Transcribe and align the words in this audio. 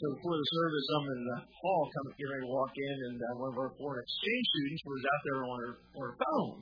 so 0.00 0.16
before 0.16 0.32
the 0.32 0.48
service, 0.56 0.86
I'm 0.96 1.06
in 1.12 1.22
the 1.28 1.38
hall, 1.60 1.84
coming, 1.92 2.16
getting 2.16 2.48
walk 2.48 2.72
in, 2.72 2.96
and 3.04 3.18
uh, 3.20 3.36
one 3.36 3.52
of 3.52 3.58
our 3.60 3.68
foreign 3.76 4.00
exchange 4.00 4.46
students 4.48 4.82
was 4.88 5.02
out 5.04 5.22
there 5.28 5.40
on 5.44 5.56
her 5.60 5.72
on 5.76 6.02
her 6.08 6.16
phone, 6.16 6.56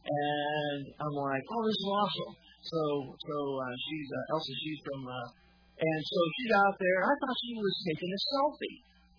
and 0.00 0.80
I'm 0.96 1.12
like, 1.12 1.44
oh, 1.44 1.62
this 1.68 1.76
is 1.76 1.88
awesome. 1.92 2.32
So 2.40 2.80
so 3.20 3.36
uh, 3.60 3.74
she's 3.84 4.08
uh, 4.08 4.32
Elsa, 4.32 4.54
she's 4.64 4.80
from, 4.80 5.00
uh, 5.12 5.28
and 5.76 6.00
so 6.08 6.18
she's 6.40 6.52
out 6.56 6.76
there. 6.80 6.98
I 7.04 7.12
thought 7.20 7.36
she 7.44 7.52
was 7.52 7.74
taking 7.84 8.10
a 8.16 8.20
selfie, 8.32 8.76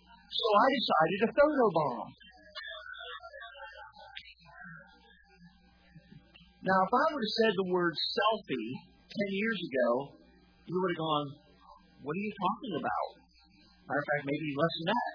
so 0.10 0.46
I 0.58 0.66
decided 0.82 1.18
to 1.22 1.30
photobomb. 1.38 2.10
Now, 6.66 6.80
if 6.82 6.92
I 6.98 7.06
would 7.14 7.26
have 7.30 7.38
said 7.46 7.54
the 7.62 7.70
word 7.70 7.94
selfie 7.94 8.70
ten 9.06 9.30
years 9.38 9.60
ago, 9.70 10.18
you 10.66 10.74
would 10.82 10.98
have 10.98 11.02
gone, 11.06 11.28
"What 12.02 12.18
are 12.18 12.26
you 12.26 12.34
talking 12.42 12.74
about?" 12.82 13.21
Matter 13.92 14.08
of 14.08 14.08
fact, 14.08 14.24
maybe 14.24 14.56
less 14.56 14.76
than 14.80 14.88
that. 14.88 15.14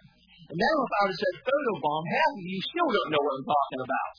And 0.53 0.59
now, 0.61 0.75
if 0.85 0.93
I 0.93 1.01
would 1.09 1.13
have 1.17 1.23
said 1.25 1.37
photobomb, 1.49 2.05
half 2.13 2.33
of 2.37 2.45
you 2.45 2.61
still 2.61 2.91
don't 2.93 3.11
know 3.17 3.23
what 3.25 3.35
I'm 3.41 3.49
talking 3.49 3.81
about. 3.89 4.15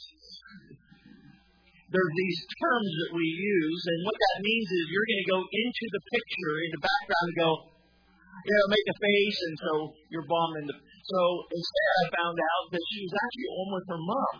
There's 1.94 2.14
these 2.18 2.40
terms 2.58 2.92
that 3.06 3.12
we 3.14 3.28
use, 3.38 3.82
and 3.86 4.00
what 4.02 4.18
that 4.18 4.38
means 4.42 4.66
is 4.66 4.82
you're 4.90 5.08
going 5.14 5.24
to 5.24 5.30
go 5.30 5.42
into 5.46 5.86
the 5.94 6.02
picture, 6.10 6.54
in 6.66 6.72
the 6.74 6.82
background, 6.82 7.26
and 7.30 7.38
go, 7.38 7.50
you 7.70 8.54
know, 8.58 8.68
make 8.74 8.88
a 8.90 8.98
face, 8.98 9.40
and 9.46 9.56
so 9.62 9.72
you're 10.10 10.26
bombing 10.26 10.66
the. 10.66 10.74
So 10.74 11.20
instead, 11.54 11.94
I 12.02 12.06
found 12.18 12.38
out 12.42 12.66
that 12.74 12.82
she 12.82 12.98
was 13.06 13.14
actually 13.14 13.50
on 13.62 13.68
with 13.78 13.86
her 13.94 14.02
mom. 14.02 14.36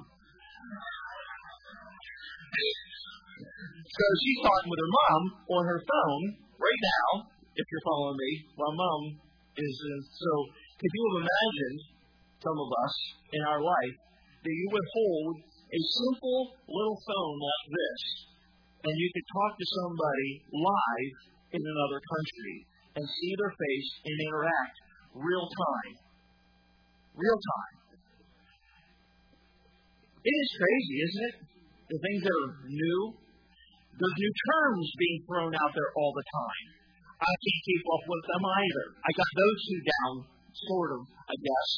So 3.86 4.04
she's 4.26 4.42
talking 4.42 4.70
with 4.74 4.82
her 4.82 4.94
mom 4.98 5.22
on 5.62 5.64
her 5.70 5.82
phone 5.86 6.24
right 6.58 6.82
now, 6.82 7.30
if 7.54 7.66
you're 7.70 7.86
following 7.86 8.18
me, 8.18 8.32
while 8.58 8.74
mom 8.74 9.27
is. 9.58 9.76
Uh, 9.82 10.02
so, 10.06 10.32
could 10.78 10.92
you 10.94 11.04
have 11.10 11.18
imagined, 11.26 11.80
some 12.42 12.58
of 12.58 12.70
us, 12.70 12.96
in 13.34 13.42
our 13.50 13.62
life, 13.62 13.96
that 14.46 14.54
you 14.54 14.68
would 14.72 14.88
hold 14.94 15.34
a 15.42 15.82
simple 15.82 16.42
little 16.70 17.00
phone 17.02 17.38
like 17.42 17.66
this, 17.74 18.02
and 18.86 18.94
you 18.94 19.10
could 19.12 19.28
talk 19.34 19.52
to 19.58 19.68
somebody 19.84 20.30
live 20.54 21.16
in 21.58 21.62
another 21.66 22.00
country 22.00 22.58
and 22.96 23.04
see 23.04 23.32
their 23.38 23.54
face 23.54 23.90
and 24.06 24.16
interact 24.30 24.76
real 25.18 25.48
time? 25.50 25.94
Real 27.18 27.40
time. 27.42 27.78
It 30.22 30.36
is 30.36 30.50
crazy, 30.60 30.98
isn't 31.08 31.26
it? 31.28 31.36
The 31.88 32.00
things 32.04 32.22
that 32.28 32.36
are 32.36 32.52
new, 32.68 33.00
there's 33.96 34.18
new 34.20 34.34
terms 34.44 34.86
being 35.00 35.20
thrown 35.24 35.54
out 35.56 35.72
there 35.74 35.92
all 35.96 36.12
the 36.14 36.28
time. 36.28 36.87
I 37.18 37.34
can't 37.34 37.64
keep 37.66 37.84
up 37.90 38.04
with 38.06 38.26
them 38.30 38.44
either. 38.46 38.86
I 39.02 39.10
got 39.18 39.32
those 39.34 39.60
two 39.66 39.82
down, 39.82 40.14
sort 40.70 40.90
of, 40.98 41.02
I 41.06 41.36
guess. 41.38 41.70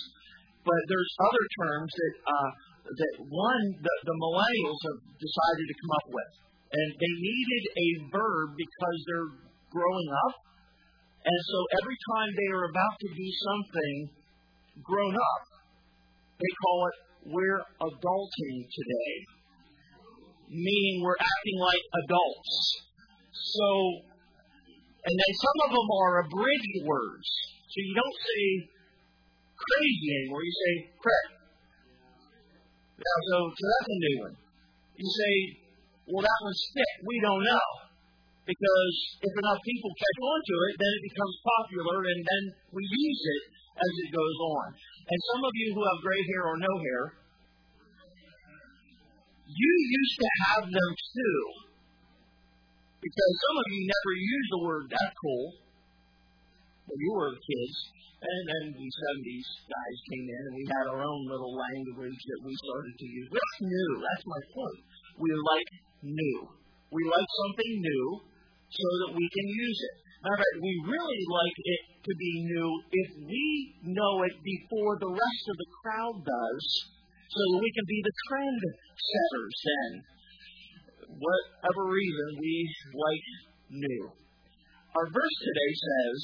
But 0.68 0.82
there's 0.92 1.12
other 1.24 1.46
terms 1.64 1.92
that 1.96 2.16
uh, 2.28 2.52
that 2.90 3.14
one 3.24 3.64
the, 3.80 3.94
the 4.04 4.18
millennials 4.20 4.80
have 4.92 5.02
decided 5.16 5.66
to 5.72 5.76
come 5.80 5.94
up 5.96 6.08
with, 6.12 6.32
and 6.76 6.88
they 7.00 7.14
needed 7.16 7.64
a 7.72 7.88
verb 8.12 8.48
because 8.60 8.98
they're 9.08 9.32
growing 9.72 10.10
up, 10.28 10.36
and 11.24 11.40
so 11.48 11.58
every 11.80 11.98
time 12.12 12.30
they 12.36 12.50
are 12.52 12.66
about 12.68 12.96
to 13.00 13.10
do 13.16 13.30
something 13.48 13.94
grown 14.84 15.16
up, 15.16 15.44
they 16.36 16.52
call 16.68 16.80
it 16.92 16.98
we're 17.32 17.64
adulting 17.84 18.58
today 18.68 19.14
meaning 20.50 21.02
we're 21.06 21.18
acting 21.18 21.60
like 21.62 21.84
adults. 22.06 22.54
So, 23.32 23.68
and 25.00 25.16
then 25.16 25.32
some 25.40 25.58
of 25.66 25.70
them 25.72 25.90
are 25.90 26.14
abridged 26.28 26.78
words. 26.84 27.28
So 27.70 27.78
you 27.80 27.94
don't 27.96 28.18
say 28.20 28.44
crazy 29.56 30.10
anymore, 30.24 30.44
you 30.44 30.56
say 30.56 30.74
crack. 31.00 31.28
Now, 33.00 33.18
so, 33.32 33.38
so 33.56 33.64
that's 33.64 33.90
a 33.90 34.00
new 34.00 34.16
one. 34.28 34.36
You 35.00 35.08
say, 35.08 35.34
well, 36.12 36.24
that 36.26 36.40
one's 36.44 36.64
thick. 36.76 36.96
We 37.08 37.16
don't 37.24 37.44
know. 37.44 37.68
Because 38.44 38.96
if 39.22 39.34
enough 39.46 39.62
people 39.62 39.92
catch 39.94 40.20
on 40.26 40.40
to 40.42 40.56
it, 40.68 40.74
then 40.82 40.92
it 40.98 41.04
becomes 41.14 41.36
popular, 41.46 41.98
and 42.02 42.20
then 42.26 42.44
we 42.74 42.82
use 42.82 43.22
it 43.24 43.44
as 43.78 43.92
it 44.04 44.10
goes 44.10 44.38
on. 44.42 44.68
And 45.06 45.20
some 45.32 45.42
of 45.46 45.54
you 45.54 45.68
who 45.78 45.82
have 45.86 46.00
gray 46.02 46.22
hair 46.34 46.44
or 46.50 46.58
no 46.58 46.74
hair, 46.82 47.04
you 49.48 49.72
used 49.86 50.18
to 50.18 50.30
have 50.50 50.66
them 50.66 50.92
too. 50.98 51.69
Because 53.00 53.34
some 53.40 53.56
of 53.64 53.68
you 53.72 53.82
never 53.88 54.14
used 54.20 54.50
the 54.52 54.64
word 54.68 54.86
that 54.92 55.12
cool 55.24 55.48
when 56.92 57.00
you 57.00 57.12
were 57.16 57.32
kids. 57.32 57.78
And 58.20 58.44
then 58.52 58.64
the 58.76 58.84
70s 58.84 59.48
guys 59.64 59.98
came 60.12 60.28
in 60.28 60.44
and 60.52 60.56
we 60.60 60.68
had 60.68 60.92
our 60.92 61.08
own 61.08 61.24
little 61.32 61.56
language 61.56 62.20
that 62.20 62.42
we 62.44 62.52
started 62.68 62.96
to 63.00 63.08
use. 63.08 63.32
That's 63.32 63.60
new. 63.64 63.90
That's 64.04 64.26
my 64.28 64.42
point. 64.52 64.80
We 65.24 65.32
like 65.32 65.72
new. 66.04 66.40
We 66.92 67.02
like 67.08 67.30
something 67.48 67.72
new 67.80 68.06
so 68.68 68.88
that 69.08 69.12
we 69.16 69.24
can 69.24 69.48
use 69.48 69.80
it. 69.80 69.96
Matter 70.20 70.36
of 70.36 70.44
fact, 70.44 70.58
we 70.60 70.74
really 70.84 71.22
like 71.32 71.58
it 71.64 71.82
to 72.04 72.14
be 72.20 72.34
new 72.44 72.70
if 72.92 73.10
we 73.24 73.48
know 73.88 74.14
it 74.28 74.36
before 74.44 75.00
the 75.00 75.16
rest 75.16 75.44
of 75.48 75.56
the 75.56 75.70
crowd 75.80 76.20
does 76.20 76.66
so 77.32 77.40
that 77.40 77.60
we 77.64 77.72
can 77.72 77.88
be 77.88 78.00
the 78.04 78.16
trend 78.28 78.60
setters 79.00 79.56
then. 79.64 79.92
Whatever 81.20 81.92
reason, 81.92 82.28
we 82.40 82.54
like 82.96 83.28
new. 83.76 84.04
Our 84.96 85.08
verse 85.12 85.36
today 85.44 85.72
says, 85.76 86.18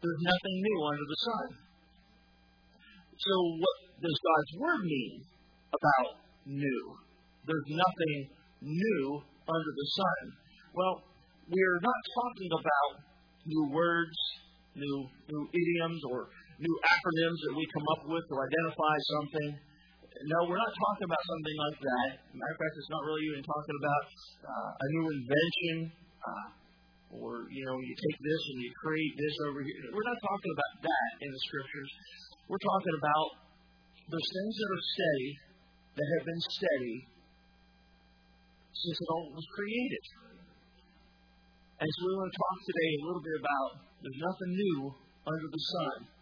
There's 0.00 0.22
nothing 0.24 0.56
new 0.64 0.78
under 0.88 1.06
the 1.06 1.20
sun. 1.28 1.46
So, 3.20 3.34
what 3.60 3.76
does 4.00 4.16
God's 4.16 4.52
Word 4.58 4.82
mean 4.88 5.22
about 5.68 6.08
new? 6.48 6.82
There's 7.44 7.68
nothing 7.68 8.16
new 8.64 9.04
under 9.44 9.72
the 9.76 9.88
sun. 9.92 10.20
Well, 10.72 11.04
we're 11.52 11.80
not 11.84 12.00
talking 12.16 12.50
about 12.56 12.90
new 13.44 13.64
words, 13.76 14.16
new, 14.74 14.96
new 15.28 15.44
idioms, 15.52 16.00
or 16.08 16.32
new 16.58 16.74
acronyms 16.80 17.38
that 17.44 17.54
we 17.56 17.64
come 17.76 17.86
up 17.92 18.02
with 18.08 18.24
to 18.24 18.36
identify 18.40 18.96
something. 19.20 19.48
No, 20.14 20.46
we're 20.46 20.62
not 20.62 20.70
talking 20.70 21.10
about 21.10 21.24
something 21.26 21.56
like 21.58 21.78
that. 21.82 22.10
Matter 22.38 22.54
of 22.54 22.58
fact, 22.62 22.74
it's 22.78 22.92
not 22.94 23.02
really 23.02 23.24
even 23.34 23.42
talking 23.42 23.76
about 23.82 24.04
uh, 24.46 24.70
a 24.78 24.86
new 24.94 25.04
invention, 25.10 25.76
uh, 26.22 26.46
or 27.18 27.50
you 27.50 27.66
know, 27.66 27.76
you 27.82 27.94
take 27.98 28.18
this 28.22 28.42
and 28.54 28.58
you 28.62 28.70
create 28.78 29.14
this 29.18 29.34
over 29.50 29.60
here. 29.66 29.90
We're 29.90 30.06
not 30.06 30.20
talking 30.22 30.52
about 30.54 30.72
that 30.86 31.10
in 31.18 31.28
the 31.34 31.40
scriptures. 31.50 31.90
We're 32.46 32.62
talking 32.62 32.94
about 32.94 33.28
those 34.06 34.28
things 34.30 34.52
that 34.54 34.70
are 34.70 34.84
steady, 34.94 35.30
that 35.98 36.06
have 36.06 36.24
been 36.30 36.42
steady 36.46 36.96
since 38.70 38.94
it 38.94 39.08
all 39.10 39.34
was 39.34 39.46
created. 39.58 40.04
And 41.82 41.90
so 41.90 41.98
we 42.06 42.12
want 42.14 42.30
to 42.30 42.38
talk 42.38 42.56
today 42.70 42.90
a 42.94 43.02
little 43.02 43.24
bit 43.24 43.36
about 43.42 43.68
there's 43.98 44.20
nothing 44.22 44.50
new 44.54 44.78
under 45.26 45.48
the 45.50 45.62
sun. 45.74 46.13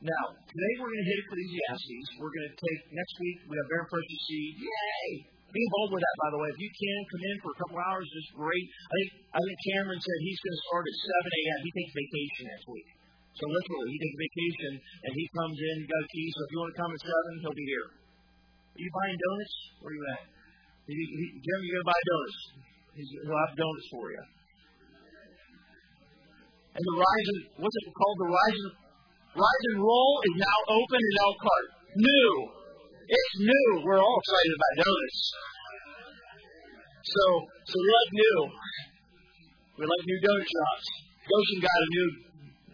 Now, 0.00 0.32
today 0.32 0.72
we're 0.80 0.88
going 0.88 1.04
to 1.04 1.10
hit 1.12 1.18
Ecclesiastes. 1.28 2.08
We're 2.16 2.32
going 2.32 2.48
to 2.48 2.56
take, 2.56 2.80
next 2.88 3.14
week, 3.20 3.36
we 3.52 3.54
have 3.60 3.68
Very 3.68 3.84
Precious 3.84 4.20
Seed. 4.32 4.56
Yay! 4.56 5.28
Be 5.28 5.60
involved 5.60 5.92
with 5.92 6.00
that, 6.00 6.16
by 6.24 6.28
the 6.32 6.38
way. 6.40 6.48
If 6.56 6.56
you 6.56 6.72
can, 6.72 6.98
come 7.12 7.20
in 7.20 7.36
for 7.44 7.50
a 7.52 7.58
couple 7.60 7.76
hours, 7.84 8.08
just 8.08 8.32
great. 8.32 8.64
I 8.64 8.94
think, 8.96 9.10
I 9.28 9.40
think 9.44 9.56
Cameron 9.60 10.00
said 10.00 10.16
he's 10.24 10.40
going 10.40 10.56
to 10.56 10.62
start 10.72 10.84
at 10.88 10.96
7 11.04 11.36
a.m. 11.36 11.58
He 11.60 11.72
takes 11.76 11.92
vacation 11.92 12.42
next 12.48 12.66
week. 12.72 12.88
So 13.36 13.44
literally, 13.44 13.88
he 13.92 13.98
takes 14.00 14.16
vacation 14.16 14.72
and 14.80 15.12
he 15.12 15.24
comes 15.36 15.58
in, 15.60 15.74
got 15.84 16.00
a 16.00 16.08
key, 16.16 16.26
so 16.32 16.38
if 16.40 16.48
you 16.48 16.58
want 16.64 16.70
to 16.72 16.78
come 16.80 16.90
at 16.96 17.00
7, 17.04 17.44
he'll 17.44 17.60
be 17.60 17.68
here. 17.68 17.88
Are 17.92 18.80
you 18.80 18.92
buying 19.04 19.18
donuts? 19.20 19.54
Where 19.84 19.92
are 19.92 19.96
you 20.00 20.04
at? 20.16 20.22
He, 20.88 20.96
he, 20.96 21.26
Jim, 21.44 21.60
you 21.60 21.72
to 21.76 21.84
buy 21.84 22.00
donuts. 22.08 22.38
He's, 22.96 23.10
he'll 23.20 23.36
have 23.36 23.52
donuts 23.52 23.88
for 23.92 24.06
you. 24.16 24.24
And 26.72 26.82
the 26.88 26.96
Rise, 26.96 27.28
what's 27.60 27.76
it 27.76 27.84
called? 27.92 28.16
The 28.16 28.30
Rise 28.32 28.60
Rise 29.30 29.64
and 29.70 29.78
Roll 29.78 30.12
is 30.26 30.34
now 30.42 30.58
open 30.74 30.98
in 30.98 31.14
Elkhart. 31.22 31.66
New. 31.94 32.32
It's 33.06 33.34
new. 33.38 33.68
We're 33.86 34.02
all 34.02 34.18
excited 34.18 34.54
about 34.58 34.72
donuts. 34.82 35.20
So, 37.06 37.24
so 37.70 37.74
we 37.78 37.88
like 37.94 38.10
new. 38.10 38.38
We 39.78 39.82
like 39.86 40.02
new 40.02 40.18
donut 40.18 40.46
shops. 40.50 40.86
Goshen 41.30 41.58
got 41.62 41.78
a 41.78 41.88
new, 41.94 42.06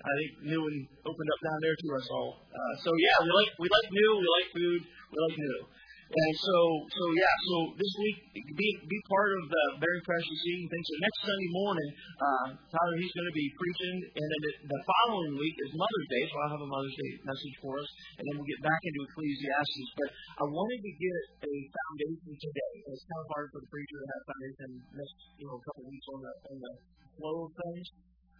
I 0.00 0.12
think, 0.16 0.30
new 0.48 0.60
one 0.64 0.78
opened 1.04 1.30
up 1.36 1.40
down 1.44 1.58
there 1.60 1.76
to 1.76 1.86
us 1.92 2.06
all. 2.08 2.40
Uh, 2.48 2.74
so 2.80 2.88
yeah, 3.04 3.16
we 3.20 3.30
like 3.36 3.52
we 3.60 3.66
like 3.68 3.88
new. 3.92 4.10
We 4.16 4.26
like 4.26 4.48
food. 4.56 4.80
We 4.80 5.16
like 5.28 5.36
new. 5.36 5.58
And 6.06 6.34
so, 6.38 6.56
so 6.86 7.04
yeah, 7.18 7.34
so 7.50 7.56
this 7.74 7.92
week, 7.98 8.18
be 8.54 8.68
be 8.86 9.00
part 9.10 9.30
of 9.42 9.44
the 9.50 9.64
very 9.82 10.00
precious 10.06 10.38
eating 10.46 10.70
thing. 10.70 10.84
So 10.86 10.94
next 11.02 11.18
Sunday 11.26 11.50
morning, 11.50 11.90
uh, 12.22 12.46
Tyler 12.62 12.96
he's 13.02 13.10
going 13.10 13.26
to 13.26 13.34
be 13.34 13.46
preaching, 13.58 13.96
and 14.14 14.26
then 14.30 14.40
the, 14.46 14.52
the 14.70 14.80
following 14.86 15.34
week 15.34 15.56
is 15.66 15.74
Mother's 15.74 16.08
Day, 16.14 16.22
so 16.30 16.34
I'll 16.38 16.54
have 16.54 16.62
a 16.62 16.70
Mother's 16.70 16.94
Day 16.94 17.10
message 17.26 17.56
for 17.58 17.74
us, 17.74 17.90
and 18.16 18.22
then 18.22 18.32
we'll 18.38 18.46
get 18.46 18.62
back 18.62 18.78
into 18.86 19.02
Ecclesiastes. 19.02 19.90
But 19.98 20.10
I 20.14 20.44
wanted 20.46 20.80
to 20.86 20.92
get 20.94 21.22
a 21.42 21.54
foundation 21.74 22.32
today. 22.38 22.72
It's 22.86 23.02
kind 23.02 23.22
of 23.26 23.28
hard 23.34 23.46
for 23.50 23.58
the 23.66 23.70
preacher 23.74 23.98
to 23.98 24.06
have 24.06 24.22
foundation 24.30 24.68
miss 24.94 25.10
you 25.42 25.46
know 25.50 25.58
a 25.58 25.62
couple 25.66 25.90
weeks 25.90 26.06
on 26.14 26.18
the 26.22 26.32
on 26.54 26.56
the 26.62 26.72
flow 27.18 27.36
of 27.46 27.52
things. 27.66 27.86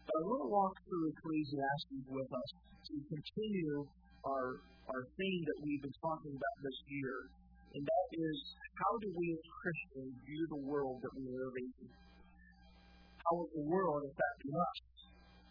But 0.07 0.15
I 0.15 0.23
want 0.23 0.41
to 0.47 0.51
walk 0.55 0.75
through 0.87 1.11
Ecclesiastes 1.19 2.07
with 2.15 2.31
us 2.31 2.51
to 2.63 2.95
continue 3.11 3.91
our, 4.23 4.63
our 4.95 5.03
theme 5.19 5.43
that 5.51 5.59
we've 5.67 5.83
been 5.83 5.99
talking 5.99 6.31
about 6.31 6.57
this 6.63 6.79
year. 6.95 7.27
And 7.77 7.85
that 7.85 8.09
is, 8.17 8.39
how 8.81 8.97
do 9.05 9.13
we 9.13 9.37
as 9.37 9.45
Christians 9.61 10.17
view 10.25 10.49
the 10.49 10.63
world 10.65 11.05
that 11.05 11.13
we 11.13 11.29
live 11.29 11.53
in? 11.61 11.69
How 13.21 13.45
is 13.45 13.53
the 13.53 13.69
world 13.69 14.01
affecting 14.01 14.57
us? 14.57 14.77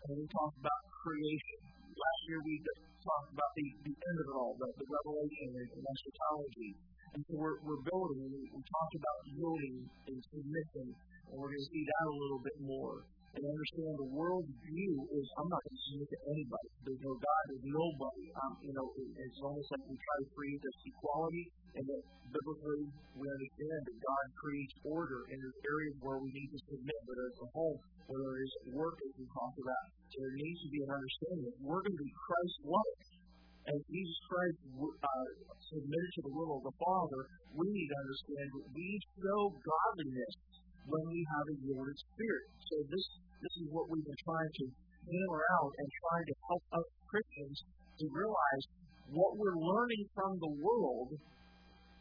And 0.10 0.18
we 0.18 0.26
talked 0.34 0.58
about 0.58 0.82
creation. 0.90 1.62
Last 1.86 2.22
year 2.26 2.42
we 2.42 2.58
talked 3.06 3.30
about 3.30 3.52
the, 3.54 3.66
the 3.86 3.94
end 3.94 4.18
of 4.18 4.26
it 4.26 4.38
all, 4.42 4.58
the, 4.58 4.74
the 4.74 4.88
revelation 4.90 5.54
and 5.54 5.86
eschatology. 5.86 6.74
And 7.14 7.22
so 7.30 7.38
we're, 7.38 7.62
we're 7.62 7.86
building, 7.94 8.18
we, 8.26 8.42
we 8.50 8.62
talked 8.74 8.96
about 8.98 9.18
yielding 9.30 9.86
and 10.10 10.18
submission, 10.34 10.86
and 11.30 11.34
we're 11.38 11.54
going 11.54 11.62
to 11.62 11.70
see 11.70 11.86
that 11.86 12.04
a 12.10 12.16
little 12.26 12.42
bit 12.42 12.58
more 12.58 13.06
and 13.36 13.44
understand 13.44 13.94
the 14.00 14.12
world 14.16 14.48
view 14.64 14.96
is 15.12 15.26
I'm 15.36 15.50
not 15.52 15.60
going 15.60 15.76
to 15.76 15.84
submit 15.92 16.08
to 16.08 16.20
anybody. 16.32 16.70
There's 16.88 17.04
no 17.04 17.14
God, 17.20 17.42
there's 17.52 17.68
nobody. 17.68 18.26
Um, 18.40 18.54
you 18.64 18.74
know, 18.76 18.88
it, 18.96 19.08
it's 19.28 19.40
almost 19.44 19.68
like 19.76 19.84
we 19.92 19.96
try 20.00 20.18
to 20.24 20.28
create 20.32 20.60
this 20.64 20.78
equality, 20.88 21.46
and 21.76 21.84
that 21.84 22.04
biblically 22.32 22.88
we 23.20 23.26
understand 23.28 23.80
that 23.92 23.98
God 24.00 24.26
creates 24.40 24.74
order, 24.88 25.20
and 25.28 25.36
there's 25.36 25.60
areas 25.68 25.96
where 26.00 26.20
we 26.24 26.32
need 26.32 26.50
to 26.56 26.60
submit, 26.72 27.00
whether 27.04 27.26
it's 27.28 27.42
a 27.44 27.50
home, 27.52 27.80
whether 28.08 28.32
it's 28.40 28.56
work, 28.72 28.96
as 29.04 29.12
we 29.20 29.26
talked 29.36 29.60
about. 29.60 29.86
So 30.12 30.16
there 30.24 30.38
needs 30.40 30.60
to 30.64 30.70
be 30.72 30.80
an 30.88 30.92
understanding 30.96 31.44
that 31.52 31.58
we're 31.60 31.84
going 31.84 31.98
to 32.00 32.04
be 32.08 32.14
Christ-like. 32.16 33.00
As 33.66 33.82
Jesus 33.90 34.20
Christ 34.30 34.62
uh, 34.78 35.28
submitted 35.74 36.12
to 36.22 36.22
the 36.30 36.34
will 36.38 36.62
of 36.62 36.70
the 36.70 36.76
Father, 36.78 37.22
we 37.50 37.66
need 37.66 37.90
to 37.90 37.98
understand 37.98 38.46
that 38.54 38.66
we 38.78 38.88
show 39.18 39.42
godliness 39.58 40.34
when 40.86 41.04
we 41.10 41.26
have 41.34 41.46
a 41.50 41.56
yielded 41.66 41.98
spirit. 41.98 42.46
So 42.62 42.76
this 42.86 43.06
this 43.46 43.62
is 43.62 43.70
what 43.70 43.86
we've 43.94 44.02
been 44.02 44.24
trying 44.26 44.50
to 44.58 44.66
hammer 45.06 45.44
out 45.62 45.70
and 45.78 45.86
trying 45.86 46.26
to 46.26 46.36
help 46.50 46.64
us 46.82 46.88
Christians 47.06 47.58
to 48.02 48.06
realize 48.10 48.64
what 49.14 49.38
we're 49.38 49.62
learning 49.62 50.04
from 50.18 50.34
the 50.42 50.54
world, 50.66 51.14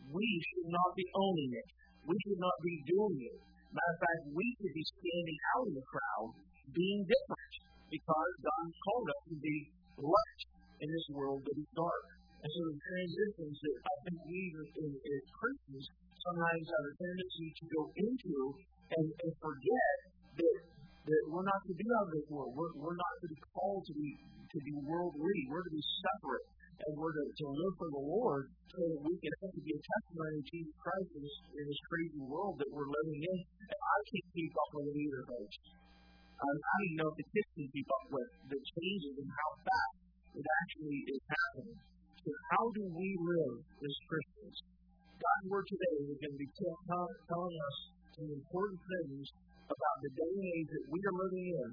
we 0.09 0.25
should 0.25 0.69
not 0.73 0.91
be 0.97 1.05
owning 1.13 1.53
it. 1.53 1.69
We 2.09 2.17
should 2.25 2.41
not 2.41 2.57
be 2.65 2.77
doing 2.89 3.19
it. 3.29 3.39
Matter 3.77 3.93
of 3.93 4.01
fact, 4.01 4.23
we 4.33 4.47
should 4.57 4.73
be 4.73 4.87
standing 4.89 5.39
out 5.53 5.65
in 5.69 5.75
the 5.77 5.85
crowd, 5.85 6.29
being 6.73 7.05
different, 7.05 7.53
because 7.93 8.33
God 8.41 8.65
called 8.89 9.09
us 9.13 9.23
to 9.29 9.37
be 9.37 9.57
light 10.01 10.43
in 10.81 10.89
this 10.89 11.07
world 11.13 11.45
that 11.45 11.57
is 11.61 11.69
dark. 11.77 12.05
And 12.41 12.49
so 12.49 12.61
the 12.73 12.77
transitions 12.81 13.57
that 13.61 13.77
I 13.85 13.95
think 14.05 14.17
we 14.25 14.41
as 14.57 15.25
Christians 15.29 15.85
sometimes 16.25 16.65
have 16.73 16.85
a 16.89 16.95
tendency 17.05 17.49
to 17.53 17.65
go 17.69 17.83
into 18.01 18.37
and, 18.97 19.07
and 19.13 19.33
forget 19.41 19.97
that 20.41 20.74
that 21.05 21.23
we're 21.29 21.45
not 21.45 21.61
to 21.69 21.75
be 21.77 21.85
of 21.85 22.07
this 22.17 22.27
world. 22.33 22.57
We're, 22.57 22.73
we're 22.81 22.97
not 22.97 23.15
to 23.21 23.29
be 23.29 23.41
called 23.53 23.85
to 23.85 23.95
be 23.95 24.17
to 24.55 24.59
be 24.63 24.75
worldly. 24.87 25.37
We're 25.51 25.67
to 25.67 25.75
be 25.75 25.83
separate, 25.83 26.47
and 26.87 26.93
we're 26.95 27.11
to, 27.11 27.25
to 27.27 27.47
live 27.51 27.75
for 27.75 27.91
the 27.91 28.05
Lord, 28.07 28.47
so 28.71 28.79
that 28.79 29.01
we 29.03 29.15
can 29.19 29.33
have 29.43 29.53
to 29.53 29.63
be 29.67 29.75
a 29.75 29.83
testimony 29.83 30.35
of 30.39 30.47
Jesus 30.47 30.75
Christ 30.79 31.11
in 31.11 31.21
this, 31.27 31.37
in 31.59 31.65
this 31.67 31.83
crazy 31.91 32.23
world 32.23 32.55
that 32.63 32.71
we're 32.71 32.87
living 32.87 33.21
in. 33.21 33.39
And 33.43 33.79
I 33.83 33.99
can't 34.09 34.29
keep 34.31 34.53
up 34.55 34.71
with 34.79 34.87
it 34.95 34.97
either, 34.97 35.23
folks. 35.27 35.57
Um, 36.39 36.55
I 36.55 36.73
don't 36.75 36.85
even 36.87 36.97
know 37.03 37.09
if 37.11 37.17
the 37.19 37.29
kids 37.35 37.51
can 37.55 37.67
keep 37.75 37.89
up 37.91 38.07
with 38.15 38.31
the 38.51 38.59
changes 38.59 39.15
and 39.23 39.31
how 39.31 39.51
fast 39.65 39.97
it 40.39 40.47
actually 40.47 40.99
is 41.15 41.23
happening. 41.31 41.79
So 42.25 42.31
how 42.55 42.65
do 42.73 42.83
we 42.95 43.09
live 43.21 43.57
as 43.61 43.95
Christians? 44.09 44.57
God's 45.15 45.47
word 45.47 45.67
today 45.69 45.95
is 46.05 46.19
going 46.19 46.35
to 46.35 46.43
be 46.43 46.51
telling 46.59 47.55
us 47.55 47.77
some 48.19 48.29
important 48.31 48.81
things 48.83 49.25
about 49.69 49.97
the 50.05 50.11
day 50.13 50.33
and 50.35 50.49
age 50.59 50.69
that 50.73 50.87
we 50.89 50.99
are 51.01 51.17
living 51.17 51.47
in. 51.49 51.71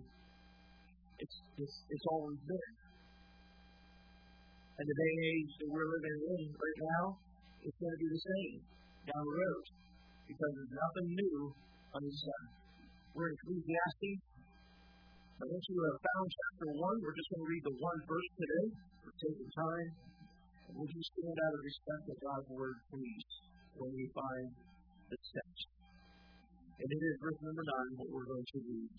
It's, 1.22 1.38
it's, 1.60 1.78
it's 1.92 2.08
always 2.10 2.40
been. 2.48 2.74
And 4.80 4.86
the 4.88 4.98
day 4.98 5.12
and 5.12 5.26
age 5.36 5.52
that 5.62 5.70
we're 5.70 5.90
living 5.92 6.18
in 6.36 6.44
right 6.52 6.80
now, 6.98 7.04
it's 7.62 7.78
going 7.78 7.94
to 7.94 8.02
be 8.02 8.10
the 8.10 8.24
same 8.24 8.56
down 9.12 9.22
the 9.22 9.36
road 9.38 9.66
because 10.26 10.52
there's 10.58 10.76
nothing 10.76 11.08
new 11.14 11.38
under 11.94 12.10
the 12.10 12.20
sun. 12.26 12.44
We're 13.14 13.30
in 13.30 13.36
Ecclesiastes. 13.38 14.22
But 15.38 15.48
once 15.50 15.66
you 15.70 15.78
have 15.90 16.00
found 16.00 16.26
chapter 16.30 16.68
1, 16.70 17.02
we're 17.02 17.18
just 17.18 17.30
going 17.34 17.44
to 17.46 17.50
read 17.50 17.64
the 17.66 17.76
one 17.82 18.00
verse 18.06 18.30
today 18.38 18.68
sake 19.22 19.38
of 19.38 19.50
time. 19.54 19.90
And 20.66 20.74
would 20.82 20.90
you 20.90 21.04
stand 21.14 21.38
out 21.38 21.54
of 21.54 21.62
respect 21.62 22.06
of 22.10 22.18
God's 22.26 22.50
word, 22.50 22.78
please, 22.90 23.30
when 23.78 23.94
we 23.94 24.10
find 24.18 24.50
the 25.14 25.18
text? 25.18 25.81
And 26.82 26.90
it 26.90 26.98
is 26.98 27.16
verse 27.22 27.38
number 27.46 27.62
9 27.62 28.02
what 28.02 28.10
we're 28.10 28.26
going 28.26 28.42
to 28.42 28.58
read. 28.66 28.90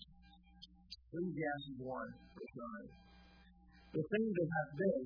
Ecclesiastes 1.11 1.83
1, 1.83 1.83
verse 1.83 2.55
9. 2.55 3.99
The 3.99 4.03
thing 4.07 4.25
that 4.31 4.49
hath 4.55 4.71
been, 4.79 5.05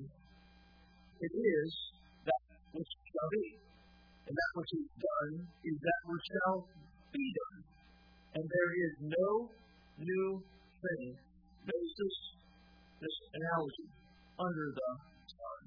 it 1.18 1.32
is 1.34 1.68
that 2.22 2.42
which 2.78 2.86
shall 2.86 3.30
be. 3.34 3.46
And 4.30 4.34
that 4.38 4.52
which 4.54 4.72
is 4.78 4.86
done 4.94 5.32
is 5.42 5.74
that 5.74 6.00
which 6.06 6.26
shall 6.30 6.58
be 7.10 7.26
done. 7.34 7.60
And 8.38 8.44
there 8.46 8.72
is 8.86 8.92
no 9.10 9.28
new 9.98 10.28
thing. 10.78 11.18
Notice 11.66 11.94
this, 11.98 12.16
this 13.02 13.16
analogy 13.42 13.90
under 14.38 14.66
the 14.70 14.90
sun. 15.26 15.60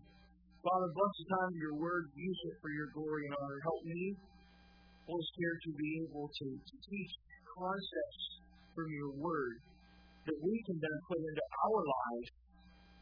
Father, 0.63 0.89
bless 0.95 1.13
the 1.19 1.27
time 1.27 1.51
of 1.51 1.59
your 1.59 1.75
word. 1.75 2.07
Use 2.15 2.39
it 2.47 2.55
for 2.63 2.71
your 2.71 2.87
glory 2.95 3.27
and 3.27 3.35
honor. 3.35 3.59
Help 3.67 3.83
me 3.83 4.15
Holy 5.11 5.27
Spirit, 5.35 5.59
to 5.67 5.71
be 5.75 5.89
able 6.07 6.31
to, 6.31 6.45
teach 6.87 7.13
concepts 7.51 8.23
from 8.71 8.87
your 8.95 9.11
word 9.19 9.59
that 10.23 10.39
we 10.39 10.55
can 10.63 10.77
then 10.79 10.97
put 11.11 11.19
into 11.19 11.45
our 11.67 11.83
lives 11.83 12.31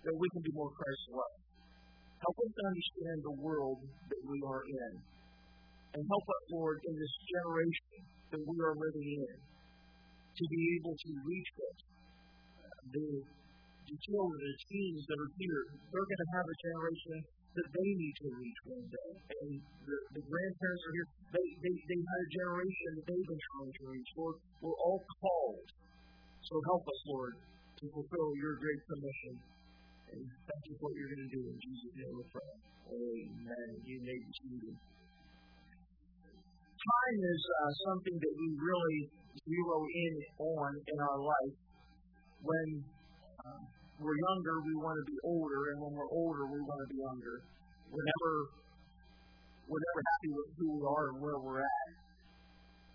that 0.10 0.16
we 0.18 0.26
can 0.34 0.42
be 0.42 0.50
more 0.58 0.74
Christ-like. 0.74 1.38
Help 2.26 2.36
us 2.42 2.50
to 2.50 2.64
understand 2.66 3.18
the 3.22 3.36
world 3.46 3.78
that 4.10 4.22
we 4.26 4.42
are 4.42 4.64
in. 4.66 4.92
And 5.94 6.02
help 6.02 6.26
us, 6.26 6.44
Lord, 6.50 6.82
in 6.82 6.94
this 6.98 7.14
generation 7.30 7.98
that 8.34 8.42
we 8.42 8.58
are 8.58 8.74
living 8.74 9.10
in, 9.22 9.36
to 9.38 10.44
be 10.50 10.62
able 10.82 10.96
to 10.98 11.10
reach 11.30 11.52
it. 11.62 11.78
Uh, 12.58 12.82
the, 12.90 13.08
the 13.86 13.98
children, 14.10 14.38
the 14.40 14.56
teens 14.66 15.02
that 15.06 15.18
are 15.20 15.34
here, 15.38 15.64
they're 15.94 16.10
going 16.10 16.24
to 16.26 16.32
have 16.42 16.48
a 16.50 16.58
generation 16.58 17.18
that 17.56 17.68
they 17.74 17.90
need 17.98 18.16
to 18.22 18.28
reach 18.38 18.60
one 18.70 18.86
day. 18.86 19.12
And 19.42 19.52
the, 19.58 19.96
the 20.20 20.24
grandparents 20.24 20.84
are 20.86 20.94
here. 20.94 21.08
They, 21.34 21.48
they, 21.66 21.76
they 21.90 22.00
had 22.00 22.20
a 22.22 22.30
generation 22.30 22.90
that 23.00 23.06
they've 23.10 23.30
been 23.30 23.44
trying 23.54 23.74
to 23.74 23.84
reach. 23.90 24.10
Lord, 24.18 24.38
we're 24.62 24.80
all 24.86 25.02
called. 25.22 25.68
So 26.46 26.54
help 26.70 26.84
us, 26.86 27.02
Lord, 27.10 27.34
to 27.82 27.84
fulfill 27.90 28.30
your 28.38 28.54
great 28.62 28.82
commission. 28.86 29.34
And 30.10 30.22
thank 30.26 30.64
you 30.66 30.74
for 30.78 30.90
what 30.90 30.94
you're 30.98 31.12
going 31.14 31.26
to 31.26 31.34
do 31.34 31.42
in 31.46 31.58
Jesus' 31.62 31.94
name 31.94 32.14
we 32.18 32.26
pray. 32.34 32.54
Amen. 32.90 33.70
You 33.86 33.98
may 34.02 34.18
be 34.18 34.32
seated. 34.42 34.76
Time 36.80 37.20
is 37.22 37.44
uh, 37.44 37.72
something 37.92 38.18
that 38.18 38.34
we 38.34 38.48
really 38.58 39.00
zero 39.46 39.78
in 39.86 40.14
on 40.42 40.72
in 40.80 40.98
our 40.98 41.20
life. 41.22 41.56
When 42.40 42.68
um, 43.46 43.62
we're 44.00 44.16
younger, 44.16 44.64
we 44.64 44.76
want 44.80 44.96
to 44.96 45.06
be 45.06 45.20
older, 45.28 45.76
and 45.76 45.78
when 45.84 45.92
we're 45.92 46.12
older, 46.16 46.48
we 46.48 46.60
want 46.64 46.80
to 46.88 46.90
be 46.90 47.00
younger. 47.04 47.44
We're 47.92 48.08
never, 48.08 48.34
we're 49.68 49.84
never 49.84 50.02
happy 50.08 50.32
with 50.32 50.50
who 50.56 50.68
we 50.80 50.82
are 50.88 51.06
and 51.12 51.18
where 51.20 51.36
we're 51.36 51.60
at. 51.60 51.90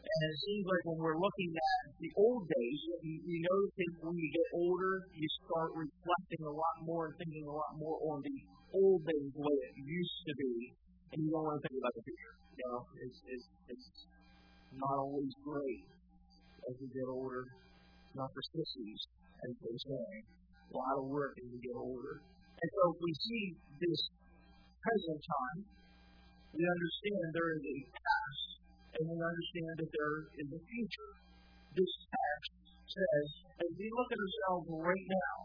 And 0.05 0.21
it 0.33 0.39
seems 0.49 0.65
like 0.65 0.85
when 0.89 1.01
we're 1.01 1.21
looking 1.21 1.53
at 1.53 1.81
the 2.01 2.13
old 2.17 2.49
days, 2.49 2.79
you, 3.05 3.21
you 3.21 3.39
notice 3.45 3.73
that 3.85 3.91
when 4.01 4.17
you 4.17 4.29
get 4.33 4.49
older, 4.57 5.05
you 5.13 5.29
start 5.45 5.77
reflecting 5.77 6.43
a 6.45 6.55
lot 6.55 6.77
more 6.85 7.13
and 7.13 7.15
thinking 7.21 7.45
a 7.49 7.53
lot 7.53 7.73
more 7.77 8.01
on 8.09 8.25
the 8.25 8.37
old 8.73 9.05
days, 9.05 9.29
the 9.33 9.45
way 9.45 9.57
it 9.61 9.77
used 9.85 10.19
to 10.29 10.33
be, 10.41 10.55
and 11.13 11.19
you 11.21 11.29
don't 11.33 11.45
want 11.45 11.61
to 11.61 11.63
think 11.69 11.77
about 11.81 11.93
the 12.01 12.05
future. 12.05 12.35
You 12.57 12.65
know, 12.69 12.81
it's, 13.05 13.19
it's, 13.29 13.47
it's 13.77 13.89
not 14.77 14.97
always 14.97 15.33
great 15.45 15.85
as 16.71 16.75
we 16.81 16.89
get 16.97 17.09
older. 17.13 17.45
Not 18.15 18.31
for 18.31 18.43
sissies, 18.55 19.01
as 19.43 19.53
they 19.59 19.77
say 19.91 20.09
a 20.71 20.75
lot 20.77 20.95
of 21.01 21.07
work 21.11 21.37
as 21.37 21.47
we 21.51 21.59
get 21.61 21.77
older. 21.77 22.23
And 22.61 22.69
so 22.71 22.83
if 22.95 22.99
we 23.03 23.13
see 23.13 23.45
this 23.83 24.01
present 24.81 25.21
time, 25.21 25.61
we 26.55 26.63
understand 26.63 27.21
there 27.35 27.53
is 27.59 27.65
a 27.67 27.79
past, 27.93 28.47
and 28.95 29.03
we 29.11 29.19
understand 29.19 29.73
that 29.83 29.91
there 29.91 30.17
is 30.39 30.49
a 30.55 30.61
future. 30.65 31.13
This 31.75 31.93
text 32.07 32.53
says, 32.87 33.27
as 33.59 33.71
we 33.75 33.87
look 33.91 34.11
at 34.15 34.21
ourselves 34.23 34.67
right 34.71 35.09
now, 35.11 35.37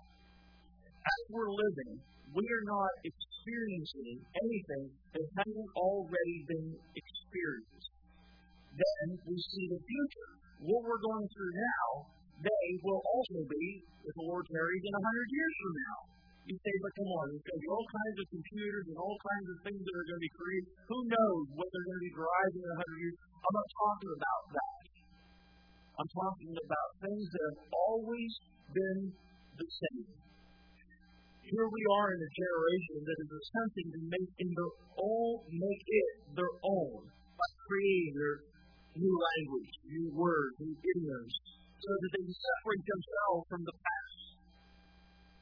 as 0.86 1.22
we're 1.34 1.50
living, 1.50 1.98
we 2.30 2.46
are 2.46 2.66
not 2.70 2.94
experiencing 3.02 4.22
anything 4.38 4.86
that 5.18 5.26
hasn't 5.42 5.72
already 5.74 6.38
been 6.46 6.70
experienced. 6.94 7.90
Then 8.78 9.08
we 9.26 9.34
see 9.34 9.66
the 9.74 9.82
future. 9.82 10.30
What 10.62 10.86
we're 10.86 11.02
going 11.02 11.28
through 11.34 11.54
now 11.58 11.90
they 12.40 12.68
will 12.84 13.02
also 13.04 13.40
be, 13.46 13.66
if 13.84 14.14
the 14.16 14.26
Lord 14.26 14.48
tarries, 14.48 14.84
in 14.84 14.94
a 14.96 15.04
hundred 15.04 15.30
years 15.32 15.54
from 15.60 15.74
now. 15.76 16.00
You 16.50 16.56
say, 16.58 16.76
but 16.82 16.92
come 16.98 17.12
on, 17.14 17.24
there's 17.30 17.46
going 17.46 17.60
to 17.60 17.66
be 17.68 17.70
all 17.70 17.86
kinds 17.86 18.18
of 18.18 18.26
computers 18.34 18.86
and 18.90 18.98
all 18.98 19.18
kinds 19.22 19.48
of 19.54 19.58
things 19.70 19.82
that 19.86 19.94
are 19.94 20.08
going 20.10 20.18
to 20.18 20.26
be 20.26 20.34
created. 20.34 20.70
Who 20.90 21.00
knows 21.06 21.44
what 21.54 21.68
they're 21.70 21.88
going 21.88 22.00
to 22.00 22.08
be 22.10 22.16
driving 22.18 22.64
in 22.66 22.72
a 22.74 22.80
hundred 22.80 23.00
years? 23.06 23.18
I'm 23.38 23.54
not 23.54 23.70
talking 23.70 24.12
about 24.18 24.44
that. 24.58 24.82
I'm 26.00 26.12
talking 26.16 26.54
about 26.58 26.88
things 27.06 27.26
that 27.28 27.44
have 27.44 27.62
always 27.70 28.32
been 28.72 29.02
the 29.60 29.68
same. 29.68 30.10
Here 31.44 31.68
we 31.70 31.84
are 31.98 32.08
in 32.14 32.22
a 32.24 32.32
generation 32.34 32.98
that 33.04 33.18
is 33.20 33.32
attempting 33.36 33.88
to 33.90 34.00
make 34.08 34.32
in 34.38 34.50
their 34.54 34.74
own 35.02 35.34
make 35.50 35.86
it 35.86 36.12
their 36.38 36.54
own 36.62 37.10
by 37.10 37.50
creating 37.66 38.14
their 38.16 38.38
new 38.96 39.16
language, 39.18 39.72
new 39.86 40.08
words, 40.14 40.56
new 40.62 40.78
idioms, 40.78 41.34
so 41.80 41.92
that 41.96 42.12
they 42.12 42.24
separate 42.28 42.84
themselves 42.84 43.44
from 43.48 43.62
the 43.64 43.76
past. 43.80 44.20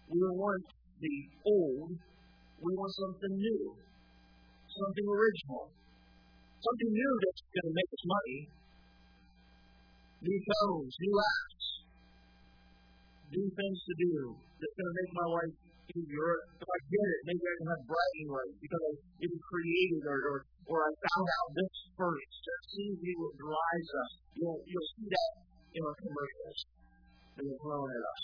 We 0.08 0.18
don't 0.22 0.38
want 0.38 0.64
the 1.02 1.16
old, 1.50 1.92
we 2.62 2.72
want 2.78 2.94
something 2.94 3.34
new, 3.34 3.64
something 4.70 5.08
original, 5.10 5.74
something 6.62 6.90
new 6.94 7.14
that's 7.26 7.42
going 7.42 7.68
to 7.68 7.74
make 7.74 7.90
us 7.90 8.04
money, 8.06 8.40
new 10.22 10.40
phones, 10.46 10.94
new 11.02 11.16
apps, 11.18 11.66
new 13.34 13.48
things 13.52 13.80
to 13.82 13.94
do 13.98 14.14
that's 14.62 14.76
going 14.78 14.90
to 14.90 14.98
make 15.02 15.12
my 15.18 15.28
life 15.42 15.56
easier. 15.98 16.32
If 16.62 16.70
I 16.70 16.80
get 16.86 17.08
it, 17.18 17.20
maybe 17.34 17.44
I 17.44 17.54
can 17.58 17.68
have 17.74 17.84
bragging 17.90 18.30
rights 18.30 18.58
because 18.62 18.84
I 18.86 18.92
even 19.26 19.40
created 19.42 20.04
or, 20.06 20.20
or, 20.22 20.38
or 20.70 20.78
I 20.86 20.92
found 20.94 21.28
out 21.28 21.50
this 21.58 21.74
first. 21.98 22.38
That 22.46 22.62
seems 22.78 22.96
to 22.96 23.04
be 23.04 23.14
what 23.18 23.34
drives 23.42 23.90
us. 23.90 24.12
You'll, 24.38 24.62
you'll 24.70 24.90
see 24.98 25.08
that 25.12 25.32
in 25.74 25.82
our 25.84 25.96
commercials 26.00 26.60
that 27.36 27.46
are 27.48 27.60
thrown 27.60 27.90
at 27.92 28.04
us. 28.04 28.24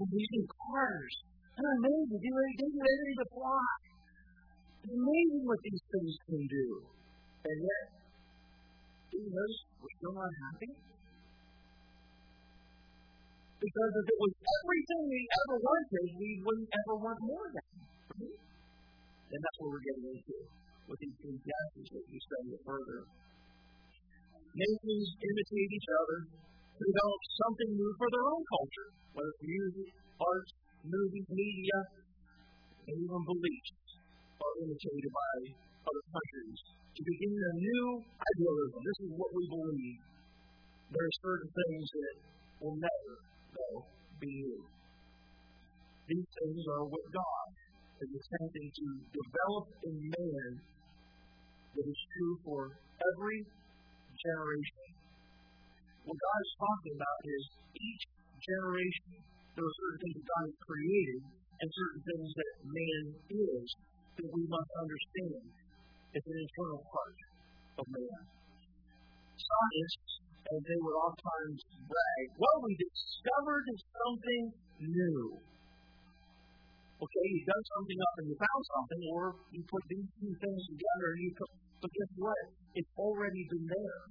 These 0.00 0.30
new 0.32 0.46
cars, 0.48 1.12
they're 1.60 1.76
amazing. 1.76 2.20
They 2.24 2.32
ready, 2.32 2.54
they're 2.56 2.80
ready 2.80 3.14
to 3.20 3.26
fly. 3.36 3.72
It's 4.80 4.96
amazing 4.96 5.44
what 5.44 5.60
these 5.60 5.82
things 5.92 6.14
can 6.24 6.42
do. 6.48 6.66
And 7.44 7.56
yet, 7.60 7.84
do 9.12 9.14
you 9.20 9.28
notice 9.28 9.60
we're 9.76 9.94
still 10.00 10.16
not 10.16 10.32
happy? 10.40 10.72
Because 13.60 13.92
if 13.92 14.06
it 14.08 14.18
was 14.24 14.32
everything 14.40 15.02
we 15.04 15.20
ever 15.20 15.56
wanted, 15.60 16.06
we 16.16 16.30
wouldn't 16.48 16.70
ever 16.72 16.96
want 16.96 17.20
more 17.20 17.48
than. 17.52 17.68
And 18.24 19.40
that's 19.44 19.56
what 19.60 19.68
we're 19.68 19.84
getting 19.84 20.16
into 20.16 20.36
with 20.88 20.96
these 20.96 21.12
Ecclesiastes 21.12 21.92
as 21.92 22.04
we 22.08 22.18
study 22.24 22.50
it 22.56 22.62
further. 22.64 23.04
Nations 24.50 25.06
imitate 25.22 25.70
each 25.70 25.90
other 25.94 26.18
to 26.26 26.82
develop 26.82 27.20
something 27.46 27.70
new 27.70 27.92
for 27.94 28.08
their 28.10 28.26
own 28.26 28.42
culture, 28.50 28.88
whether 29.14 29.30
it's 29.30 29.46
music, 29.46 29.90
art, 30.18 30.48
movies, 30.82 31.28
media, 31.30 31.78
and 32.90 32.96
even 32.98 33.22
beliefs 33.22 33.70
are 34.42 34.54
imitated 34.66 35.12
by 35.14 35.34
other 35.86 36.04
countries 36.10 36.58
to 36.98 37.00
begin 37.06 37.30
a 37.30 37.52
new 37.62 37.86
idealism. 38.02 38.80
This 38.82 38.98
is 39.06 39.10
what 39.14 39.30
we 39.30 39.44
believe. 39.46 40.02
There 40.90 41.06
are 41.06 41.16
certain 41.22 41.50
things 41.54 41.86
that 41.94 42.14
will 42.58 42.74
never 42.74 43.12
though, 43.54 43.86
be 44.18 44.30
you. 44.34 44.66
These 46.10 46.26
things 46.26 46.62
are 46.74 46.84
what 46.90 47.06
God 47.14 47.46
is 48.02 48.10
attempting 48.18 48.66
to 48.66 48.86
develop 49.14 49.64
in 49.86 49.94
man 50.10 50.50
that 51.78 51.86
is 51.86 52.00
true 52.18 52.34
for 52.42 52.74
every 52.98 53.46
generation. 54.20 54.86
What 56.04 56.16
God 56.16 56.40
is 56.40 56.52
talking 56.56 56.94
about 56.96 57.20
is 57.24 57.42
each 57.76 58.04
generation, 58.40 59.12
there 59.56 59.64
are 59.64 59.76
certain 59.76 60.00
things 60.00 60.16
that 60.16 60.28
God 60.30 60.44
has 60.48 60.58
created 60.64 61.20
and 61.60 61.68
certain 61.68 62.02
things 62.08 62.28
that 62.36 62.52
man 62.64 63.04
is 63.28 63.66
that 64.16 64.28
we 64.32 64.42
must 64.48 64.70
understand. 64.80 65.44
It's 66.16 66.26
an 66.26 66.38
internal 66.40 66.82
part 66.88 67.18
of 67.78 67.84
man. 67.88 68.22
Scientists 69.36 70.12
and 70.50 70.60
they 70.66 70.78
would 70.82 70.96
oftentimes 70.98 71.60
brag, 71.86 72.26
well, 72.34 72.58
we 72.66 72.74
discovered 72.74 73.66
something 73.70 74.44
new. 74.82 75.38
Okay, 77.00 77.26
you 77.32 77.40
done 77.48 77.64
something 77.78 77.98
up 78.02 78.14
and 78.20 78.26
you 78.28 78.36
found 78.36 78.62
something, 78.76 79.00
or 79.14 79.22
you 79.54 79.62
put 79.70 79.80
these 79.88 80.08
two 80.20 80.32
things 80.36 80.62
together 80.68 81.06
and 81.16 81.20
you 81.24 81.32
put, 81.32 81.50
but 81.80 81.90
guess 81.90 82.12
what? 82.20 82.40
It's 82.76 82.92
already 83.00 83.42
been 83.48 83.66
there. 83.66 84.02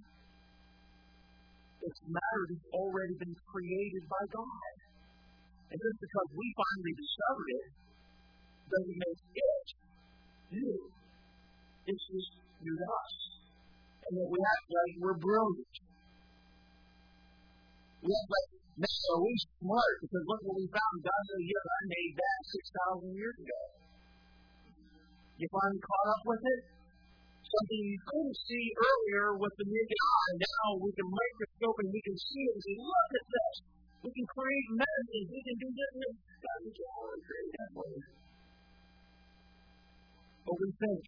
It's 1.86 2.02
matter 2.10 2.44
that's 2.50 2.70
already 2.76 3.16
been 3.16 3.36
created 3.48 4.04
by 4.10 4.24
God. 4.34 4.74
And 5.70 5.78
just 5.78 6.00
because 6.02 6.30
we 6.34 6.46
finally 6.58 6.94
discovered 6.98 7.50
it 7.54 7.68
doesn't 8.70 9.00
make 9.00 9.22
it 9.38 9.68
new. 10.58 10.78
It's 11.88 12.06
just 12.10 12.32
new 12.66 12.74
to 12.74 12.88
us. 12.90 13.14
And 14.10 14.14
that 14.18 14.30
we 14.34 14.40
act 14.42 14.68
like 14.74 14.94
we're 14.98 15.20
brilliant. 15.22 15.76
We 18.02 18.10
act 18.10 18.30
like, 18.34 18.50
man, 18.82 19.00
are 19.14 19.22
we 19.22 19.34
smart? 19.62 19.96
Because 20.02 20.24
look 20.26 20.42
what 20.42 20.58
we 20.58 20.68
found. 20.74 20.96
God 21.06 21.22
said, 21.30 21.44
yeah, 21.46 21.64
I 21.70 21.82
made 21.86 22.14
that 22.18 22.40
6,000 23.06 23.14
years 23.14 23.38
ago. 23.40 23.62
You 25.38 25.48
finally 25.54 25.80
caught 25.86 26.08
up 26.18 26.24
with 26.26 26.44
it? 26.44 26.79
Something 27.50 27.82
you 27.82 27.98
couldn't 28.06 28.38
see 28.46 28.66
earlier 28.78 29.34
with 29.42 29.54
the 29.58 29.66
naked 29.66 30.00
eye. 30.06 30.34
Now 30.38 30.66
we 30.78 30.94
can 30.94 31.10
microscope 31.10 31.78
and 31.82 31.90
we 31.90 32.02
can 32.06 32.14
see 32.14 32.42
it 32.46 32.54
and 32.54 32.62
say, 32.62 32.76
look 32.78 33.10
at 33.18 33.26
this. 33.26 33.56
We 34.06 34.10
can 34.14 34.28
create 34.30 34.68
medicines. 34.78 35.28
We 35.34 35.42
can 35.50 35.58
do 35.58 35.70
this. 35.74 36.14
God, 36.14 36.60
we 36.62 36.72
can 36.78 36.88
always 36.94 37.22
create 37.26 37.52
that 37.58 37.72
way. 37.74 37.96
But 40.46 40.56
we 40.62 40.68
think 40.78 41.00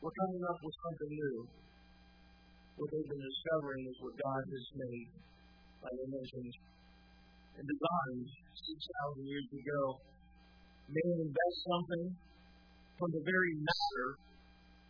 we're 0.00 0.16
coming 0.16 0.42
up 0.48 0.58
with 0.64 0.76
something 0.88 1.12
new. 1.12 1.36
What 2.80 2.88
they've 2.88 3.10
been 3.12 3.24
discovering 3.28 3.82
is 3.92 3.96
what 4.00 4.14
God 4.16 4.42
has 4.48 4.66
made 4.72 5.10
by 5.84 5.90
the 5.92 6.06
nations 6.08 6.54
and 7.60 7.64
designed 7.68 8.28
6,000 8.56 9.28
years 9.28 9.48
ago. 9.52 9.82
Man 10.88 11.28
invest 11.28 11.56
something 11.68 12.04
from 12.96 13.10
the 13.12 13.20
very 13.20 13.52
matter 13.60 14.27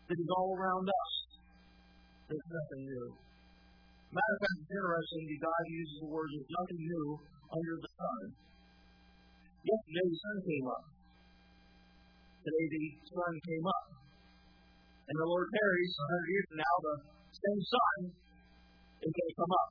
that 0.08 0.16
is 0.16 0.30
all 0.32 0.56
around 0.56 0.88
us. 0.88 1.12
There's 2.32 2.48
nothing 2.48 2.82
new. 2.88 3.08
Matter 4.08 4.34
of 4.34 4.40
fact, 4.40 4.56
it's 4.64 4.72
interesting 4.72 5.24
that 5.28 5.40
God 5.44 5.64
uses 5.68 5.96
the 6.00 6.08
word 6.08 6.28
there's 6.32 6.48
nothing 6.48 6.80
new 6.80 7.06
under 7.52 7.74
the 7.76 7.90
sun. 7.92 8.22
Yesterday 9.68 10.06
the 10.08 10.18
sun 10.24 10.36
came 10.48 10.66
up. 10.72 10.84
Today 12.40 12.66
the 12.72 12.84
sun 13.04 13.32
came 13.36 13.66
up. 13.68 13.84
And 15.12 15.16
the 15.16 15.28
Lord 15.28 15.48
tarries, 15.52 15.92
100 15.92 16.32
years 16.32 16.46
from 16.48 16.58
now, 16.60 16.74
the 16.84 16.94
same 17.36 17.60
sun 17.68 17.98
is 19.04 19.12
going 19.12 19.28
to 19.28 19.36
come 19.36 19.52
up. 19.60 19.70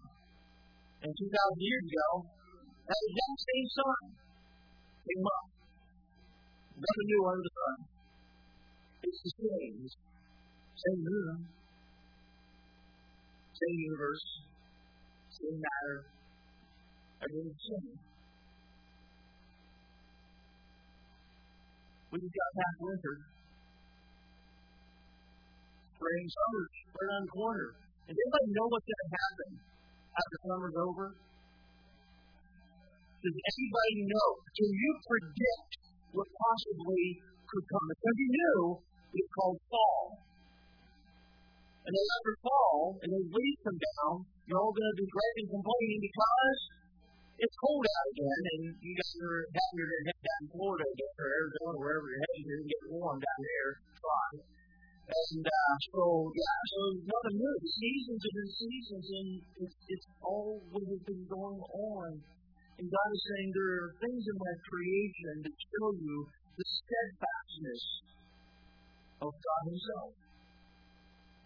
And 1.02 1.12
2,000 1.14 1.34
years 1.62 1.86
ago, 1.90 2.10
that 2.86 3.02
exact 3.10 3.38
same 3.42 3.68
sun 3.74 4.02
came 5.02 5.26
up. 5.26 5.46
Nothing 6.78 7.08
new 7.10 7.22
under 7.26 7.42
the 7.42 7.54
sun. 7.58 7.78
It's 9.02 9.20
the 9.26 9.32
same. 9.34 10.07
Same 10.78 11.02
moon. 11.02 11.38
Same 13.58 13.78
universe. 13.82 14.26
Same 15.34 15.58
matter. 15.58 15.98
Everything's 17.18 17.58
the 17.58 17.66
same. 17.66 17.98
We 22.14 22.16
just 22.22 22.30
got 22.30 22.50
past 22.62 22.78
winter. 22.78 23.16
Spring, 25.98 26.26
summer, 26.30 26.64
right 26.70 27.10
around 27.10 27.24
the 27.26 27.34
corner. 27.34 27.68
Does 28.06 28.14
anybody 28.22 28.48
know 28.54 28.66
what's 28.70 28.86
going 28.86 29.02
to 29.02 29.12
happen 29.18 29.50
after 30.14 30.38
summer's 30.46 30.78
over? 30.78 31.06
Does 33.26 33.34
anybody 33.34 33.96
know? 34.14 34.30
Can 34.46 34.70
you 34.78 34.92
predict 35.10 35.72
what 36.14 36.30
possibly 36.38 37.06
could 37.50 37.66
come? 37.66 37.86
Because 37.90 38.14
you 38.14 38.14
to 38.14 38.22
be 38.22 38.30
new. 38.30 38.62
It's 39.18 39.32
called 39.34 39.58
fall. 39.74 40.27
And 41.88 41.96
then 41.96 42.08
after 42.20 42.36
fall, 42.44 43.00
and 43.00 43.10
those 43.16 43.32
leaves 43.32 43.60
come 43.64 43.80
down, 43.80 44.14
you're 44.44 44.60
all 44.60 44.76
going 44.76 44.92
to 44.92 45.00
be 45.00 45.08
griping, 45.08 45.48
complaining 45.48 46.02
because 46.04 46.60
it's 47.40 47.58
cold 47.64 47.86
out 47.88 48.08
again, 48.12 48.42
and 48.60 48.62
you 48.84 48.92
guys 48.92 49.16
are 49.24 49.48
happy 49.56 49.88
to 49.88 49.98
head 50.04 50.20
down 50.20 50.42
to 50.44 50.50
Florida 50.52 50.84
again, 50.84 51.16
or 51.16 51.28
Arizona, 51.32 51.76
wherever 51.80 52.06
you're 52.12 52.24
heading, 52.28 52.44
you're 52.44 52.60
going 52.60 52.68
to 52.68 52.74
get 52.76 52.84
warm 52.92 53.18
down 53.24 53.40
there. 53.40 53.72
Fine. 54.04 54.40
And 55.08 55.46
uh, 55.48 55.76
so, 55.96 56.04
yeah, 56.36 56.60
so 56.68 56.80
nothing 57.08 57.38
new. 57.40 57.54
The 57.64 57.72
seasons 57.72 58.20
have 58.20 58.36
been 58.36 58.52
seasons, 58.52 59.06
and 59.08 59.30
it's, 59.64 59.78
it's 59.88 60.08
all 60.20 60.60
what 60.68 60.84
has 60.84 61.02
been 61.08 61.24
going 61.32 61.62
on. 61.64 62.10
And 62.84 62.86
God 62.92 63.10
is 63.16 63.24
saying 63.32 63.48
there 63.56 63.74
are 63.88 63.92
things 64.04 64.24
in 64.28 64.36
my 64.36 64.54
creation 64.68 65.34
that 65.48 65.56
show 65.56 65.88
you 65.96 66.16
the 66.52 66.66
steadfastness 66.68 67.84
of 69.24 69.32
God 69.32 69.64
Himself. 69.72 70.27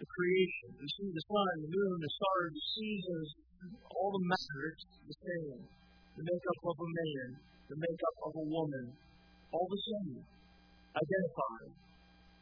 The 0.02 0.10
creation. 0.18 0.70
You 0.82 0.90
see 0.98 1.14
the 1.14 1.26
sun, 1.30 1.54
the 1.62 1.70
moon, 1.78 1.96
the 2.02 2.10
stars, 2.10 2.50
the 2.58 2.66
seasons, 2.74 3.28
all 3.94 4.10
the 4.18 4.26
matter, 4.26 4.74
it's 4.74 4.86
the 5.06 5.14
same. 5.14 5.62
The 6.18 6.26
makeup 6.26 6.60
of 6.66 6.76
a 6.82 6.90
man, 6.90 7.30
the 7.70 7.78
makeup 7.78 8.18
of 8.26 8.34
a 8.34 8.46
woman, 8.50 8.98
all 9.54 9.70
the 9.70 9.78
same. 9.78 10.26
Identified. 10.98 11.70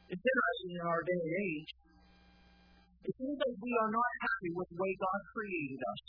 It's 0.08 0.24
interesting 0.24 0.72
in 0.80 0.84
our 0.88 1.04
day 1.04 1.20
and 1.20 1.36
age. 1.36 1.72
It 3.12 3.13
seems 3.20 3.36
like 3.36 3.58
we 3.60 3.72
are 3.75 3.92
not 3.92 4.12
happy 4.24 4.51
with 4.56 4.68
the 4.72 4.80
way 4.80 4.92
God 4.96 5.20
created 5.36 5.82
us. 5.84 6.04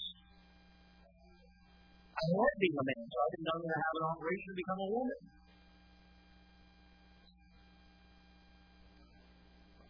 I 2.14 2.22
like 2.30 2.56
being 2.62 2.78
a 2.78 2.84
man, 2.94 3.04
so 3.10 3.16
I 3.18 3.26
didn't 3.34 3.46
know 3.50 3.58
going 3.58 3.74
to 3.74 3.80
have 3.90 3.96
an 3.98 4.06
operation 4.06 4.48
to 4.54 4.54
become 4.54 4.80
a 4.86 4.90
woman. 4.94 5.20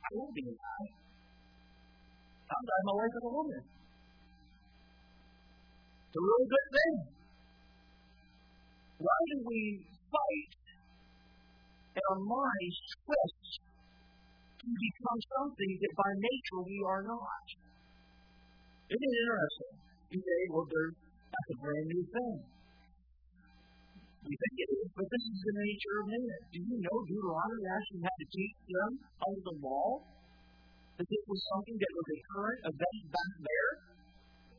I 0.00 0.08
will 0.16 0.32
be 0.32 0.44
a 0.48 0.56
guy. 0.56 0.99
I'm 2.50 2.64
dying 2.66 2.86
my 2.90 2.94
life 2.98 3.14
as 3.14 3.22
a 3.22 3.30
woman. 3.30 3.62
It's 6.10 6.18
a 6.18 6.22
really 6.26 6.48
good 6.50 6.68
thing. 6.74 6.94
Why 8.98 9.18
do 9.30 9.36
we 9.46 9.60
fight 10.10 10.52
and 11.94 12.04
our 12.10 12.20
minds 12.26 12.78
twist 13.06 13.50
to 14.60 14.66
become 14.66 15.20
something 15.38 15.72
that 15.78 15.92
by 15.94 16.10
nature 16.18 16.60
we 16.66 16.76
are 16.90 17.02
not? 17.06 17.46
Isn't 18.90 18.98
it 18.98 19.20
interesting? 19.22 19.74
You 20.10 20.18
say, 20.18 20.40
well, 20.50 20.66
that's 20.66 21.50
a 21.54 21.56
brand 21.62 21.86
new 21.86 22.02
thing. 22.10 22.36
We 24.26 24.34
think 24.34 24.56
it 24.58 24.70
is, 24.74 24.88
but 24.98 25.06
this 25.06 25.24
is 25.32 25.38
the 25.46 25.54
nature 25.54 25.94
of 26.02 26.06
man. 26.10 26.42
Do 26.50 26.58
you 26.58 26.76
know 26.82 26.96
Deuteronomy 27.06 27.66
actually 27.70 28.02
had 28.04 28.16
to 28.20 28.26
teach 28.26 28.58
them 28.68 28.90
under 29.22 29.42
the 29.48 29.56
law 29.62 30.02
that 31.00 31.08
this 31.08 31.24
was 31.32 31.40
something 31.56 31.80
that 31.80 31.92
was 31.96 32.08
a 32.12 32.18
current 32.28 32.60
event 32.60 33.00
back 33.08 33.32
there? 33.40 33.72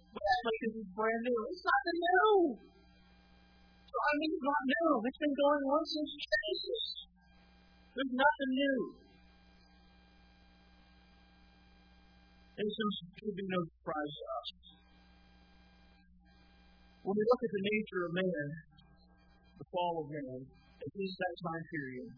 But 0.10 0.25
act 0.25 0.41
like 0.50 0.60
this 0.65 0.74
is 0.81 0.88
brand 0.98 1.21
new. 1.21 1.38
It's 1.53 1.62
nothing 1.62 2.00
new. 2.01 2.33
So 3.86 3.95
I 4.01 4.12
mean, 4.17 4.31
it's 4.33 4.41
not 4.50 4.62
new. 4.65 4.89
It's 5.05 5.21
been 5.21 5.38
going 5.38 5.63
on 5.69 5.83
since 5.86 6.12
Genesis. 6.17 6.86
There's 7.93 8.13
nothing 8.17 8.51
new. 8.57 8.79
And 12.57 12.67
so 12.74 12.81
it 12.89 13.05
should 13.21 13.38
be 13.38 13.45
no 13.45 13.62
surprise 13.77 14.13
to 14.17 14.25
us. 14.41 14.50
When 17.05 17.21
we 17.21 17.21
look 17.21 17.41
at 17.45 17.53
the 17.53 17.63
nature 17.69 18.01
of 18.10 18.12
man, 18.17 18.48
the 19.62 19.65
fall 19.69 19.93
of 20.01 20.07
man, 20.10 20.41
at 20.50 20.91
least 20.98 21.15
that 21.21 21.36
time 21.45 21.65
period, 21.69 22.10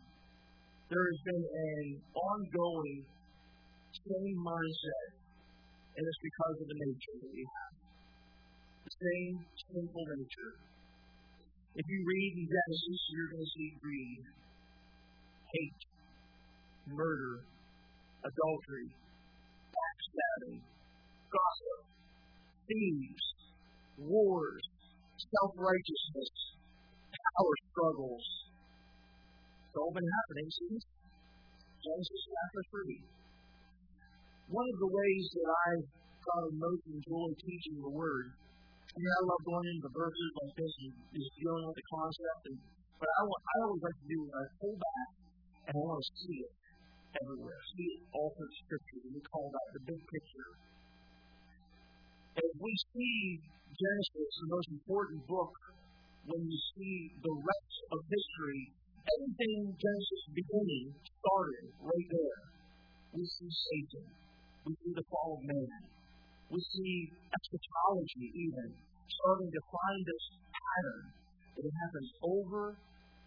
there 0.88 1.04
has 1.12 1.20
been 1.28 1.44
an 1.44 1.88
ongoing 2.16 3.04
same 4.02 4.40
mindset, 4.42 5.08
and 5.98 6.04
it's 6.08 6.22
because 6.24 6.58
of 6.62 6.68
the 6.68 6.78
nature 6.80 7.16
that 7.22 7.32
we 7.34 7.44
have. 7.46 7.74
The 8.86 8.94
same 8.98 9.36
sinful 9.70 10.06
nature. 10.18 10.54
If 11.76 11.86
you 11.90 12.00
read 12.06 12.32
in 12.38 12.46
Genesis, 12.50 13.02
you're 13.14 13.32
going 13.34 13.46
to 13.46 13.52
see 13.58 13.70
greed, 13.82 14.22
hate, 15.54 15.82
murder, 16.90 17.42
adultery, 18.26 18.90
backstabbing, 19.74 20.62
gossip, 21.32 21.80
thieves, 22.68 23.26
wars, 23.98 24.64
self 25.18 25.54
righteousness, 25.58 26.32
power 27.14 27.56
struggles. 27.72 28.26
It's 29.58 29.78
all 29.78 29.94
been 29.94 30.10
happening 30.22 30.50
since 30.52 30.84
Genesis 31.84 32.22
chapter 32.30 32.64
3. 32.86 33.23
One 34.54 34.70
of 34.70 34.78
the 34.78 34.92
ways 34.94 35.26
that 35.34 35.50
I 35.50 35.70
found 36.22 36.62
most 36.62 36.86
enjoy 36.86 37.34
teaching 37.42 37.82
the 37.82 37.90
Word, 37.90 38.38
mean, 38.94 39.10
I 39.10 39.22
love 39.26 39.42
going 39.50 39.66
into 39.74 39.90
verses 39.90 40.30
like 40.38 40.54
this 40.54 40.74
and 40.86 40.94
just 41.18 41.34
dealing 41.42 41.66
with 41.66 41.74
the 41.74 41.88
concept, 41.90 42.42
and, 42.54 42.58
but 43.02 43.10
I, 43.10 43.22
want, 43.26 43.42
I 43.42 43.56
always 43.66 43.82
like 43.82 43.98
to 43.98 44.08
do 44.14 44.20
is 44.22 44.30
I 44.30 44.44
pull 44.62 44.76
back 44.78 45.10
and 45.66 45.74
I 45.74 45.80
want 45.82 45.98
to 45.98 46.14
see 46.22 46.38
it 46.46 46.54
everywhere, 47.18 47.58
see 47.74 47.90
it 47.98 48.02
all 48.14 48.30
through 48.38 48.54
Scripture, 48.62 49.02
and 49.10 49.14
we 49.18 49.22
call 49.26 49.50
that 49.50 49.68
the 49.74 49.82
big 49.90 50.02
picture. 50.06 50.50
As 52.38 52.52
we 52.62 52.72
see 52.94 53.42
Genesis, 53.74 54.32
the 54.38 54.50
most 54.54 54.70
important 54.70 55.26
book, 55.26 55.54
when 56.30 56.46
you 56.46 56.60
see 56.78 57.10
the 57.26 57.34
rest 57.42 57.76
of 57.90 57.98
history, 58.06 58.62
everything 59.02 59.74
Genesis 59.82 60.24
beginning 60.30 60.94
started 61.26 61.66
right 61.82 62.10
there. 62.14 62.42
We 63.18 63.26
see 63.26 63.50
Satan. 63.50 64.23
We 64.66 64.72
see 64.80 64.94
the 64.96 65.06
fall 65.12 65.40
of 65.40 65.44
man. 65.44 65.82
We 66.50 66.60
see 66.60 67.12
eschatology 67.12 68.28
even 68.32 68.68
starting 69.10 69.52
to 69.52 69.62
find 69.68 70.00
this 70.06 70.26
pattern 70.52 71.04
that 71.58 71.66
happens 71.84 72.10
over 72.24 72.64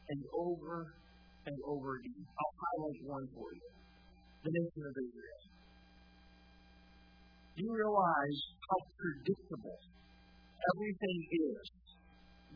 and 0.08 0.20
over 0.32 0.94
and 1.46 1.56
over 1.66 2.00
again. 2.00 2.24
I'll 2.24 2.56
highlight 2.56 3.00
one 3.04 3.26
for 3.36 3.48
you. 3.52 3.68
The 4.44 4.50
nation 4.52 4.82
of 4.86 4.94
Israel. 4.94 5.42
Do 7.56 7.58
you 7.64 7.72
realize 7.72 8.38
how 8.68 8.78
predictable 8.96 9.78
everything 10.74 11.18
is 11.30 11.64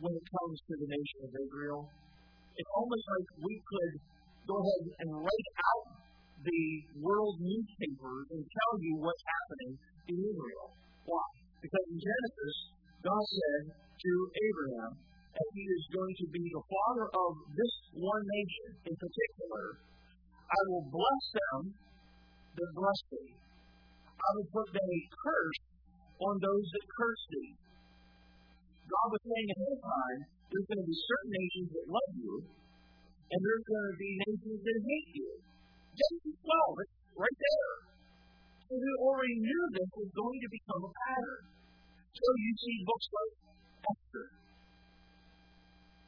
when 0.01 0.13
it 0.17 0.25
comes 0.33 0.57
to 0.65 0.73
the 0.81 0.87
nation 0.89 1.19
of 1.29 1.31
Israel. 1.45 1.81
It's 2.57 2.71
almost 2.73 3.05
like 3.05 3.27
we 3.45 3.55
could 3.61 3.93
go 4.49 4.55
ahead 4.57 4.83
and 5.05 5.09
write 5.21 5.49
out 5.61 5.90
the 6.41 6.63
world 6.97 7.37
newspapers 7.37 8.25
and 8.33 8.41
tell 8.41 8.73
you 8.81 8.93
what's 8.97 9.25
happening 9.25 9.73
in 10.09 10.17
Israel. 10.17 10.67
Why? 11.05 11.27
Because 11.61 11.85
in 11.93 11.99
Genesis, 12.01 12.55
God 13.05 13.23
said 13.25 13.63
to 13.77 14.11
Abraham 14.33 14.91
that 14.97 15.49
he 15.53 15.63
is 15.65 15.83
going 15.93 16.15
to 16.21 16.27
be 16.33 16.43
the 16.49 16.63
father 16.65 17.07
of 17.13 17.31
this 17.53 17.73
one 17.97 18.25
nation 18.25 18.69
in 18.89 18.95
particular. 18.97 19.65
I 20.51 20.61
will 20.67 20.85
bless 20.89 21.23
them 21.31 21.59
that 21.71 22.69
bless 22.75 22.99
thee. 23.13 23.31
I 24.11 24.29
will 24.37 24.49
put 24.51 24.67
a 24.75 24.91
curse 25.15 25.61
on 26.21 26.35
those 26.41 26.65
that 26.73 26.85
curse 26.89 27.23
thee. 27.31 27.53
God 28.91 29.07
was 29.07 29.21
saying 29.23 29.49
ahead 29.55 29.71
of 29.71 29.81
time, 29.81 30.19
there's 30.51 30.67
going 30.67 30.83
to 30.83 30.89
be 30.89 30.99
certain 30.99 31.31
nations 31.31 31.69
that 31.71 31.85
love 31.87 32.11
you, 32.19 32.33
and 32.43 33.39
there's 33.39 33.65
going 33.65 33.87
to 33.87 33.97
be 33.97 34.11
nations 34.27 34.59
that 34.61 34.77
hate 34.83 35.09
you. 35.15 35.29
Genesis 36.01 36.37
12, 36.41 36.81
it's 36.81 36.97
right 37.13 37.37
there. 37.37 37.73
So 38.65 38.73
already 39.05 39.37
knew 39.37 39.61
this 39.75 39.91
was 39.93 40.09
going 40.17 40.39
to 40.41 40.49
become 40.49 40.81
a 40.87 40.91
pattern. 40.95 41.43
So 42.15 42.25
you 42.25 42.51
see 42.57 42.77
books 42.87 43.07
like 43.11 43.33
Esther. 43.85 44.27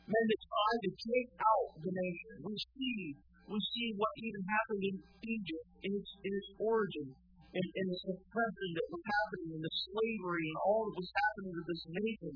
Men 0.04 0.24
that 0.28 0.42
tried 0.50 0.82
to 0.84 0.92
take 0.98 1.32
out 1.38 1.68
the 1.78 1.92
nation. 1.94 2.32
We 2.42 2.56
see 2.58 2.98
we 3.44 3.60
see 3.60 3.92
what 4.00 4.14
even 4.24 4.44
happened 4.48 4.84
in 4.88 4.96
Egypt 5.28 5.68
in 5.84 5.92
its, 6.00 6.12
in 6.24 6.32
its 6.32 6.50
origin, 6.64 7.12
and, 7.54 7.88
the 7.92 8.00
suppression 8.02 8.70
that 8.74 8.88
was 8.88 9.04
happening, 9.04 9.50
and 9.60 9.64
the 9.68 9.76
slavery, 9.84 10.48
and 10.48 10.58
all 10.64 10.88
that 10.88 10.96
was 10.96 11.12
happening 11.12 11.54
to 11.54 11.64
this 11.68 11.84
nation. 11.92 12.34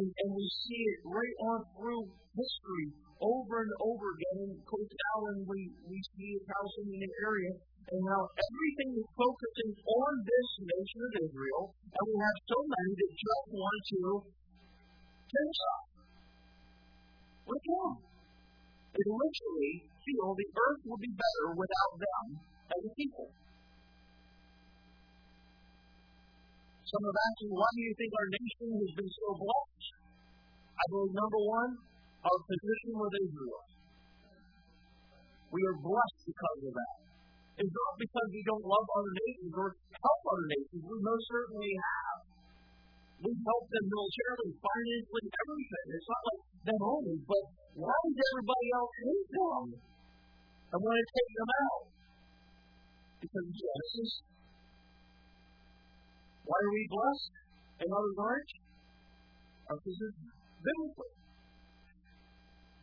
And, 0.00 0.06
and 0.10 0.30
we 0.32 0.46
see 0.64 0.82
it 0.96 1.00
right 1.06 1.36
on 1.52 1.58
through 1.76 2.08
history 2.34 2.88
over 3.20 3.54
and 3.64 3.72
over 3.80 4.06
again. 4.16 4.36
And 4.50 4.56
Coach 4.68 4.92
Allen, 5.16 5.46
we, 5.48 5.72
we 5.88 5.98
see 6.16 6.36
in 6.36 6.98
the 7.00 7.12
area. 7.24 7.52
And 7.86 8.02
now 8.02 8.26
everything 8.26 8.90
is 8.98 9.08
focusing 9.14 9.72
on 9.78 10.12
this 10.26 10.48
nation 10.58 11.00
of 11.06 11.12
Israel. 11.22 11.62
And 11.86 12.04
we 12.10 12.16
have 12.18 12.38
so 12.50 12.58
many 12.66 12.92
that 12.98 13.12
just 13.14 13.46
want 13.54 13.80
to 13.86 14.00
genocide. 15.30 15.86
What's 17.46 17.66
wrong? 17.70 17.94
They 18.90 19.06
literally 19.06 19.74
feel 20.02 20.34
the 20.34 20.48
earth 20.50 20.82
will 20.82 20.98
be 20.98 21.12
better 21.14 21.46
without 21.54 21.94
them 22.00 22.26
as 22.74 22.80
a 22.90 22.92
people. 22.98 23.30
Some 26.86 27.02
have 27.02 27.18
asked 27.18 27.42
me, 27.42 27.50
why 27.54 27.70
do 27.74 27.80
you 27.82 27.94
think 27.98 28.10
our 28.14 28.28
nation 28.30 28.66
has 28.82 28.92
been 28.94 29.10
so 29.10 29.26
blessed? 29.42 29.90
I 30.74 30.84
believe, 30.90 31.14
number 31.18 31.40
one, 31.42 31.70
our 32.24 32.38
position 32.46 32.92
with 32.96 33.14
Israel. 33.26 33.64
We 35.52 35.60
are 35.66 35.78
blessed 35.82 36.20
because 36.24 36.60
of 36.68 36.72
that. 36.72 36.96
It's 37.56 37.72
not 37.72 37.92
because 37.96 38.28
we 38.32 38.42
don't 38.44 38.66
love 38.66 38.86
other 38.96 39.14
nations 39.16 39.52
or 39.56 39.68
help 39.72 40.20
other 40.28 40.48
nations. 40.52 40.80
We 40.84 40.96
most 41.00 41.24
certainly 41.28 41.72
have. 41.72 42.20
We've 43.16 43.42
helped 43.48 43.70
them 43.72 43.86
militarily, 43.88 44.52
financially, 44.60 45.24
everything. 45.24 45.86
It's 45.96 46.08
not 46.12 46.22
like 46.28 46.42
them 46.68 46.82
only, 46.84 47.16
but 47.24 47.44
why 47.80 47.96
does 47.96 48.18
everybody 48.20 48.68
else 48.76 48.94
hate 49.00 49.28
them 49.32 49.64
and 50.72 50.78
want 50.84 50.96
to 51.00 51.06
take 51.16 51.32
them 51.32 51.50
out? 51.64 51.84
Because 53.24 53.44
of 53.48 53.56
Genesis 53.56 54.12
why 56.46 56.58
are 56.62 56.70
we 56.70 56.86
blessed 56.86 57.34
and 57.82 57.90
others 57.90 58.18
aren't? 58.22 58.52
Our 59.66 59.78
position, 59.82 60.30
biblically. 60.62 61.25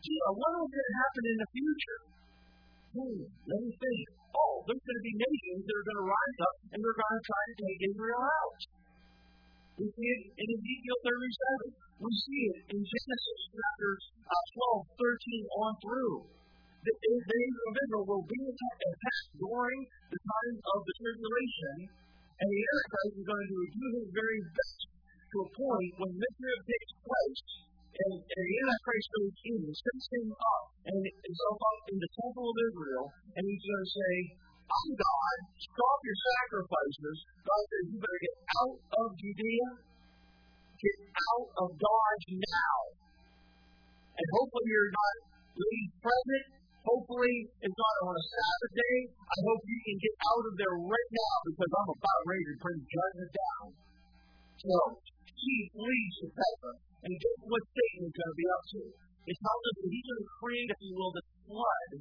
Gee, 0.03 0.19
I 0.19 0.31
what's 0.35 0.67
going 0.67 0.83
to 0.83 0.95
happen 0.99 1.23
in 1.31 1.37
the 1.39 1.49
future. 1.55 1.99
Hmm, 2.91 3.19
let 3.23 3.59
me 3.63 3.71
think. 3.71 4.03
Oh, 4.35 4.59
there's 4.67 4.83
going 4.83 4.99
to 4.99 5.05
be 5.07 5.15
nations 5.15 5.63
that 5.63 5.75
are 5.79 5.87
going 5.87 6.01
to 6.03 6.09
rise 6.11 6.39
up 6.43 6.55
and 6.75 6.77
they're 6.83 6.99
going 6.99 7.15
to 7.15 7.23
try 7.23 7.43
to 7.47 7.55
take 7.63 7.79
Israel 7.87 8.19
out. 8.19 8.59
We 9.79 9.85
see 9.95 10.09
it 10.11 10.23
in 10.43 10.47
Ezekiel 10.59 10.99
37. 11.07 12.03
We 12.03 12.11
see 12.19 12.41
it 12.51 12.59
in 12.75 12.79
Genesis 12.83 13.39
chapters 13.47 14.01
uh, 14.27 14.45
12, 14.91 14.91
13 14.91 15.63
on 15.63 15.71
through. 15.79 16.17
The, 16.83 16.93
nation 16.99 17.63
of 17.63 17.73
Israel 17.79 18.03
will 18.03 18.27
be 18.27 18.41
attacked 18.43 19.31
during 19.39 19.79
the 19.87 20.19
time 20.19 20.57
of 20.67 20.79
the 20.83 20.93
tribulation 20.99 21.75
and 22.43 22.47
the 22.51 22.59
Antichrist 22.59 23.23
is 23.23 23.23
going 23.23 23.47
to 23.47 23.59
do 23.71 23.85
his 24.03 24.07
very 24.11 24.41
best 24.51 24.79
to 25.31 25.37
a 25.47 25.49
point 25.55 25.91
when 25.95 26.11
Mithra 26.11 26.55
takes 26.67 26.91
place 27.07 27.43
and, 27.93 28.13
and 28.17 28.43
the 28.49 28.55
Antichrist 28.65 29.07
goes 29.13 29.35
in 29.45 29.59
and 29.69 29.75
sets 29.77 30.05
him 30.17 30.27
up 30.33 30.65
and 30.89 30.97
himself 30.97 31.59
up 31.61 31.79
in 31.93 31.97
the 32.01 32.11
temple 32.17 32.45
of 32.49 32.57
Israel, 32.57 33.05
and 33.37 33.43
he's 33.45 33.61
going 33.61 33.85
to 33.85 33.91
say, 33.93 34.13
I'm 34.65 34.89
God, 34.97 35.37
stop 35.61 35.99
your 36.01 36.19
sacrifices. 36.33 37.17
God 37.45 37.63
says, 37.69 37.85
you 37.93 37.97
better 38.01 38.21
get 38.25 38.37
out 38.57 38.77
of 38.97 39.07
Judea, 39.21 39.67
get 40.81 40.97
out 41.13 41.49
of 41.61 41.67
Dodge 41.77 42.27
now. 42.33 42.77
And 44.13 44.27
hopefully 44.41 44.67
you're 44.69 44.93
not 44.93 45.15
leave 45.53 45.91
present. 46.01 46.45
Hopefully 46.83 47.35
it's 47.63 47.77
not 47.77 47.95
on 48.09 48.13
a 48.17 48.25
Sabbath 48.27 48.73
day. 48.75 48.97
I 49.13 49.37
hope 49.47 49.61
you 49.63 49.79
can 49.87 49.97
get 50.01 50.15
out 50.33 50.43
of 50.49 50.53
there 50.59 50.75
right 50.83 51.11
now 51.13 51.35
because 51.47 51.71
I'm 51.71 51.89
about 51.93 52.21
ready 52.27 52.45
to 52.49 52.55
bring 52.59 52.79
judgment 52.83 53.31
down. 53.33 53.65
So, 54.63 54.75
he 55.43 55.55
flees 55.75 56.13
to 56.23 56.27
Petra. 56.33 56.92
And 57.03 57.11
guess 57.19 57.39
what 57.43 57.63
Satan 57.67 58.07
is 58.07 58.15
going 58.15 58.31
to 58.31 58.39
be 58.39 58.47
up 58.47 58.63
to? 58.63 58.81
It 59.27 59.35
tells 59.35 59.61
us 59.67 59.75
that 59.83 59.89
he's 59.91 60.07
going 60.07 60.23
to 60.23 60.31
create, 60.39 60.67
if 60.71 60.79
you 60.83 60.93
will, 60.95 61.11
this 61.11 61.29
flood 61.43 61.91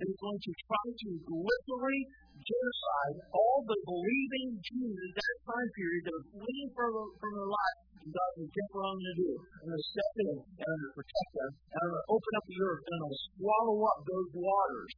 that 0.00 0.06
is 0.08 0.16
going 0.16 0.40
to 0.40 0.52
try 0.64 0.84
to 0.96 1.08
literally 1.28 2.02
genocide 2.40 3.16
all 3.36 3.60
the 3.68 3.76
believing 3.84 4.56
Jews 4.64 4.96
at 4.96 5.12
that 5.20 5.36
time 5.44 5.68
period 5.76 6.02
that 6.08 6.14
are 6.16 6.28
fleeing 6.40 6.70
from, 6.72 6.92
from 7.20 7.30
their 7.36 7.50
lives. 7.52 7.80
And 8.00 8.08
God 8.16 8.30
will 8.40 8.48
get 8.48 8.66
what 8.72 8.84
I'm 8.88 8.96
going 8.96 9.12
to 9.12 9.18
do. 9.20 9.32
I'm 9.36 9.66
going 9.68 9.76
to 9.76 9.88
step 9.92 10.12
in 10.24 10.36
and 10.40 10.68
I'm 10.72 10.78
going 10.80 10.88
to 10.88 10.96
protect 10.96 11.30
them. 11.36 11.50
And 11.52 11.78
I'm 11.84 11.90
going 11.92 12.00
to 12.00 12.08
open 12.16 12.32
up 12.40 12.44
the 12.48 12.58
earth 12.64 12.80
and 12.80 12.92
I'm 12.96 13.02
going 13.04 13.12
to 13.12 13.24
swallow 13.36 13.78
up 13.92 13.98
those 14.08 14.30
waters. 14.40 14.92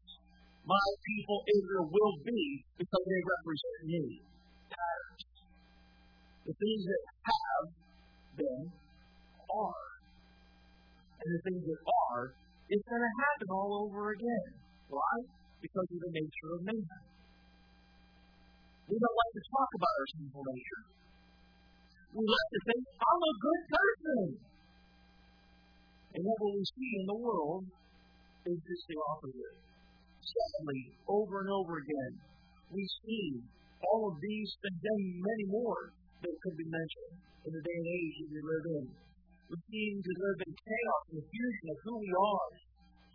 My 0.62 0.86
people 1.02 1.38
Israel 1.50 1.86
will 1.90 2.14
be 2.22 2.42
because 2.78 3.04
they 3.10 3.22
represent 3.26 3.78
me. 3.90 4.02
Patterns. 4.70 5.22
The 6.46 6.54
things 6.54 6.82
that 6.86 7.02
have 7.26 7.66
been 8.38 8.81
are. 9.58 9.88
And 11.22 11.28
the 11.34 11.40
things 11.46 11.62
that 11.66 11.80
are, 12.10 12.34
it's 12.68 12.86
going 12.88 13.04
to 13.04 13.14
happen 13.20 13.48
all 13.52 13.86
over 13.86 14.12
again. 14.12 14.48
Why? 14.88 15.14
Because 15.60 15.88
of 15.92 15.98
the 16.02 16.12
nature 16.12 16.50
of 16.56 16.60
man. 16.66 16.82
We 18.88 18.96
don't 18.98 19.18
like 19.22 19.34
to 19.38 19.44
talk 19.52 19.70
about 19.78 19.94
our 19.96 20.08
sinful 20.16 20.44
nature. 20.52 20.82
We 22.12 22.22
like 22.28 22.50
to 22.52 22.60
think, 22.68 22.82
I'm 22.92 23.22
a 23.22 23.34
good 23.40 23.62
person. 23.72 24.20
And 26.12 26.22
what 26.28 26.38
we 26.44 26.60
see 26.60 26.90
in 27.00 27.06
the 27.08 27.16
world 27.16 27.64
is 28.44 28.58
just 28.58 28.84
the 28.84 28.98
opposite. 29.16 29.56
Sadly, 30.20 30.82
over 31.08 31.40
and 31.40 31.50
over 31.50 31.80
again, 31.80 32.12
we 32.68 32.84
see 33.06 33.40
all 33.88 34.12
of 34.12 34.20
these 34.20 34.50
and 34.64 34.76
then 34.76 35.00
many 35.24 35.46
more 35.48 35.92
that 36.22 36.34
could 36.42 36.56
be 36.56 36.68
mentioned 36.68 37.16
in 37.46 37.50
the 37.52 37.62
day 37.64 37.76
and 37.80 37.88
age 37.88 38.14
that 38.20 38.30
we 38.30 38.40
live 38.44 38.66
in. 38.76 38.86
Live 39.52 40.40
in 40.48 40.52
chaos 40.56 41.02
confusion 41.12 41.66
of 41.68 41.78
who 41.84 42.00
we 42.00 42.08
are, 42.08 42.48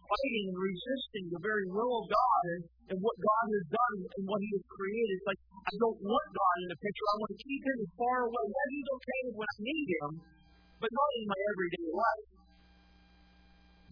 fighting 0.06 0.46
and 0.54 0.60
resisting 0.62 1.26
the 1.34 1.42
very 1.42 1.66
will 1.66 1.98
of 1.98 2.06
God 2.14 2.44
and, 2.54 2.62
and 2.94 2.98
what 3.02 3.18
God 3.18 3.46
has 3.50 3.66
done 3.74 3.98
and 4.06 4.24
what 4.30 4.38
He 4.46 4.50
has 4.54 4.66
created. 4.70 5.18
It's 5.18 5.26
like, 5.34 5.42
I 5.66 5.74
don't 5.82 5.98
want 5.98 6.28
God 6.30 6.56
in 6.62 6.68
the 6.70 6.78
picture. 6.78 7.06
I 7.10 7.18
want 7.26 7.32
to 7.34 7.42
keep 7.42 7.62
Him 7.66 7.80
far 7.98 8.30
away. 8.30 8.46
Yeah, 8.54 8.68
He's 8.70 8.90
okay 9.02 9.22
when 9.34 9.50
I 9.50 9.58
need 9.66 9.88
Him, 9.98 10.12
but 10.78 10.92
not 10.94 11.10
in 11.18 11.26
my 11.26 11.40
everyday 11.42 11.88
life. 11.90 12.30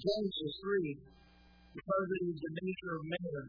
Genesis 0.06 0.54
3, 0.70 1.02
because 1.82 2.06
it 2.14 2.24
is 2.30 2.38
the 2.46 2.54
nature 2.62 2.94
of 2.94 3.04
man, 3.10 3.46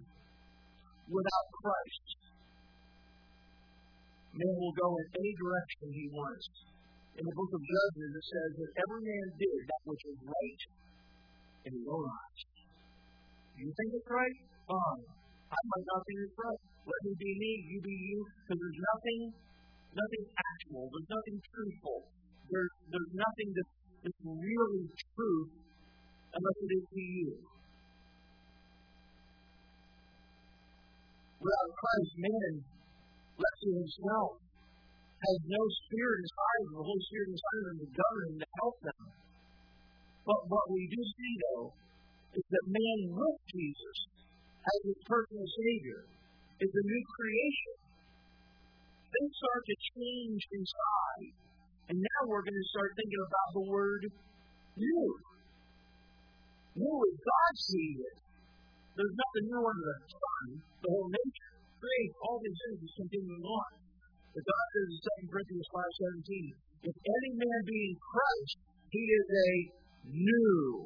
without 1.12 1.46
Christ, 1.52 2.08
man 4.40 4.56
will 4.56 4.72
go 4.72 4.88
in 4.88 5.06
any 5.20 5.32
direction 5.36 5.84
he 5.92 6.08
wants. 6.16 6.48
In 7.16 7.24
the 7.24 7.32
book 7.32 7.48
of 7.48 7.62
Judges, 7.64 8.12
it 8.12 8.26
says 8.28 8.50
that 8.60 8.70
every 8.76 9.00
man 9.08 9.26
did 9.40 9.60
that 9.64 9.82
which 9.88 10.04
was 10.04 10.20
right 10.20 10.62
in 11.64 11.72
his 11.72 11.86
own 11.88 12.04
eyes. 12.04 12.40
You 13.56 13.72
think 13.72 13.88
it's 13.96 14.10
right? 14.12 14.36
Fine. 14.68 15.04
I 15.48 15.56
might 15.56 15.86
not 15.96 16.00
think 16.04 16.28
it's 16.28 16.36
right. 16.36 16.60
Let 16.84 17.00
me 17.08 17.12
be 17.16 17.32
me, 17.40 17.52
you 17.72 17.78
be 17.80 17.96
you, 17.96 18.20
because 18.20 18.60
there's 18.60 18.80
nothing, 18.84 19.20
nothing 19.96 20.24
actual. 20.28 20.92
There's 20.92 21.08
nothing 21.08 21.36
truthful. 21.40 21.98
There's, 22.52 22.74
there's 22.92 23.12
nothing 23.16 23.48
that's, 23.56 23.74
really 24.22 24.86
truth 25.18 25.50
unless 26.30 26.58
it 26.62 26.70
is 26.78 26.84
to 26.94 27.00
you. 27.00 27.30
Without 31.42 31.70
Christ, 31.74 32.12
man 32.22 32.52
left 33.34 33.58
to 33.66 33.70
himself 33.82 34.45
has 35.16 35.38
no 35.48 35.62
spirit 35.86 36.18
inside 36.20 36.60
of 36.68 36.72
the 36.76 36.84
Holy 36.84 37.04
Spirit 37.08 37.28
inside 37.32 37.58
of 37.60 37.66
him 37.72 37.78
to 37.80 37.88
govern 37.96 38.26
and 38.36 38.40
to 38.44 38.48
help 38.60 38.76
them. 38.84 39.04
But 40.28 40.40
what 40.50 40.66
we 40.68 40.82
do 40.90 41.00
see, 41.00 41.34
though, 41.48 41.70
is 42.36 42.44
that 42.50 42.66
man 42.68 42.98
with 43.16 43.38
Jesus 43.48 43.98
as 44.60 44.78
his 44.92 45.00
personal 45.06 45.46
Savior 45.46 46.02
is 46.60 46.72
a 46.72 46.84
new 46.84 47.02
creation. 47.16 47.76
Things 49.08 49.32
start 49.40 49.62
to 49.64 49.76
change 49.96 50.42
inside. 50.52 51.32
And 51.88 51.96
now 52.02 52.20
we're 52.26 52.42
going 52.42 52.58
to 52.58 52.68
start 52.74 52.90
thinking 52.98 53.22
about 53.22 53.48
the 53.54 53.64
word 53.70 54.02
new. 54.74 55.06
New 56.76 56.96
as 57.06 57.16
God 57.16 57.52
sees 57.56 57.98
it. 58.02 58.16
There's 58.98 59.16
nothing 59.16 59.44
new 59.48 59.62
under 59.62 59.86
the 59.86 59.96
sun. 60.10 60.44
The 60.82 60.88
whole 60.90 61.08
nature, 61.08 61.52
faith, 61.78 62.12
all 62.26 62.40
these 62.42 62.58
things 62.58 62.80
is 62.84 62.92
continuing 62.98 63.44
on. 63.46 63.85
But 64.36 64.44
God 64.44 64.66
says 64.68 64.88
in 64.92 65.00
2 65.24 65.32
Corinthians 65.32 65.68
5.17, 65.72 66.92
if 66.92 66.92
any 66.92 67.32
man 67.40 67.60
be 67.64 67.80
in 67.88 67.96
Christ, 67.96 68.56
he 68.92 69.00
is 69.00 69.26
a 69.32 69.52
new 70.12 70.84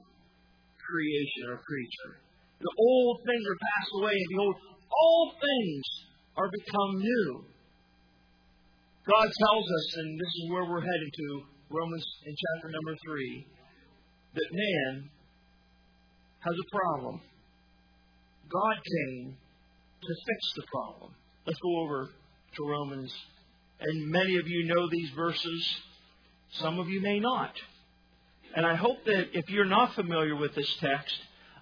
creation 0.78 1.50
or 1.50 1.58
creature. 1.66 2.22
The 2.62 2.70
old 2.78 3.26
things 3.26 3.42
are 3.42 3.58
passed 3.58 3.92
away, 3.98 4.14
and 4.14 4.30
behold, 4.30 4.54
all 4.86 5.34
things 5.34 5.84
are 6.38 6.46
become 6.46 6.92
new. 7.02 7.28
God 9.10 9.26
tells 9.26 9.66
us, 9.66 9.86
and 9.98 10.14
this 10.14 10.32
is 10.38 10.44
where 10.54 10.70
we're 10.70 10.86
heading 10.86 11.10
to, 11.10 11.28
Romans 11.74 12.06
in 12.26 12.34
chapter 12.38 12.70
number 12.70 12.94
3, 13.02 13.46
that 14.34 14.50
man 14.54 15.10
has 16.38 16.54
a 16.54 16.68
problem. 16.70 17.20
God 18.46 18.76
came 18.78 19.34
to 19.34 20.12
fix 20.26 20.40
the 20.54 20.62
problem. 20.70 21.18
Let's 21.46 21.58
go 21.58 21.82
over 21.82 22.10
to 22.10 22.60
Romans. 22.62 23.10
And 23.80 24.10
many 24.10 24.36
of 24.36 24.46
you 24.46 24.64
know 24.64 24.88
these 24.90 25.10
verses, 25.10 25.76
some 26.52 26.78
of 26.78 26.88
you 26.88 27.00
may 27.00 27.18
not. 27.18 27.52
And 28.54 28.66
I 28.66 28.74
hope 28.74 29.04
that 29.06 29.28
if 29.32 29.48
you're 29.48 29.64
not 29.64 29.94
familiar 29.94 30.36
with 30.36 30.54
this 30.54 30.76
text, 30.76 31.18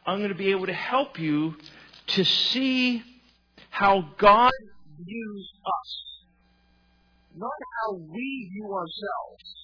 I'm 0.07 0.18
going 0.18 0.31
to 0.31 0.35
be 0.35 0.50
able 0.50 0.66
to 0.66 0.72
help 0.72 1.18
you 1.18 1.54
to 2.09 2.24
see 2.24 3.02
how 3.70 4.09
God 4.18 4.50
views 5.04 5.48
us, 5.66 6.02
not 7.37 7.50
how 7.83 7.94
we 7.94 8.50
view 8.52 8.72
ourselves. 8.72 9.54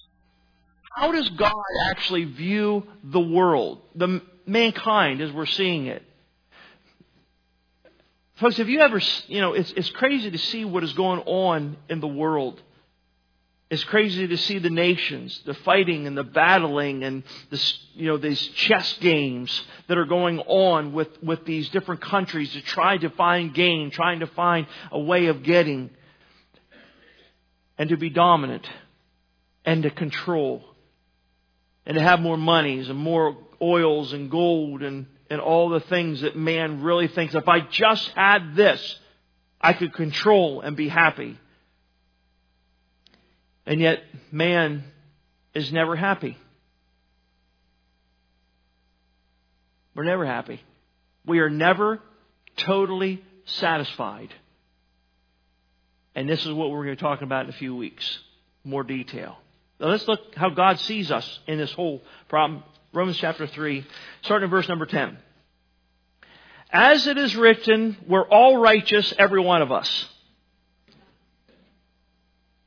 How 0.95 1.11
does 1.11 1.27
God 1.29 1.51
actually 1.89 2.23
view 2.23 2.87
the 3.03 3.19
world, 3.19 3.81
the 3.95 4.21
mankind 4.45 5.19
as 5.19 5.31
we're 5.31 5.45
seeing 5.45 5.87
it? 5.87 6.03
Folks, 8.37 8.57
have 8.57 8.67
you 8.67 8.81
ever, 8.81 8.99
you 9.27 9.39
know, 9.39 9.53
it's, 9.53 9.71
it's 9.77 9.89
crazy 9.91 10.29
to 10.29 10.37
see 10.37 10.65
what 10.65 10.83
is 10.83 10.91
going 10.91 11.21
on 11.21 11.77
in 11.89 12.01
the 12.01 12.07
world. 12.07 12.61
It's 13.69 13.83
crazy 13.85 14.27
to 14.27 14.37
see 14.37 14.59
the 14.59 14.69
nations, 14.69 15.41
the 15.45 15.53
fighting 15.53 16.05
and 16.05 16.17
the 16.17 16.23
battling 16.23 17.03
and 17.03 17.23
this, 17.49 17.79
you 17.93 18.07
know, 18.07 18.17
these 18.17 18.39
chess 18.39 18.97
games 18.99 19.63
that 19.87 19.97
are 19.97 20.05
going 20.05 20.39
on 20.39 20.91
with, 20.91 21.07
with 21.23 21.45
these 21.45 21.69
different 21.69 22.01
countries 22.01 22.51
to 22.53 22.61
try 22.61 22.97
to 22.97 23.09
find 23.11 23.53
gain, 23.53 23.89
trying 23.89 24.19
to 24.19 24.27
find 24.27 24.67
a 24.91 24.99
way 24.99 25.27
of 25.27 25.41
getting 25.41 25.89
and 27.77 27.89
to 27.89 27.97
be 27.97 28.09
dominant 28.09 28.69
and 29.63 29.83
to 29.83 29.89
control 29.89 30.61
and 31.85 31.95
to 31.95 32.03
have 32.03 32.19
more 32.19 32.37
monies 32.37 32.89
and 32.89 32.99
more 32.99 33.37
oils 33.61 34.11
and 34.11 34.29
gold 34.29 34.83
and, 34.83 35.07
and 35.29 35.41
all 35.41 35.69
the 35.69 35.79
things 35.79 36.21
that 36.21 36.35
man 36.35 36.83
really 36.83 37.07
thinks 37.07 37.35
if 37.35 37.47
I 37.47 37.61
just 37.61 38.09
had 38.09 38.55
this, 38.55 38.99
I 39.59 39.73
could 39.73 39.93
control 39.93 40.61
and 40.61 40.75
be 40.75 40.87
happy. 40.87 41.39
And 43.65 43.81
yet, 43.81 44.03
man 44.31 44.83
is 45.53 45.71
never 45.71 45.95
happy. 45.95 46.37
We're 49.95 50.03
never 50.03 50.25
happy. 50.25 50.61
We 51.25 51.39
are 51.39 51.49
never 51.49 51.99
totally 52.57 53.23
satisfied. 53.45 54.33
And 56.13 56.29
this 56.29 56.45
is 56.45 56.51
what 56.51 56.69
we're 56.69 56.85
going 56.85 56.97
to 56.97 57.01
talk 57.01 57.21
about 57.21 57.45
in 57.45 57.49
a 57.49 57.53
few 57.53 57.75
weeks. 57.75 58.19
More 58.63 58.83
detail. 58.83 59.37
Now 59.79 59.87
let's 59.87 60.07
look 60.07 60.35
how 60.35 60.49
God 60.49 60.79
sees 60.79 61.11
us 61.11 61.39
in 61.47 61.57
this 61.57 61.71
whole 61.71 62.01
problem. 62.29 62.63
Romans 62.95 63.17
chapter 63.17 63.45
3, 63.45 63.85
starting 64.21 64.45
in 64.45 64.49
verse 64.49 64.69
number 64.69 64.85
10. 64.85 65.17
As 66.71 67.07
it 67.07 67.17
is 67.17 67.35
written, 67.35 67.97
we're 68.07 68.25
all 68.25 68.57
righteous, 68.57 69.13
every 69.19 69.41
one 69.41 69.61
of 69.61 69.69
us. 69.69 70.05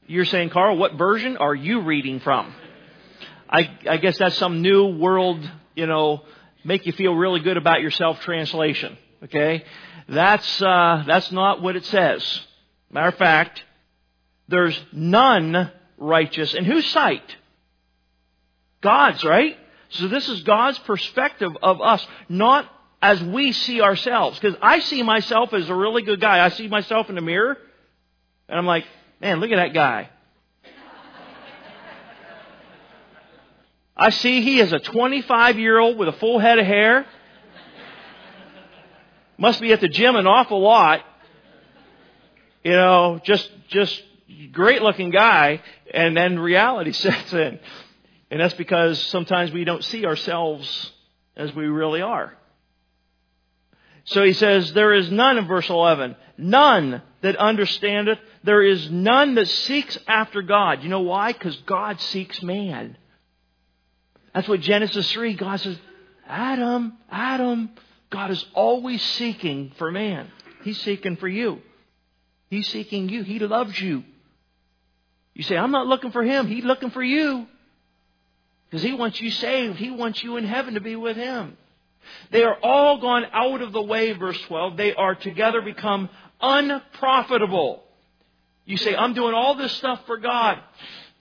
You're 0.06 0.26
saying, 0.26 0.50
Carl, 0.50 0.76
what 0.76 0.94
version 0.94 1.38
are 1.38 1.54
you 1.54 1.80
reading 1.80 2.20
from? 2.20 2.54
I, 3.48 3.70
I 3.88 3.96
guess 3.96 4.18
that's 4.18 4.36
some 4.36 4.60
new 4.60 4.98
world, 4.98 5.50
you 5.74 5.86
know, 5.86 6.24
make 6.62 6.84
you 6.84 6.92
feel 6.92 7.14
really 7.14 7.40
good 7.40 7.56
about 7.56 7.80
yourself 7.80 8.20
translation. 8.20 8.98
Okay? 9.24 9.64
That's, 10.10 10.60
uh, 10.60 11.04
that's 11.06 11.32
not 11.32 11.62
what 11.62 11.74
it 11.74 11.86
says. 11.86 12.42
Matter 12.90 13.08
of 13.08 13.16
fact, 13.16 13.62
there's 14.46 14.78
none 14.92 15.72
righteous. 15.96 16.52
In 16.52 16.66
whose 16.66 16.86
sight? 16.86 17.36
God's, 18.82 19.24
right? 19.24 19.56
So 19.90 20.08
this 20.08 20.28
is 20.28 20.42
God's 20.42 20.78
perspective 20.80 21.56
of 21.62 21.80
us, 21.80 22.06
not 22.28 22.70
as 23.00 23.22
we 23.22 23.52
see 23.52 23.80
ourselves. 23.80 24.38
Because 24.38 24.58
I 24.60 24.80
see 24.80 25.02
myself 25.02 25.52
as 25.54 25.68
a 25.68 25.74
really 25.74 26.02
good 26.02 26.20
guy. 26.20 26.44
I 26.44 26.50
see 26.50 26.68
myself 26.68 27.08
in 27.08 27.14
the 27.14 27.20
mirror, 27.20 27.56
and 28.48 28.58
I'm 28.58 28.66
like, 28.66 28.84
man, 29.20 29.40
look 29.40 29.50
at 29.50 29.56
that 29.56 29.74
guy. 29.74 30.10
I 33.96 34.10
see 34.10 34.42
he 34.42 34.60
is 34.60 34.72
a 34.72 34.78
25 34.78 35.58
year 35.58 35.78
old 35.78 35.98
with 35.98 36.08
a 36.08 36.12
full 36.12 36.38
head 36.38 36.58
of 36.58 36.66
hair. 36.66 37.04
Must 39.36 39.60
be 39.60 39.72
at 39.72 39.80
the 39.80 39.88
gym 39.88 40.14
an 40.14 40.26
awful 40.26 40.60
lot. 40.60 41.00
You 42.62 42.72
know, 42.72 43.20
just, 43.24 43.50
just 43.68 44.00
great 44.52 44.82
looking 44.82 45.10
guy. 45.10 45.62
And 45.92 46.16
then 46.16 46.38
reality 46.38 46.92
sets 46.92 47.32
in. 47.32 47.58
And 48.30 48.40
that's 48.40 48.54
because 48.54 49.00
sometimes 49.04 49.52
we 49.52 49.64
don't 49.64 49.84
see 49.84 50.04
ourselves 50.04 50.92
as 51.36 51.54
we 51.54 51.66
really 51.66 52.02
are. 52.02 52.34
So 54.04 54.24
he 54.24 54.32
says, 54.32 54.72
there 54.72 54.94
is 54.94 55.10
none 55.10 55.36
in 55.38 55.46
verse 55.46 55.68
11, 55.68 56.16
none 56.38 57.02
that 57.20 57.36
understandeth. 57.36 58.18
There 58.42 58.62
is 58.62 58.90
none 58.90 59.34
that 59.34 59.48
seeks 59.48 59.98
after 60.06 60.40
God. 60.40 60.82
You 60.82 60.88
know 60.88 61.00
why? 61.02 61.32
Because 61.32 61.56
God 61.66 62.00
seeks 62.00 62.42
man. 62.42 62.96
That's 64.34 64.48
what 64.48 64.60
Genesis 64.60 65.10
3, 65.12 65.34
God 65.34 65.60
says, 65.60 65.78
Adam, 66.26 66.94
Adam. 67.10 67.70
God 68.10 68.30
is 68.30 68.44
always 68.54 69.02
seeking 69.02 69.72
for 69.76 69.90
man. 69.90 70.30
He's 70.62 70.80
seeking 70.80 71.16
for 71.16 71.28
you. 71.28 71.60
He's 72.48 72.68
seeking 72.68 73.08
you. 73.08 73.22
He 73.22 73.38
loves 73.38 73.78
you. 73.78 74.04
You 75.34 75.42
say, 75.42 75.56
I'm 75.56 75.70
not 75.70 75.86
looking 75.86 76.12
for 76.12 76.22
him. 76.22 76.46
He's 76.46 76.64
looking 76.64 76.90
for 76.90 77.02
you. 77.02 77.46
Because 78.68 78.82
he 78.82 78.92
wants 78.92 79.20
you 79.20 79.30
saved. 79.30 79.78
He 79.78 79.90
wants 79.90 80.22
you 80.22 80.36
in 80.36 80.44
heaven 80.44 80.74
to 80.74 80.80
be 80.80 80.96
with 80.96 81.16
him. 81.16 81.56
They 82.30 82.42
are 82.42 82.56
all 82.62 82.98
gone 83.00 83.26
out 83.32 83.62
of 83.62 83.72
the 83.72 83.82
way, 83.82 84.12
verse 84.12 84.40
12. 84.42 84.76
They 84.76 84.94
are 84.94 85.14
together 85.14 85.62
become 85.62 86.08
unprofitable. 86.40 87.82
You 88.64 88.76
say, 88.76 88.94
I'm 88.94 89.14
doing 89.14 89.34
all 89.34 89.54
this 89.54 89.72
stuff 89.72 90.00
for 90.06 90.18
God. 90.18 90.58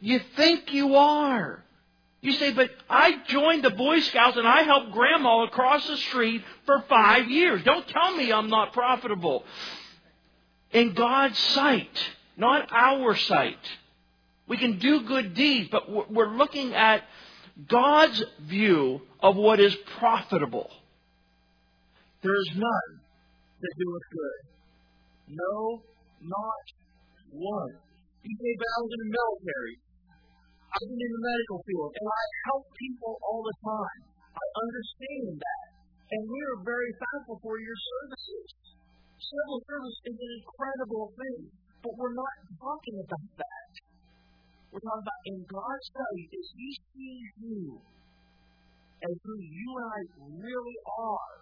You 0.01 0.19
think 0.35 0.73
you 0.73 0.95
are. 0.95 1.63
You 2.21 2.33
say, 2.33 2.51
but 2.51 2.69
I 2.89 3.23
joined 3.27 3.63
the 3.63 3.69
Boy 3.69 3.99
Scouts 4.01 4.37
and 4.37 4.47
I 4.47 4.63
helped 4.63 4.91
Grandma 4.91 5.43
across 5.43 5.87
the 5.87 5.97
street 5.97 6.43
for 6.65 6.83
five 6.89 7.29
years. 7.29 7.63
Don't 7.63 7.87
tell 7.87 8.15
me 8.15 8.31
I'm 8.33 8.49
not 8.49 8.73
profitable. 8.73 9.43
In 10.71 10.93
God's 10.93 11.39
sight, 11.39 11.97
not 12.35 12.67
our 12.71 13.15
sight. 13.15 13.59
We 14.47 14.57
can 14.57 14.79
do 14.79 15.01
good 15.01 15.33
deeds, 15.33 15.69
but 15.71 16.11
we're 16.11 16.35
looking 16.35 16.73
at 16.73 17.03
God's 17.65 18.21
view 18.45 19.01
of 19.19 19.35
what 19.35 19.59
is 19.59 19.73
profitable. 19.97 20.69
There 22.21 22.37
is 22.37 22.51
none 22.53 22.91
that 23.61 23.73
doeth 23.81 24.07
good. 24.13 24.41
No, 25.33 25.81
not 26.21 26.65
one. 27.33 27.73
You 28.21 28.33
say, 28.37 28.53
but 28.61 28.69
in 28.93 28.99
the 29.01 29.09
military. 29.09 29.75
I've 30.67 30.85
been 30.85 31.01
in 31.01 31.11
the 31.17 31.23
medical 31.23 31.63
field, 31.65 31.91
and 31.97 32.05
I 32.05 32.23
help 32.51 32.65
people 32.77 33.17
all 33.25 33.41
the 33.41 33.57
time. 33.65 34.01
I 34.37 34.45
understand 34.61 35.41
that. 35.41 35.67
And 36.13 36.21
we 36.29 36.39
are 36.53 36.59
very 36.61 36.91
thankful 36.93 37.41
for 37.41 37.57
your 37.57 37.73
services. 37.73 38.77
Civil 39.17 39.59
service 39.65 39.97
is 40.07 40.17
an 40.21 40.31
incredible 40.39 41.09
thing, 41.17 41.49
but 41.81 41.97
we're 41.97 42.13
not 42.13 42.35
talking 42.61 42.97
about 43.01 43.29
that. 43.41 43.69
We're 44.77 44.93
talking 44.93 45.09
about 45.09 45.23
in 45.25 45.37
God's 45.49 45.85
sight, 45.89 46.29
as 46.37 46.47
He 46.53 46.69
sees 46.93 47.29
you 47.41 47.81
as 49.01 49.13
who 49.25 49.33
you 49.41 49.69
and 49.73 49.87
I 49.89 49.99
really 50.37 50.77
are. 51.01 51.33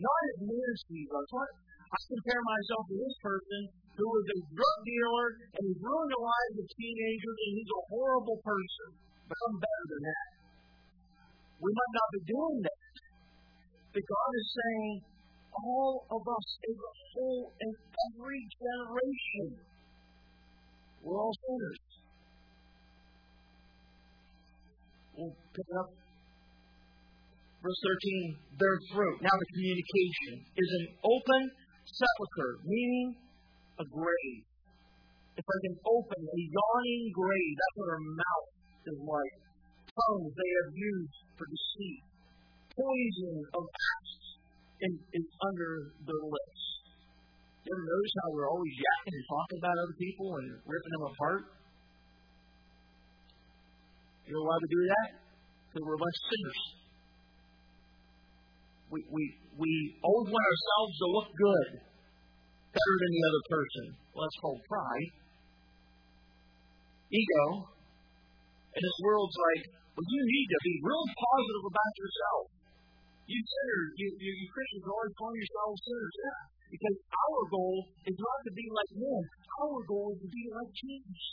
Not 0.00 0.20
as 0.32 0.80
sees 0.88 1.08
us. 1.12 1.28
I 1.36 1.98
compare 2.08 2.42
myself 2.48 2.88
to 2.88 2.96
this 2.96 3.16
person 3.20 3.60
who 4.00 4.08
was 4.08 4.24
a 4.24 4.38
drug 4.56 4.78
dealer 4.88 5.26
and 5.52 5.62
he's 5.68 5.80
ruined 5.84 6.12
the 6.16 6.22
lives 6.24 6.56
of 6.64 6.66
teenagers 6.80 7.38
and 7.44 7.52
he's 7.60 7.72
a 7.76 7.82
horrible 7.92 8.40
person. 8.40 8.88
But 9.28 9.36
I'm 9.44 9.56
better 9.60 9.86
than 9.92 10.02
that. 10.08 10.28
We 11.60 11.70
might 11.76 11.92
not 11.92 12.08
be 12.08 12.22
doing 12.24 12.58
that. 12.64 12.92
But 13.92 14.00
God 14.00 14.30
is 14.32 14.48
saying, 14.48 14.96
all 15.60 16.08
of 16.08 16.24
us 16.24 16.48
as 16.72 16.78
a 16.80 16.92
whole 17.12 17.52
and 17.52 17.72
every 18.08 18.42
generation, 18.48 19.60
we're 21.04 21.20
all 21.20 21.36
sinners. 21.36 22.03
We'll 25.14 25.36
pick 25.54 25.70
up. 25.78 25.88
Verse 27.62 27.80
13, 27.80 28.60
their 28.60 28.76
throat. 28.92 29.16
Now 29.22 29.32
the 29.32 29.48
communication 29.56 30.44
is 30.52 30.68
an 30.84 30.86
open 31.00 31.42
sepulchre, 31.86 32.60
meaning 32.66 33.16
a 33.80 33.84
grave. 33.88 34.42
It's 35.34 35.48
like 35.48 35.66
an 35.70 35.78
open, 35.86 36.20
a 36.20 36.40
yawning 36.50 37.04
grave. 37.14 37.54
That's 37.56 37.76
what 37.78 37.88
our 37.94 38.04
mouth 38.04 38.48
is 38.84 38.98
like. 39.00 39.34
Tongues 39.94 40.32
they 40.34 40.50
have 40.60 40.70
used 40.74 41.16
for 41.38 41.46
deceit. 41.46 42.02
Poison 42.74 43.36
of 43.54 43.64
asps 43.70 44.26
is 44.84 45.26
under 45.46 45.94
their 46.04 46.22
lips. 46.26 46.62
You 47.64 47.70
ever 47.72 47.86
notice 47.86 48.14
how 48.20 48.28
we're 48.34 48.50
always 48.50 48.74
yakking 48.76 49.14
and 49.14 49.26
talking 49.30 49.58
about 49.62 49.76
other 49.78 49.96
people 49.96 50.28
and 50.36 50.46
ripping 50.68 50.94
them 51.00 51.06
apart? 51.08 51.42
You 54.24 54.32
know 54.32 54.44
why 54.48 54.56
we 54.56 54.68
do 54.72 54.82
that? 54.88 55.08
Because 55.68 55.82
we're 55.84 56.00
a 56.00 56.02
bunch 56.02 56.16
of 56.16 56.26
sinners. 56.32 56.60
We, 58.88 58.98
we, 59.12 59.22
we 59.60 59.72
always 60.00 60.28
want 60.32 60.44
ourselves 60.48 60.92
to 60.96 61.06
look 61.12 61.28
good 61.34 61.70
better 62.72 62.96
than 63.04 63.10
the 63.12 63.24
other 63.28 63.44
person. 63.52 63.84
Well, 64.16 64.22
that's 64.24 64.40
called 64.40 64.62
pride. 64.64 65.10
Ego. 67.12 67.46
And 68.74 68.80
this 68.82 68.98
world's 69.04 69.38
like, 69.38 69.62
well, 69.94 70.08
you 70.08 70.22
need 70.24 70.48
to 70.50 70.60
be 70.66 70.74
real 70.82 71.06
positive 71.14 71.64
about 71.68 71.94
yourself. 72.00 72.44
You 73.24 73.38
sinners, 73.40 73.90
you, 74.00 74.08
you, 74.20 74.30
you 74.34 74.46
Christians 74.50 74.84
always 74.88 75.14
call 75.16 75.32
yourselves 75.36 75.78
sinners. 75.84 76.14
Yeah. 76.18 76.42
Because 76.74 76.96
our 77.12 77.40
goal 77.52 77.76
is 78.08 78.16
not 78.18 78.38
to 78.48 78.52
be 78.56 78.66
like 78.72 78.92
men. 78.98 79.22
Our 79.62 79.78
goal 79.86 80.16
is 80.16 80.20
to 80.26 80.30
be 80.32 80.44
like 80.50 80.70
Jesus. 80.74 81.24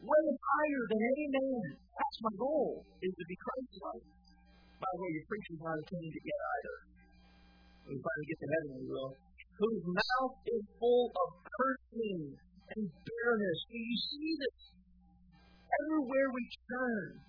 Way 0.00 0.24
higher 0.32 0.82
than 0.88 1.00
any 1.00 1.26
man. 1.28 1.64
That's 1.76 2.18
my 2.24 2.32
goal, 2.40 2.84
is 3.04 3.12
to 3.12 3.24
be 3.28 3.36
Christ-like. 3.36 4.06
By 4.80 4.88
the 4.96 4.98
way, 5.04 5.10
your 5.12 5.26
preaching's 5.28 5.60
not 5.60 5.76
thing 5.84 6.08
to 6.08 6.20
get 6.24 6.38
either. 6.40 6.76
When 7.84 7.90
we 7.94 8.00
finally 8.00 8.26
get 8.32 8.38
to 8.40 8.48
heaven, 8.48 8.70
we 8.80 8.86
will 8.88 9.12
whose 9.60 9.84
mouth 9.84 10.36
is 10.48 10.64
full 10.80 11.12
of 11.12 11.28
cursing 11.44 12.32
and 12.32 12.84
bitterness. 12.88 13.58
Do 13.68 13.76
you 13.76 13.96
see 14.08 14.32
this? 14.40 14.58
Everywhere 15.84 16.28
we 16.32 16.42
turn, 16.64 17.20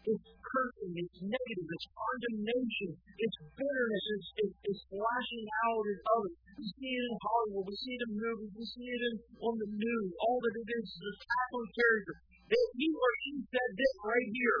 it's 0.00 0.30
cursing, 0.40 0.94
it's 0.96 1.18
negative, 1.20 1.68
it's 1.68 1.88
condemnation, 1.92 2.90
it's 2.96 3.38
bitterness, 3.52 4.04
it's, 4.16 4.28
it's, 4.40 4.56
it's 4.72 4.82
flashing 4.88 5.46
out 5.68 5.84
at 5.84 6.00
others. 6.16 6.36
We 6.56 6.64
see 6.64 6.92
it 6.96 7.04
in 7.04 7.16
Hollywood, 7.20 7.66
we 7.68 7.76
see 7.76 7.94
it 7.96 8.02
in 8.08 8.12
movies, 8.16 8.52
we 8.56 8.64
see 8.64 8.88
it 8.88 9.02
in, 9.12 9.14
on 9.44 9.54
the 9.60 9.68
news. 9.68 10.10
All 10.24 10.38
that 10.40 10.54
it 10.56 10.68
is 10.72 10.86
is 10.88 11.04
attack 11.20 11.48
on 11.52 11.66
character. 11.76 12.14
If 12.50 12.68
you 12.80 12.90
or 12.96 13.12
she 13.20 13.32
said 13.44 13.70
this 13.76 13.94
right 14.00 14.30
here, 14.32 14.60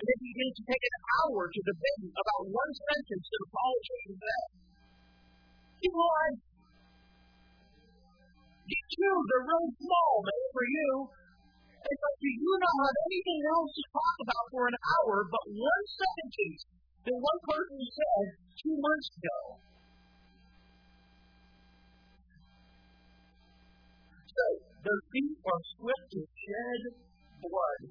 and 0.00 0.04
then 0.04 0.16
you 0.20 0.30
begin 0.32 0.52
to 0.58 0.64
take 0.64 0.84
an 0.84 0.96
hour 1.20 1.40
to 1.48 1.60
debate 1.60 2.08
about 2.10 2.42
one 2.50 2.72
sentence 2.72 3.26
that 3.30 3.40
a 3.40 3.48
politician 3.52 4.14
said, 4.16 4.44
you 5.80 5.90
like, 5.92 6.40
you 8.70 8.80
too, 8.90 9.16
they're 9.28 9.46
really 9.48 9.72
small, 9.80 10.12
man, 10.24 10.44
for 10.50 10.64
you. 10.66 10.90
It's 11.90 11.98
like 12.06 12.22
you 12.22 12.34
do 12.38 12.54
not 12.54 12.76
have 12.86 12.96
anything 13.10 13.42
else 13.50 13.72
to 13.74 13.84
talk 13.90 14.16
about 14.22 14.46
for 14.54 14.64
an 14.70 14.78
hour 14.78 15.26
but 15.26 15.42
one 15.50 15.84
sentence 15.90 16.62
that 17.02 17.18
one 17.18 17.40
person 17.50 17.82
said 17.82 18.26
two 18.62 18.76
months 18.78 19.08
ago. 19.18 19.38
So, 24.22 24.44
their 24.86 25.00
feet 25.10 25.34
are 25.34 25.62
swift 25.74 26.06
to 26.14 26.22
shed 26.22 26.80
blood. 27.42 27.82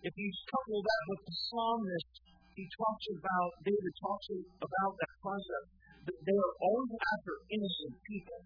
If 0.00 0.14
you 0.16 0.28
couple 0.48 0.80
that 0.80 1.02
with 1.12 1.22
the 1.28 1.36
psalmist, 1.52 2.12
he 2.56 2.64
talks 2.72 3.06
about, 3.20 3.50
David 3.68 3.94
talks 4.00 4.28
about 4.64 4.92
that 4.96 5.14
concept 5.20 5.68
that 6.08 6.18
they 6.24 6.38
are 6.40 6.54
always 6.64 6.96
after 7.20 7.34
innocent 7.52 8.00
people. 8.08 8.40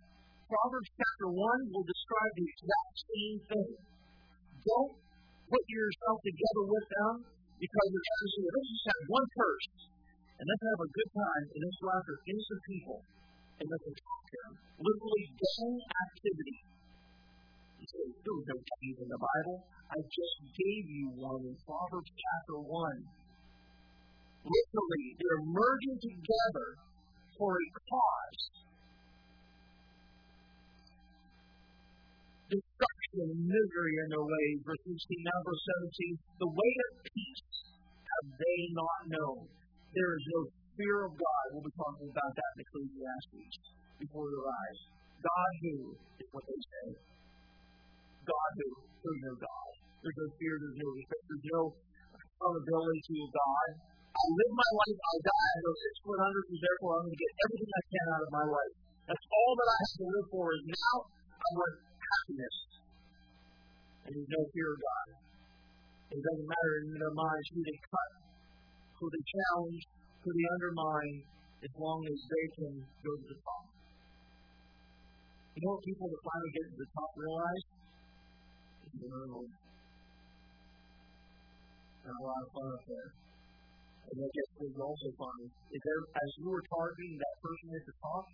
Proverbs 0.51 0.91
chapter 0.99 1.31
1 1.31 1.71
will 1.71 1.87
describe 1.87 2.33
the 2.35 2.47
exact 2.51 2.95
same 3.07 3.39
thing. 3.55 3.96
Don't 4.67 4.93
put 5.47 5.65
yourself 5.71 6.19
together 6.27 6.65
with 6.67 6.87
them 6.91 7.15
because 7.63 7.87
you're 7.89 8.07
trying 8.07 8.25
to 8.27 8.31
say, 8.35 8.45
let's 8.51 8.71
just 8.75 8.87
have 8.91 9.03
one 9.09 9.27
purse 9.33 9.69
and 10.37 10.45
let's 10.45 10.65
have 10.67 10.81
a 10.83 10.91
good 10.91 11.11
time 11.15 11.45
and 11.55 11.61
let's 11.63 11.79
go 11.81 11.89
after 11.95 12.15
innocent 12.27 12.61
people 12.67 12.99
and 13.63 13.67
let's 13.71 13.87
to 13.87 14.37
them. 14.43 14.53
Literally 14.83 15.25
gang 15.39 15.79
activity. 15.79 16.59
You 17.81 17.87
say, 17.87 18.05
there 18.27 18.37
no 18.51 18.57
in 19.01 19.09
the 19.09 19.21
Bible. 19.23 19.63
I 19.93 19.99
just 20.03 20.37
gave 20.59 20.85
you 20.91 21.07
one 21.15 21.47
in 21.47 21.57
Proverbs 21.63 22.11
chapter 22.11 22.59
1. 22.59 23.07
Literally, 24.47 25.07
they're 25.19 25.45
merging 25.47 25.99
together 26.03 26.69
for 27.39 27.55
a 27.55 27.69
cause. 27.87 28.56
And 33.23 33.33
misery 33.49 33.95
in 34.05 34.07
their 34.13 34.27
ways. 34.27 34.57
Verse 34.65 34.83
16, 34.85 34.97
now 35.25 35.39
verse 35.45 35.63
17. 35.89 36.45
The 36.45 36.51
way 36.53 36.73
of 36.87 36.91
peace 37.05 37.45
have 38.05 38.27
they 38.37 38.61
not 38.77 39.01
known. 39.09 39.49
There 39.97 40.13
is 40.17 40.25
no 40.37 40.41
fear 40.77 41.09
of 41.09 41.13
God. 41.17 41.45
We'll 41.57 41.65
be 41.65 41.73
talking 41.77 42.09
about 42.13 42.33
that 42.37 42.51
in 42.57 42.59
Ecclesiastes 42.69 43.57
before 44.05 44.29
their 44.29 44.47
eyes. 44.47 44.79
God 45.25 45.53
who 45.65 45.75
is 46.21 46.29
what 46.31 46.45
they 46.45 46.61
say. 46.61 46.87
God 48.29 48.51
who. 48.61 48.69
There's 49.01 49.23
no 49.25 49.35
God. 49.41 49.71
There's 50.05 50.19
no 50.21 50.29
fear. 50.37 50.55
There's 50.61 50.79
no 50.83 50.89
respect. 50.93 51.23
There's 51.31 51.49
no 51.57 51.63
accountability 52.13 53.01
to 53.07 53.17
God. 53.33 53.69
I 54.17 54.25
live 54.33 54.53
my 54.53 54.71
life. 54.77 54.99
I 55.01 55.15
die. 55.25 55.51
I 55.57 55.59
go 55.65 55.73
six 55.77 55.95
foot 56.05 56.21
under. 56.21 56.41
So 56.45 56.55
therefore, 56.57 56.93
I'm 57.01 57.05
going 57.09 57.17
to 57.17 57.21
get 57.21 57.33
everything 57.37 57.73
I 57.73 57.83
can 57.87 58.07
out 58.13 58.23
of 58.27 58.33
my 58.33 58.47
life. 58.49 58.75
That's 59.07 59.27
all 59.31 59.53
that 59.57 59.69
I 59.71 59.77
have 59.77 59.95
to 59.97 60.07
live 60.13 60.27
for. 60.33 60.45
Is 60.57 60.65
now 60.67 60.95
I 61.37 61.49
want 61.57 61.75
happiness. 61.97 62.57
And 64.07 64.15
there's 64.15 64.31
no 64.31 64.43
fear 64.55 64.71
of 64.71 64.79
God. 64.79 65.09
It 66.15 66.23
doesn't 66.23 66.47
matter 66.47 66.75
in 66.87 66.95
their 66.95 67.11
minds 67.11 67.47
who 67.51 67.61
they 67.67 67.79
cut, 67.91 68.11
who 69.03 69.11
they 69.11 69.25
challenge, 69.27 69.83
who 70.23 70.31
they 70.31 70.47
undermine, 70.55 71.27
as 71.67 71.73
long 71.75 72.07
as 72.07 72.15
they 72.15 72.47
can 72.55 72.73
go 73.03 73.11
to 73.19 73.27
the 73.27 73.39
top. 73.43 73.67
You 75.59 75.61
know 75.67 75.75
what 75.75 75.83
people 75.83 76.07
that 76.07 76.23
finally 76.23 76.53
get 76.55 76.65
to 76.71 76.77
the 76.79 76.91
top 76.95 77.11
realize? 77.19 77.65
It's 78.87 79.03
and 82.07 82.15
a 82.15 82.23
lot 82.23 82.39
of 82.39 82.49
fun 82.55 82.71
up 82.71 82.85
there. 82.87 83.11
And 84.07 84.23
I 84.23 84.29
guess 84.31 84.49
what's 84.63 84.79
also 84.79 85.09
fun 85.19 85.51
is 85.75 85.83
there, 85.83 86.01
as 86.15 86.31
you 86.39 86.47
were 86.47 86.63
targeting 86.71 87.19
that 87.19 87.37
person 87.43 87.67
at 87.75 87.83
the 87.83 87.97
top, 87.99 88.25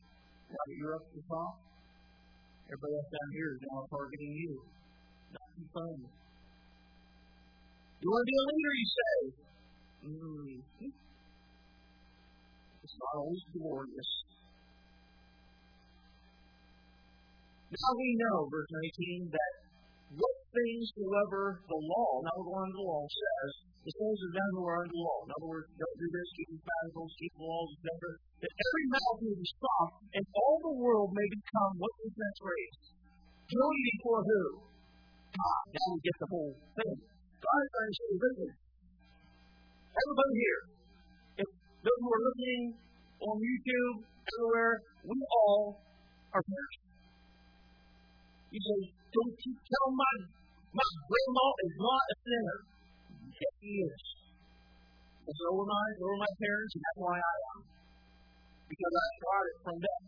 now 0.53 0.61
that 0.69 0.77
you're 0.77 0.93
up 1.01 1.05
at 1.09 1.15
the 1.17 1.25
top, 1.33 1.57
everybody 2.69 2.93
else 3.01 3.09
down 3.09 3.31
here 3.33 3.57
is 3.57 3.61
now 3.65 3.81
targeting 3.89 4.37
you. 4.37 4.53
Fun. 5.33 6.05
You 8.03 8.09
want 8.11 8.23
to 8.23 8.29
be 8.29 8.37
a 8.37 8.45
leader, 8.51 8.75
you 8.77 8.89
say. 8.93 9.17
Mm. 10.03 10.91
It's 12.83 12.97
not 12.99 13.15
always 13.23 13.45
glorious. 13.57 14.11
Now 17.73 17.93
we 17.97 18.09
know, 18.21 18.53
verse 18.53 18.69
19, 18.69 19.33
that 19.33 19.53
what 20.19 20.37
things 20.53 20.93
soever 20.93 21.65
the 21.65 21.81
law, 21.81 22.21
now 22.21 22.37
we're 22.37 22.53
going 22.53 22.69
to 22.69 22.77
the 22.77 22.85
law, 22.85 23.07
says, 23.09 23.53
the 23.87 23.93
souls 23.97 24.21
of 24.29 24.33
them 24.37 24.51
who 24.61 24.65
are 24.69 24.85
under 24.85 24.93
the 24.93 25.01
law. 25.01 25.19
In 25.25 25.31
other 25.33 25.49
words, 25.49 25.67
don't 25.81 25.99
do 25.99 26.09
this, 26.13 26.29
keep 26.37 26.49
the 26.53 26.61
Sabbaths, 26.61 27.15
keep 27.17 27.33
the 27.33 27.47
laws, 27.49 27.71
etc. 27.81 27.89
That 28.45 28.53
every 28.53 28.85
mouth 28.93 29.19
may 29.25 29.37
be 29.41 29.49
stopped, 29.57 29.99
and 30.13 30.25
all 30.37 30.59
the 30.61 30.77
world 30.77 31.11
may 31.17 31.29
become 31.33 31.73
what 31.81 31.95
is 32.05 32.13
that 32.13 32.35
phrase? 32.45 32.79
Guilty 33.49 33.83
before 33.97 34.23
who? 34.27 34.72
God. 35.33 35.63
Now 35.73 35.87
we 35.93 35.99
get 36.05 36.17
the 36.21 36.29
whole 36.29 36.55
thing. 36.77 36.97
God 37.43 37.63
trying 37.73 37.91
to 37.91 37.97
say, 37.97 38.11
listen, 38.23 38.51
everybody 39.93 40.35
here, 40.37 40.63
if 41.43 41.49
those 41.83 42.01
who 42.01 42.11
are 42.13 42.23
listening 42.29 42.65
on 43.23 43.35
YouTube, 43.41 43.97
everywhere, 44.05 44.75
we 45.09 45.19
all 45.33 45.83
are 46.37 46.43
sinners. 46.45 46.77
You 48.53 48.61
say, 48.61 48.81
don't 48.93 49.37
you 49.41 49.53
tell 49.57 49.89
my 49.97 50.13
my 50.73 50.89
grandma 51.05 51.47
is 51.69 51.75
not 51.77 52.03
a 52.09 52.17
sinner. 52.25 52.59
Yes, 53.33 53.55
he 53.61 53.73
is. 53.85 54.03
And 55.29 55.37
so 55.37 55.49
am 55.53 55.69
I, 55.69 55.85
so 56.01 56.05
are 56.09 56.21
my 56.21 56.33
parents, 56.41 56.73
and 56.77 56.83
that's 56.85 57.01
why 57.01 57.17
I 57.21 57.37
am. 57.53 57.61
Because 58.73 58.95
I 58.97 59.09
got 59.21 59.43
it 59.53 59.57
from 59.69 59.77
them, 59.85 60.03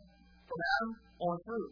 from 0.48 0.60
Adam 0.64 0.92
on 1.20 1.36
through. 1.44 1.70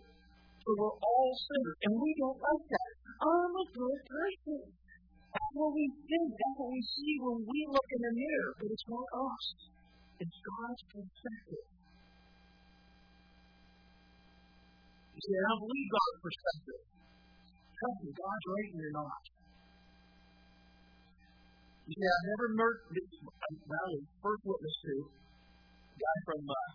So 0.60 0.68
we're 0.76 0.96
all 0.96 1.30
sinners, 1.32 1.78
and 1.88 1.92
we 1.96 2.10
don't 2.20 2.36
like 2.36 2.64
that. 2.68 3.01
I'm 3.22 3.54
a 3.54 3.66
good 3.70 4.00
person. 4.10 4.60
That's 4.66 5.54
what 5.54 5.70
we 5.70 5.86
think. 6.10 6.28
That's 6.34 6.58
what 6.58 6.70
we 6.74 6.82
see 6.82 7.14
when 7.22 7.38
we 7.46 7.58
look 7.70 7.88
in 7.94 8.00
the 8.02 8.12
mirror. 8.18 8.50
But 8.58 8.66
it's 8.66 8.88
not 8.90 9.06
us. 9.14 9.46
It's 10.18 10.38
God's 10.42 10.82
perspective. 10.90 11.66
You 15.14 15.20
say, 15.22 15.38
I 15.38 15.46
don't 15.54 15.62
believe 15.62 15.88
God's 15.94 16.18
perspective. 16.18 16.82
Trust 17.78 17.98
me, 18.02 18.10
God's 18.10 18.46
right 18.50 18.70
and 18.74 18.80
you're 18.82 18.98
not. 18.98 19.22
You 21.86 21.94
see, 21.94 22.08
I've 22.10 22.26
never 22.26 22.48
met 22.58 22.76
this, 22.90 23.10
well, 23.66 23.94
first 24.22 24.42
witness 24.46 24.76
to, 24.82 24.94
guy 25.98 26.16
from, 26.26 26.42
uh, 26.46 26.70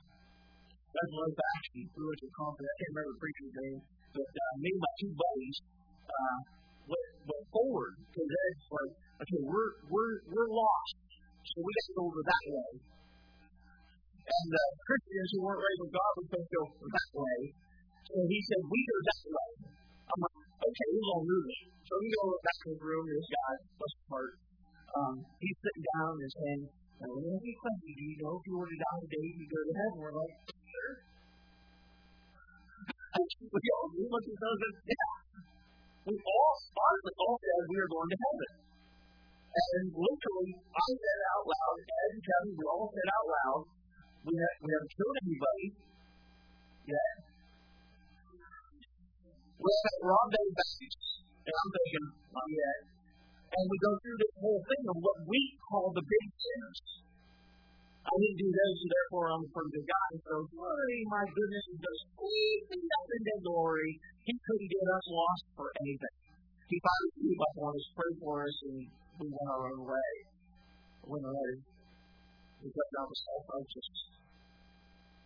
that's 0.91 1.11
Life 1.11 1.39
Action, 1.55 1.83
through 1.95 2.11
a 2.11 2.15
conference, 2.35 2.67
I 2.67 2.75
can't 2.75 2.91
remember 2.91 3.11
the 3.15 3.21
preacher's 3.23 3.53
name, 3.55 3.79
but 4.15 4.31
uh, 4.31 4.53
me 4.59 4.69
and 4.75 4.83
my 4.83 4.93
two 4.99 5.11
buddies 5.15 5.57
uh, 6.07 6.37
forward, 7.51 7.93
because 7.97 8.27
it's 8.27 8.67
like, 8.69 8.93
okay, 9.23 9.41
we're, 9.43 9.71
we're, 9.89 10.15
we're 10.29 10.49
lost, 10.51 10.95
so 11.43 11.55
we 11.63 11.69
got 11.73 11.85
to 11.87 11.93
go 11.97 12.03
over 12.11 12.21
that 12.21 12.43
way. 12.47 12.71
And 14.27 14.49
uh, 14.51 14.69
Christians 14.83 15.29
who 15.31 15.39
weren't 15.47 15.63
raised 15.63 15.81
with 15.87 15.93
God 15.95 16.11
would 16.19 16.27
think 16.35 16.45
go 16.51 16.63
that 16.67 17.09
way. 17.15 17.39
So 18.11 18.13
he 18.27 18.39
said, 18.43 18.59
we 18.67 18.79
go 18.83 18.97
that 19.07 19.21
way. 19.31 19.51
I'm 20.07 20.19
like, 20.19 20.37
okay, 20.67 20.87
we're 20.91 21.47
it. 21.47 21.63
So 21.87 21.91
we 21.95 22.07
go 22.11 22.35
back 22.43 22.57
to 22.67 22.69
the 22.75 22.83
room, 22.83 23.03
this 23.07 23.29
guy, 23.31 23.53
his 23.63 23.93
heart, 24.11 24.35
um, 24.91 25.15
he's 25.39 25.57
sitting 25.63 25.85
down 25.95 26.19
and 26.19 26.31
saying, 26.35 26.61
well, 26.99 27.15
let 27.23 27.39
me 27.39 27.53
question 27.55 27.93
you, 27.95 28.07
you 28.11 28.19
know, 28.19 28.35
if 28.35 28.43
you 28.43 28.55
were 28.59 28.67
to 28.67 28.75
die 28.75 28.99
today, 29.07 29.23
you 29.23 29.47
go 29.47 29.61
to 29.63 29.73
heaven. 29.79 29.97
We're 30.03 30.15
like, 30.19 30.35
sure. 30.51 30.93
we 33.53 33.61
all 33.71 33.87
look 34.11 34.25
at 34.27 34.37
those 34.37 34.61
and 34.67 34.75
yeah. 34.91 35.07
We 36.07 36.15
all 36.15 36.55
honestly 36.71 37.15
all 37.19 37.35
said 37.35 37.61
we 37.67 37.77
are 37.83 37.91
going 37.91 38.07
to 38.07 38.19
heaven. 38.23 38.51
And 39.57 39.85
literally, 39.91 40.53
I 40.55 40.87
said 40.87 41.19
out 41.35 41.45
loud, 41.51 41.75
Ed 41.83 42.09
and 42.15 42.23
Kevin, 42.23 42.53
we 42.55 42.63
all 42.63 42.87
said 42.87 43.09
out 43.11 43.27
loud, 43.27 43.61
we, 44.23 44.33
have, 44.39 44.55
we 44.63 44.69
haven't 44.71 44.93
killed 44.95 45.17
anybody 45.27 45.67
yet. 46.95 47.15
We 49.59 49.67
haven't 49.67 50.03
robbed 50.07 50.35
any 50.39 50.53
banks. 50.55 51.03
And 51.43 51.55
I'm 51.59 51.71
thinking, 51.75 52.05
not 52.31 52.47
yet. 52.55 52.79
And 53.51 53.63
we 53.67 53.75
go 53.83 53.91
through 53.99 54.17
this 54.23 54.35
whole 54.39 54.63
thing 54.63 54.83
of 54.87 54.97
what 55.03 55.17
we 55.27 55.41
call 55.67 55.91
the 55.91 56.05
big 56.07 56.27
sins. 56.39 56.77
I 58.07 58.15
didn't 58.23 58.39
do 58.39 58.47
those, 58.47 58.77
so 58.79 58.85
therefore 58.87 59.25
I'm 59.35 59.43
pretty 59.51 59.71
good 59.75 59.87
guy. 59.91 60.09
So, 60.23 60.33
glory, 60.47 60.97
my 61.11 61.23
goodness, 61.27 61.65
he 61.67 61.75
goes 61.75 61.99
squeezing 62.15 62.85
up 62.87 63.07
into 63.19 63.35
glory. 63.43 63.91
He 64.23 64.31
couldn't 64.31 64.71
get 64.71 64.85
us 64.95 65.05
lost 65.11 65.43
for 65.59 65.67
anything. 65.83 66.17
He 66.71 66.77
finally 66.79 67.11
gave 67.19 67.39
up 67.43 67.55
on 67.67 67.71
us, 67.75 67.85
prayed 67.99 68.17
for 68.23 68.35
us, 68.47 68.55
and 68.71 68.79
we 69.19 69.25
went 69.27 69.49
our 69.51 69.63
own 69.75 69.81
way. 69.91 70.11
Went 71.03 71.27
away. 71.27 71.51
Because 72.63 72.91
I 72.95 73.03
was 73.03 73.19
self 73.27 73.43
righteous. 73.51 73.89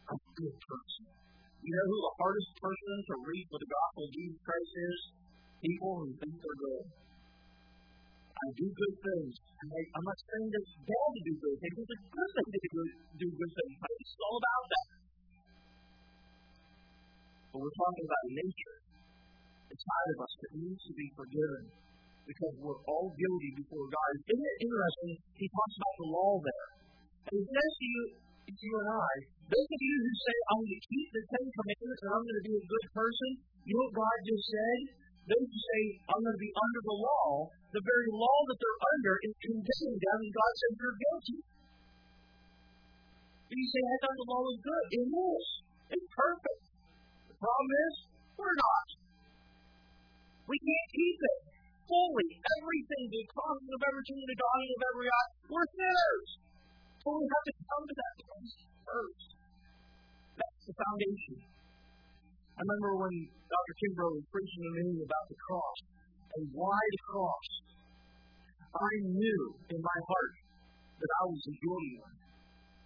I'm 0.10 0.18
a 0.18 0.32
good 0.42 0.58
person. 0.58 1.06
You 1.62 1.72
know 1.78 1.86
who 1.86 1.98
the 2.02 2.16
hardest 2.18 2.52
person 2.58 2.94
to 3.06 3.14
reach 3.30 3.50
with 3.54 3.62
the 3.62 3.70
gospel 3.70 4.02
of 4.10 4.12
Jesus 4.18 4.42
Christ 4.42 4.74
is? 4.74 5.00
People 5.62 5.92
who 6.02 6.10
think 6.18 6.34
they're 6.42 6.62
good. 6.66 6.86
I 8.42 8.50
do 8.58 8.66
good 8.74 8.96
things. 9.06 9.34
And 9.38 9.70
I'm 9.70 10.06
not 10.06 10.18
saying 10.18 10.50
it's 10.50 10.74
bad 10.82 11.10
to 11.14 11.22
do 11.30 11.34
good 11.38 11.58
things. 11.62 11.76
It's 11.78 11.94
a 11.94 12.02
good 12.10 12.32
thing 12.34 12.50
to 12.50 12.60
do, 12.74 12.82
do 13.22 13.28
good 13.38 13.54
things. 13.54 13.74
It's 13.78 14.18
all 14.18 14.38
about 14.42 14.66
that. 14.66 14.88
But 17.54 17.58
we're 17.62 17.78
talking 17.78 18.06
about 18.10 18.24
nature 18.34 18.78
inside 19.70 20.08
of 20.10 20.18
us 20.26 20.34
that 20.42 20.52
needs 20.58 20.82
to 20.90 20.94
be 20.98 21.08
forgiven 21.14 21.64
because 22.26 22.54
we're 22.66 22.82
all 22.90 23.14
guilty 23.14 23.52
before 23.62 23.86
God. 23.86 24.12
Isn't 24.26 24.42
it 24.42 24.58
interesting? 24.66 25.12
He 25.38 25.46
talks 25.46 25.76
about 25.78 25.96
the 26.02 26.08
law 26.10 26.34
there. 26.42 26.70
And 27.30 27.34
he 27.38 27.46
says 27.46 27.72
to 27.78 27.86
you, 27.86 28.04
to 28.50 28.52
you 28.58 28.74
and 28.82 28.90
I, 28.90 29.14
those 29.54 29.70
of 29.70 29.82
you 29.86 29.96
who 30.02 30.12
say, 30.18 30.36
I'm 30.50 30.60
going 30.66 30.74
to 30.74 30.82
keep 30.82 31.08
the 31.14 31.24
Ten 31.30 31.46
Commandments 31.46 32.02
and 32.02 32.10
I'm 32.10 32.24
going 32.26 32.40
to 32.42 32.46
be 32.50 32.56
a 32.58 32.66
good 32.66 32.86
person, 32.90 33.30
you 33.70 33.74
know 33.78 33.86
what 33.86 33.96
God 34.02 34.18
just 34.26 34.46
said? 34.50 34.80
Who 35.22 35.38
say, 35.38 35.82
I'm 36.10 36.22
going 36.26 36.34
to 36.34 36.42
be 36.42 36.52
under 36.52 36.82
the 36.82 36.98
law, 36.98 37.48
the 37.72 37.84
very 37.86 38.10
law 38.10 38.38
that 38.50 38.58
they're 38.58 38.82
under 38.98 39.14
is 39.22 39.36
condemning 39.38 39.98
them, 40.02 40.18
and 40.26 40.34
God 40.34 40.52
says 40.58 40.74
you're 40.82 40.98
guilty. 40.98 41.40
And 43.52 43.58
you 43.62 43.68
say, 43.70 43.82
I 43.86 43.96
thought 44.02 44.18
the 44.18 44.30
law 44.32 44.42
was 44.48 44.60
good. 44.66 44.86
It 44.98 45.08
is. 45.08 45.46
It's 45.94 46.10
perfect. 46.12 46.62
The 47.30 47.36
problem 47.38 47.70
is, 47.70 47.94
we're 48.40 48.58
not. 48.58 48.88
We 50.50 50.58
can't 50.58 50.90
keep 50.92 51.20
it. 51.22 51.40
fully 51.86 52.30
everything, 52.60 53.04
the 53.12 53.24
crossing 53.32 53.72
of 53.72 53.82
every 53.88 54.04
the 54.04 54.38
dotting 54.40 54.72
of 54.74 54.82
every 54.90 55.08
I. 55.12 55.24
We're 55.52 55.70
sinners. 55.76 56.30
So 57.04 57.08
we 57.18 57.26
have 57.28 57.46
to 57.46 57.54
come 57.68 57.84
to 57.88 57.96
that 57.96 58.14
place 58.26 58.56
first. 58.88 59.30
That's 60.40 60.64
the 60.66 60.76
foundation. 60.76 61.36
I 62.62 62.70
remember 62.70 62.94
when 62.94 63.26
Dr. 63.26 63.74
Kimbrough 63.82 64.22
was 64.22 64.28
preaching 64.30 64.62
to 64.62 64.72
me 64.86 65.02
about 65.02 65.26
the 65.34 65.40
cross 65.50 65.78
and 66.38 66.46
why 66.54 66.78
the 66.78 67.02
cross. 67.10 67.48
I 68.78 68.94
knew 69.02 69.42
in 69.66 69.82
my 69.82 70.00
heart 70.06 70.34
that 70.94 71.12
I 71.18 71.24
was 71.26 71.42
the 71.42 71.58
guilty 71.58 71.94
one 72.06 72.18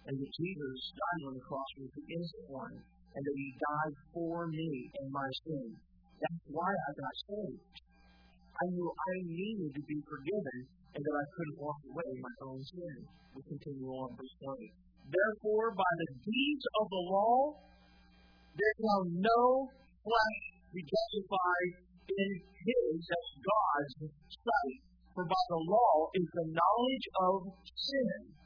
and 0.08 0.14
that 0.16 0.32
Jesus 0.32 0.76
died 0.96 1.22
on 1.28 1.32
the 1.36 1.44
cross 1.44 1.70
was 1.76 1.92
the 1.92 2.08
innocent 2.08 2.46
one 2.48 2.72
and 2.72 3.20
that 3.20 3.36
he 3.36 3.48
died 3.52 3.96
for 4.16 4.48
me 4.48 4.88
and 4.96 5.12
my 5.12 5.28
sin. 5.44 5.68
That's 6.24 6.44
why 6.56 6.72
I 6.72 6.90
got 6.96 7.14
saved. 7.28 7.76
I 8.56 8.64
knew 8.72 8.88
I 8.88 9.12
needed 9.28 9.76
to 9.76 9.82
be 9.84 10.00
forgiven 10.08 10.58
and 10.96 11.04
that 11.04 11.16
I 11.20 11.26
couldn't 11.36 11.60
walk 11.60 11.80
away 11.92 12.08
my 12.24 12.34
own 12.48 12.64
sin. 12.64 12.96
We 13.36 13.44
continue 13.44 13.92
on 13.92 14.08
verse 14.16 14.36
20. 14.40 14.72
Therefore, 15.12 15.76
by 15.76 15.92
the 16.00 16.10
deeds 16.24 16.64
of 16.80 16.86
the 16.88 17.02
law, 17.12 17.60
there 18.56 18.76
shall 18.80 19.04
no 19.12 19.40
flesh 20.00 20.40
be 20.72 20.80
justified 20.80 21.72
in 22.08 22.30
his, 22.40 22.96
that's 23.04 23.32
God's, 23.44 23.92
sight. 24.32 24.80
For 25.12 25.24
by 25.24 25.44
the 25.48 25.62
law 25.64 26.12
is 26.12 26.28
the 26.28 26.48
knowledge 26.52 27.06
of 27.24 27.36
sin. 27.72 28.36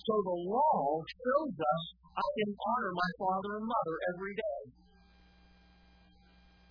So 0.00 0.14
the 0.24 0.38
law 0.48 1.04
shows 1.04 1.52
us 1.52 1.84
I 2.16 2.28
can 2.32 2.50
honor 2.56 2.92
my 2.96 3.10
father 3.20 3.52
and 3.60 3.66
mother 3.68 3.96
every 4.16 4.34
day. 4.34 4.60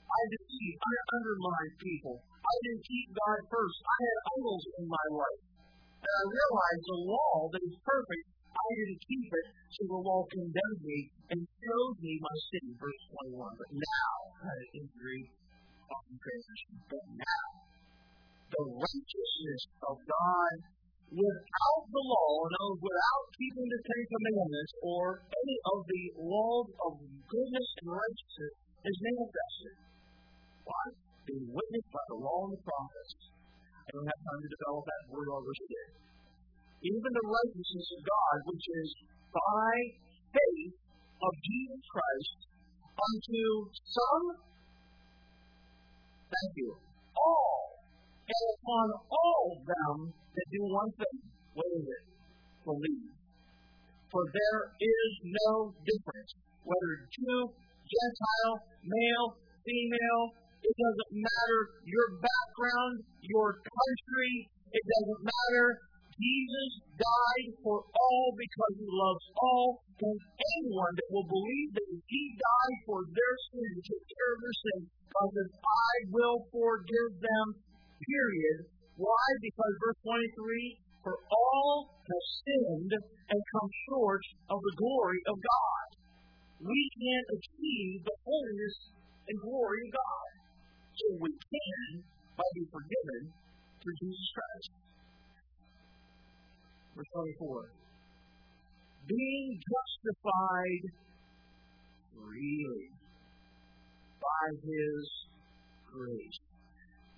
I 0.07 0.21
deceive, 0.34 0.75
I 0.82 0.93
undermine 1.21 1.73
people. 1.78 2.17
I 2.17 2.53
didn't 2.65 2.86
keep 2.88 3.07
God 3.13 3.39
first. 3.53 3.78
I 3.78 3.97
had 4.01 4.17
idols 4.41 4.65
in 4.82 4.86
my 4.89 5.05
life. 5.21 5.43
And 6.01 6.13
I 6.17 6.23
realized 6.34 6.86
the 6.88 7.01
law 7.13 7.34
that 7.53 7.61
is 7.61 7.78
perfect, 7.86 8.25
I 8.57 8.69
didn't 8.73 9.01
keep 9.05 9.29
it, 9.29 9.47
so 9.69 9.81
the 9.85 10.01
law 10.01 10.25
condemned 10.33 10.81
me 10.81 10.99
and 11.29 11.39
showed 11.45 11.97
me 12.01 12.13
my 12.17 12.35
sin. 12.49 12.65
Verse 12.81 13.03
21. 13.29 13.53
But 13.53 13.71
now, 13.77 14.15
I 14.41 14.55
agree, 14.81 15.25
often 15.93 16.17
um, 16.17 16.23
transition, 16.25 16.73
but 16.89 17.05
now, 17.13 17.47
the 18.49 18.63
righteousness 18.81 19.63
of 19.85 19.95
God 20.01 20.55
without 21.13 21.83
the 21.87 22.03
law, 22.03 22.33
no, 22.49 22.63
without 22.81 23.23
keeping 23.37 23.67
the 23.69 23.81
Ten 23.85 24.03
Commandments 24.11 24.73
or 24.83 25.03
any 25.23 25.57
of 25.71 25.79
the 25.87 26.03
laws 26.19 26.67
of 26.83 26.91
goodness 27.29 27.69
and 27.83 27.89
righteousness 27.93 28.53
is 28.83 28.97
manifested. 29.05 29.77
Why? 30.65 30.83
Being 31.27 31.47
witnessed 31.51 31.91
by 31.91 32.03
the 32.11 32.19
law 32.19 32.49
and 32.49 32.53
the 32.57 32.63
prophets. 32.63 33.11
I 33.87 33.89
don't 33.95 34.07
have 34.07 34.21
time 34.27 34.41
to 34.43 34.49
develop 34.51 34.83
that 34.83 35.03
word 35.11 35.29
over 35.31 35.51
today. 35.55 36.06
Even 36.84 37.09
the 37.09 37.25
righteousness 37.25 37.88
of 37.97 38.01
God, 38.05 38.36
which 38.53 38.65
is 38.69 38.89
by 39.34 39.71
faith 40.30 40.78
of 41.17 41.32
Jesus 41.41 41.82
Christ 41.89 42.38
unto 42.97 43.41
some, 43.73 44.25
thank 46.30 46.51
you, 46.57 46.78
all, 47.17 47.82
and 48.30 48.45
upon 48.61 48.88
all 49.09 49.45
them 49.65 50.13
that 50.13 50.47
do 50.53 50.61
one 50.69 50.91
thing. 50.93 51.17
What 51.57 51.65
is 51.82 51.86
it? 51.89 52.03
Believe. 52.61 53.09
For 54.13 54.23
there 54.30 54.61
is 54.78 55.11
no 55.25 55.73
difference, 55.82 56.32
whether 56.61 56.93
Jew, 57.09 57.41
Gentile, 57.89 58.55
male, 58.86 59.28
female, 59.65 60.23
it 60.61 60.75
doesn't 60.78 61.11
matter 61.15 61.59
your 61.86 62.07
background, 62.21 62.95
your 63.23 63.61
country, 63.61 64.34
it 64.73 64.84
doesn't 64.84 65.21
matter. 65.25 65.65
Jesus 66.18 66.72
died 66.97 67.49
for 67.61 67.86
all 67.86 68.28
because 68.34 68.74
he 68.82 68.89
loves 68.89 69.26
all, 69.38 69.70
and 70.01 70.18
anyone 70.18 70.93
that 70.97 71.09
will 71.13 71.30
believe 71.30 71.70
that 71.78 71.89
he 72.09 72.24
died 72.34 72.78
for 72.89 73.05
their 73.05 73.36
sin, 73.53 73.72
took 73.86 74.03
care 74.09 74.32
of 74.34 74.39
their 74.41 74.57
sin, 74.65 74.80
God 75.13 75.30
says, 75.34 75.51
I 75.61 75.93
will 76.09 76.39
forgive 76.49 77.13
them, 77.22 77.45
period. 78.01 78.57
Why? 78.97 79.26
Because 79.45 79.74
verse 79.78 80.01
23, 80.05 80.82
for 81.05 81.15
all 81.30 81.93
have 82.01 82.26
sinned 82.41 82.93
and 82.97 83.41
come 83.53 83.70
short 83.89 84.24
of 84.49 84.57
the 84.57 84.76
glory 84.78 85.22
of 85.30 85.38
God. 85.38 85.88
We 86.65 86.82
can't 86.97 87.30
achieve 87.38 88.01
the 88.01 88.18
holiness 88.26 88.78
and 89.30 89.38
glory 89.41 89.82
of 89.86 89.91
God. 89.93 90.30
So 90.97 91.05
we 91.22 91.30
can 91.30 92.01
by 92.34 92.47
being 92.57 92.70
forgiven 92.74 93.22
through 93.82 93.97
Jesus 94.01 94.30
Christ. 94.34 94.86
Verse 96.97 97.13
24. 97.13 97.69
Being 99.05 99.49
justified 99.61 100.83
freely 102.09 102.89
by 104.17 104.45
his 104.65 105.05
grace. 105.93 106.41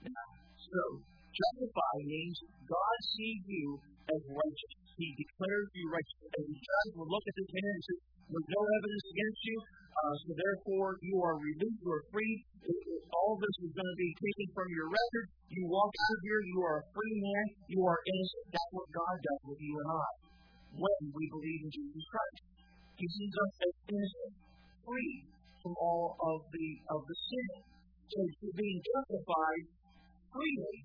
Now, 0.04 0.28
so, 0.60 0.84
justify 1.32 1.96
means 2.04 2.36
God 2.68 2.98
sees 3.16 3.44
you 3.48 3.80
as 4.12 4.22
righteous. 4.28 4.76
He 5.00 5.16
declares 5.16 5.68
you 5.72 5.88
righteous. 5.88 6.20
And 6.28 6.44
the 6.44 6.60
judge 6.60 6.92
will 7.00 7.08
look 7.08 7.24
at 7.24 7.36
this 7.40 7.52
man 7.56 7.72
and 7.72 7.84
say, 7.88 7.98
There's 8.36 8.50
no 8.52 8.62
evidence 8.68 9.06
against 9.16 9.42
you, 9.48 9.58
uh, 10.00 10.16
so 10.24 10.32
therefore 10.32 10.96
you 11.04 11.20
are 11.20 11.36
released, 11.36 11.80
you 11.84 11.92
are 11.92 12.06
free. 12.12 12.34
All 13.10 13.36
this 13.36 13.56
is 13.68 13.72
going 13.76 13.92
to 13.92 14.00
be 14.00 14.12
taken 14.16 14.48
from 14.56 14.68
your 14.72 14.88
record. 14.88 15.26
You 15.52 15.68
walk 15.68 15.92
out 15.92 16.14
of 16.16 16.22
here, 16.24 16.42
you 16.46 16.60
are 16.64 16.78
a 16.80 16.86
free 16.96 17.16
man, 17.20 17.46
you 17.68 17.82
are 17.84 18.00
innocent. 18.00 18.46
That's 18.56 18.72
what 18.72 18.88
God 18.96 19.16
does 19.20 19.42
with 19.52 19.60
you 19.60 19.74
and 19.76 19.90
I 19.92 20.10
when 20.80 21.00
we 21.12 21.24
believe 21.34 21.62
in 21.66 21.72
Jesus 21.74 22.06
Christ. 22.08 22.42
He 22.96 23.06
sees 23.08 23.34
us 23.34 23.54
as 23.66 23.76
innocent, 23.90 24.34
free 24.86 25.16
from 25.64 25.74
all 25.80 26.16
of 26.16 26.48
the 26.52 26.68
of 26.96 27.02
the 27.04 27.18
sin. 27.18 27.52
So 28.08 28.18
you're 28.24 28.56
being 28.56 28.80
justified 28.80 29.64
freely. 30.32 30.78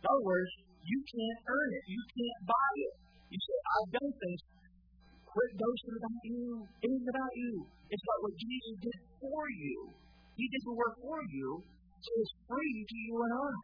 In 0.00 0.04
other 0.06 0.24
words, 0.24 0.52
you 0.84 0.98
can't 1.10 1.40
earn 1.44 1.70
it. 1.76 1.84
You 1.90 2.02
can't 2.08 2.40
buy 2.48 2.72
it. 2.88 2.94
You 3.30 3.38
say, 3.38 3.58
I've 3.70 3.90
done 4.00 4.12
things. 4.16 4.40
Quit 5.30 5.52
boasting 5.54 5.94
about 5.94 6.22
you. 6.26 6.66
It 6.82 6.90
isn't 6.90 7.06
about 7.06 7.34
you. 7.38 7.52
It's 7.86 8.02
about 8.02 8.20
what 8.26 8.34
Jesus 8.34 8.74
did 8.82 8.98
for 9.22 9.44
you. 9.46 9.78
He 10.34 10.44
did 10.50 10.62
the 10.66 10.74
work 10.74 10.96
for 10.98 11.22
you, 11.30 11.62
so 12.02 12.10
it's 12.18 12.34
free 12.50 12.76
to 12.82 12.96
you 12.98 13.14
and 13.14 13.32
I. 13.38 13.54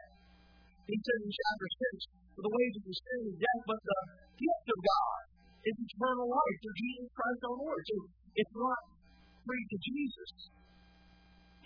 He 0.86 0.94
says 0.94 1.20
in 1.26 1.32
chapter 1.34 1.68
6, 2.06 2.38
For 2.38 2.42
the 2.46 2.54
wages 2.54 2.84
of 2.86 2.94
sin 2.94 3.20
is 3.34 3.36
death, 3.42 3.62
but 3.66 3.80
the 3.82 4.00
gift 4.38 4.66
of 4.70 4.78
God 4.78 5.22
is 5.66 5.74
eternal 5.74 6.28
life 6.30 6.56
through 6.62 6.78
Jesus 6.78 7.08
Christ 7.10 7.40
our 7.50 7.58
Lord. 7.58 7.82
So 7.82 7.96
it's 8.38 8.54
not 8.54 8.80
free 9.42 9.64
to 9.66 9.78
Jesus. 9.82 10.30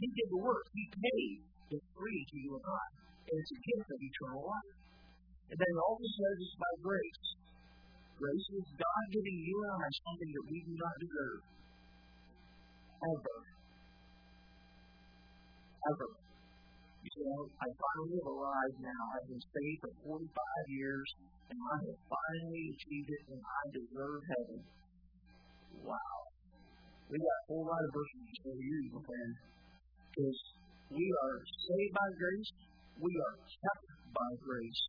He 0.00 0.08
did 0.08 0.28
the 0.32 0.40
work. 0.40 0.64
He 0.72 0.84
paid. 0.96 1.44
It's 1.76 1.88
free 1.92 2.22
to 2.24 2.36
you 2.40 2.56
and 2.56 2.64
I. 2.64 2.84
And 3.28 3.36
it's 3.36 3.52
a 3.52 3.60
gift 3.60 3.88
of 3.92 4.00
eternal 4.00 4.42
life. 4.48 4.76
And 5.52 5.56
then 5.60 5.70
it 5.76 5.82
also 5.84 6.08
says 6.08 6.34
it's 6.40 6.56
by 6.56 6.72
grace. 6.80 7.39
Grace 8.20 8.48
is 8.52 8.68
God 8.76 9.04
giving 9.16 9.38
you 9.48 9.56
and 9.64 9.80
I 9.80 9.88
something 10.04 10.28
that 10.28 10.44
we 10.52 10.58
do 10.60 10.74
not 10.76 10.96
deserve. 11.00 11.40
Ever. 13.00 13.38
Ever. 15.88 16.08
You 17.00 17.24
know, 17.24 17.48
I 17.48 17.68
finally 17.80 18.20
have 18.20 18.28
arrived 18.28 18.78
now. 18.84 19.02
I've 19.16 19.24
been 19.24 19.40
saved 19.40 19.80
for 19.80 20.20
45 20.20 20.28
years, 20.68 21.08
and 21.48 21.56
I 21.56 21.76
have 21.80 22.00
finally 22.12 22.64
achieved 22.76 23.08
it, 23.08 23.24
and 23.32 23.40
I 23.40 23.62
deserve 23.72 24.20
heaven. 24.20 24.60
Wow. 25.80 26.20
We 27.08 27.16
got 27.16 27.38
whole 27.48 27.64
lot 27.64 27.80
of 27.80 27.90
verses 27.96 28.36
to 28.44 28.52
use, 28.52 28.86
my 28.92 29.00
friend. 29.00 29.32
Because 30.12 30.40
we 30.92 31.08
are 31.08 31.36
saved 31.40 31.94
by 31.96 32.08
grace, 32.20 32.52
we 33.00 33.12
are 33.16 33.36
kept 33.48 33.86
by 34.12 34.30
grace, 34.44 34.82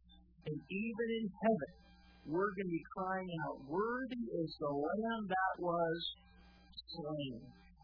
and 0.51 0.57
even 0.67 1.07
in 1.15 1.25
heaven, 1.47 1.71
we're 2.29 2.53
going 2.53 2.69
to 2.69 2.75
be 2.75 2.85
crying 2.93 3.31
out, 3.47 3.57
Worthy 3.65 4.23
is 4.41 4.49
the 4.61 4.69
Lamb 4.69 5.23
that 5.25 5.53
was 5.57 5.97
slain. 6.93 7.41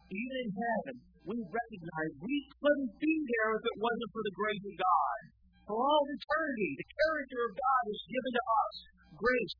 Even 0.08 0.36
in 0.46 0.50
heaven, 0.54 0.96
we 1.26 1.36
recognize 1.42 2.12
we 2.22 2.36
couldn't 2.62 2.94
be 2.96 3.14
there 3.28 3.50
if 3.58 3.64
it 3.66 3.76
wasn't 3.82 4.10
for 4.14 4.22
the 4.24 4.34
grace 4.38 4.64
of 4.64 4.76
God. 4.78 5.20
For 5.68 5.76
all 5.76 6.04
eternity, 6.08 6.70
the 6.80 6.88
character 6.88 7.40
of 7.44 7.52
God 7.52 7.82
is 7.92 8.00
given 8.08 8.32
to 8.32 8.44
us. 8.48 8.74
Grace 9.20 9.56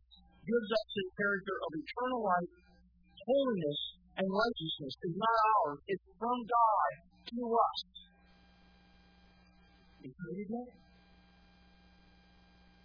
gives 0.48 0.68
us 0.72 0.86
the 0.96 1.06
character 1.20 1.56
of 1.60 1.70
eternal 1.76 2.20
life, 2.24 2.52
holiness, 3.28 3.80
and 4.16 4.26
righteousness 4.26 4.94
is 5.04 5.14
not 5.20 5.36
ours. 5.60 5.78
It's 5.84 6.08
from 6.16 6.38
God 6.48 6.90
to 7.28 7.40
us. 7.44 7.78
You 10.00 10.10
heard 10.16 10.48
it? 10.48 10.87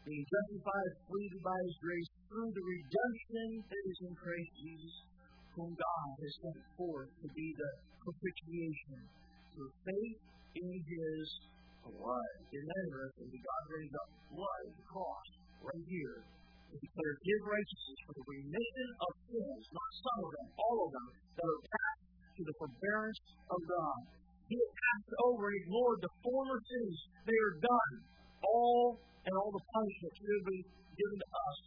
Being 0.03 0.25
justified 0.27 0.91
freely 1.07 1.39
by 1.39 1.57
His 1.63 1.77
grace 1.79 2.11
through 2.27 2.51
the 2.51 2.65
redemption 2.67 3.47
that 3.63 3.83
is 3.87 3.99
in 4.03 4.13
Christ 4.19 4.51
Jesus, 4.59 4.95
whom 5.55 5.71
God 5.71 6.09
has 6.19 6.33
sent 6.43 6.59
forth 6.75 7.11
to 7.23 7.27
be 7.31 7.47
the 7.55 7.71
propitiation 8.03 8.99
through 9.55 9.71
faith 9.87 10.19
in 10.59 10.69
His 10.75 11.25
blood. 11.87 12.33
Interesting? 12.51 13.27
That 13.31 13.43
God 13.43 13.63
raised 13.71 13.95
up 13.95 14.09
blood 14.31 14.63
the 14.75 14.85
cross 14.91 15.27
right 15.63 15.85
here 15.87 16.19
to 16.73 16.75
declare 16.81 17.15
his 17.21 17.39
righteousness 17.45 17.99
for 18.07 18.13
the 18.17 18.25
remission 18.33 18.89
of 18.97 19.11
sins, 19.29 19.63
not 19.69 19.91
some 19.93 20.19
of 20.25 20.29
them, 20.33 20.47
all 20.57 20.77
of 20.83 20.91
them, 20.91 21.07
that 21.37 21.47
are 21.47 21.63
passed 21.69 22.05
to 22.33 22.41
the 22.41 22.55
forbearance 22.57 23.21
of 23.45 23.59
God. 23.69 23.99
He 24.49 24.57
has 24.57 24.71
passed 24.73 25.13
over 25.29 25.43
and 25.53 25.57
ignored 25.63 25.99
the 26.01 26.13
former 26.25 26.59
sins. 26.65 26.97
They 27.29 27.39
are 27.39 27.55
done. 27.61 27.93
All 28.43 28.99
and 29.33 29.41
all 29.41 29.49
the 29.49 29.65
punishment 29.73 30.13
should 30.13 30.45
be 30.45 30.61
given 30.93 31.17
to 31.17 31.29
us. 31.33 31.57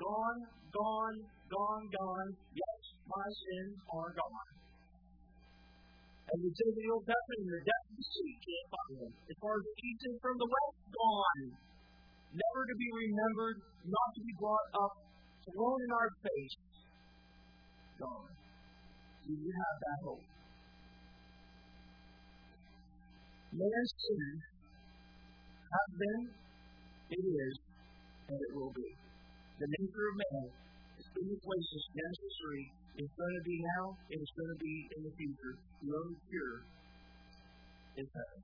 Gone, 0.00 0.40
gone, 0.72 1.16
gone, 1.52 1.84
gone. 1.92 2.28
Yes, 2.56 2.80
my 3.04 3.28
sins 3.28 3.76
are 3.92 4.08
gone. 4.16 4.50
And 6.32 6.38
we 6.40 6.48
say 6.48 6.68
the 6.72 6.86
Old 6.88 7.04
Testament, 7.04 7.44
the 7.44 7.60
depths 7.60 7.88
of 7.92 7.96
the 8.00 8.06
sea, 8.08 8.32
can't 8.40 8.68
find 8.72 8.94
them. 9.04 9.12
As 9.28 9.36
far 9.36 9.52
as 9.52 9.62
the 9.68 9.74
east 9.84 10.04
from 10.24 10.36
the 10.40 10.48
west, 10.48 10.78
gone. 10.96 11.44
Never 12.32 12.62
to 12.64 12.74
be 12.80 12.88
remembered, 12.88 13.58
not 13.84 14.08
to 14.16 14.20
be 14.24 14.32
brought 14.40 14.68
up, 14.80 14.94
thrown 15.44 15.78
in 15.84 15.90
our 15.92 16.08
face. 16.24 16.56
Gone. 18.00 18.32
Do 19.28 19.30
you 19.36 19.52
have 19.52 19.76
that 19.76 19.98
hope? 20.08 20.24
Man's 23.52 23.92
sin 23.92 24.32
has 25.68 25.90
been, 25.98 26.22
it 27.10 27.24
is, 27.26 27.54
and 28.30 28.38
it 28.38 28.50
will 28.54 28.72
be. 28.72 28.88
The 29.58 29.68
nature 29.68 30.06
of 30.08 30.16
man 30.16 30.46
is 30.98 31.06
in 31.20 31.26
the 31.26 31.38
places 31.42 31.82
Genesis 31.92 32.34
3 32.46 33.04
is 33.04 33.10
going 33.18 33.34
to 33.34 33.44
be 33.44 33.56
now, 33.76 33.84
and 34.10 34.18
it's 34.22 34.34
going 34.38 34.52
to 34.54 34.60
be 34.62 34.74
in 34.96 35.00
the 35.04 35.12
future. 35.18 35.54
The 35.82 35.90
only 35.90 36.18
cure 36.30 36.56
is 37.98 38.08
heaven. 38.14 38.40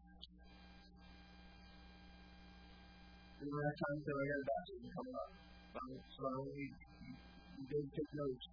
We 3.36 3.44
don't 3.46 3.62
have 3.62 3.78
time 3.78 3.96
until 4.00 4.16
I 4.16 4.24
got 4.26 4.40
a 4.40 4.46
baptism 4.50 4.88
coming 4.96 5.16
up. 5.16 5.30
So 5.76 6.20
I 6.26 6.30
don't 6.34 6.52
need 6.56 6.72
to 6.72 7.78
take 7.94 8.10
notes. 8.16 8.46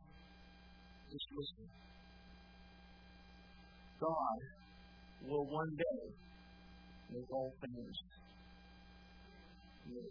Just 1.09 1.27
listen. 1.33 1.65
God 4.03 4.39
will 5.23 5.47
one 5.47 5.71
day 5.79 5.99
make 7.15 7.29
all 7.31 7.53
things 7.63 7.95
new. 9.89 10.09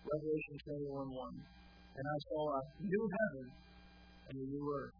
Revelation 0.00 0.54
21 0.88 1.12
1. 1.12 1.34
And 1.96 2.04
I 2.06 2.16
saw 2.32 2.42
a 2.56 2.62
new 2.80 3.04
heaven 3.04 3.46
and 4.30 4.34
a 4.40 4.46
new 4.48 4.64
earth. 4.72 4.96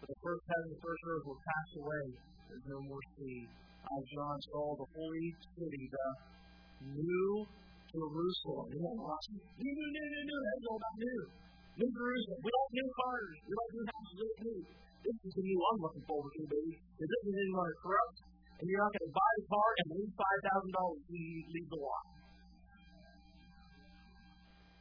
For 0.00 0.06
the 0.12 0.18
first 0.20 0.44
heaven 0.44 0.68
and 0.74 0.80
first 0.84 1.02
earth 1.08 1.24
will 1.24 1.40
pass 1.40 1.68
away. 1.80 2.04
There's 2.48 2.66
no 2.68 2.80
more 2.84 3.02
sea. 3.16 3.48
I, 3.84 3.96
John, 4.12 4.36
saw 4.52 4.76
the 4.76 4.88
holy 4.96 5.28
city, 5.56 5.84
the 5.88 6.06
new 6.92 7.44
Jerusalem. 7.92 8.66
Isn't 8.72 8.84
that 8.84 8.98
awesome? 9.00 9.38
New, 9.38 9.72
new, 9.74 9.90
new, 9.94 10.06
new, 10.08 10.24
new. 10.24 10.40
That's 10.44 10.66
all 10.68 10.78
about 10.80 10.96
new. 10.98 11.20
New 11.74 11.90
Jerusalem. 11.90 12.38
We 12.44 12.50
like 12.52 12.72
new 12.74 12.88
cars. 12.94 13.34
We 13.44 13.52
like 13.54 13.72
new 13.74 13.86
houses. 13.88 14.14
We 14.14 14.24
like 14.24 14.40
new. 14.44 14.60
This 15.04 15.16
is 15.20 15.32
the 15.36 15.44
new 15.44 15.58
I'm 15.68 15.80
looking 15.84 16.04
forward 16.08 16.32
to, 16.32 16.42
baby. 16.48 16.74
This 16.96 17.10
is 17.12 17.32
to 17.36 17.76
corrupt, 17.84 18.18
and 18.56 18.64
you're 18.64 18.80
not 18.80 18.92
going 18.94 19.04
to 19.04 19.12
buy 19.12 19.30
a 19.36 19.44
car 19.52 19.68
and 19.84 19.86
lose 20.00 20.12
$5,000 20.16 21.12
when 21.12 21.20
you 21.20 21.40
leave 21.44 21.68
the 21.68 21.80
lot. 21.80 22.04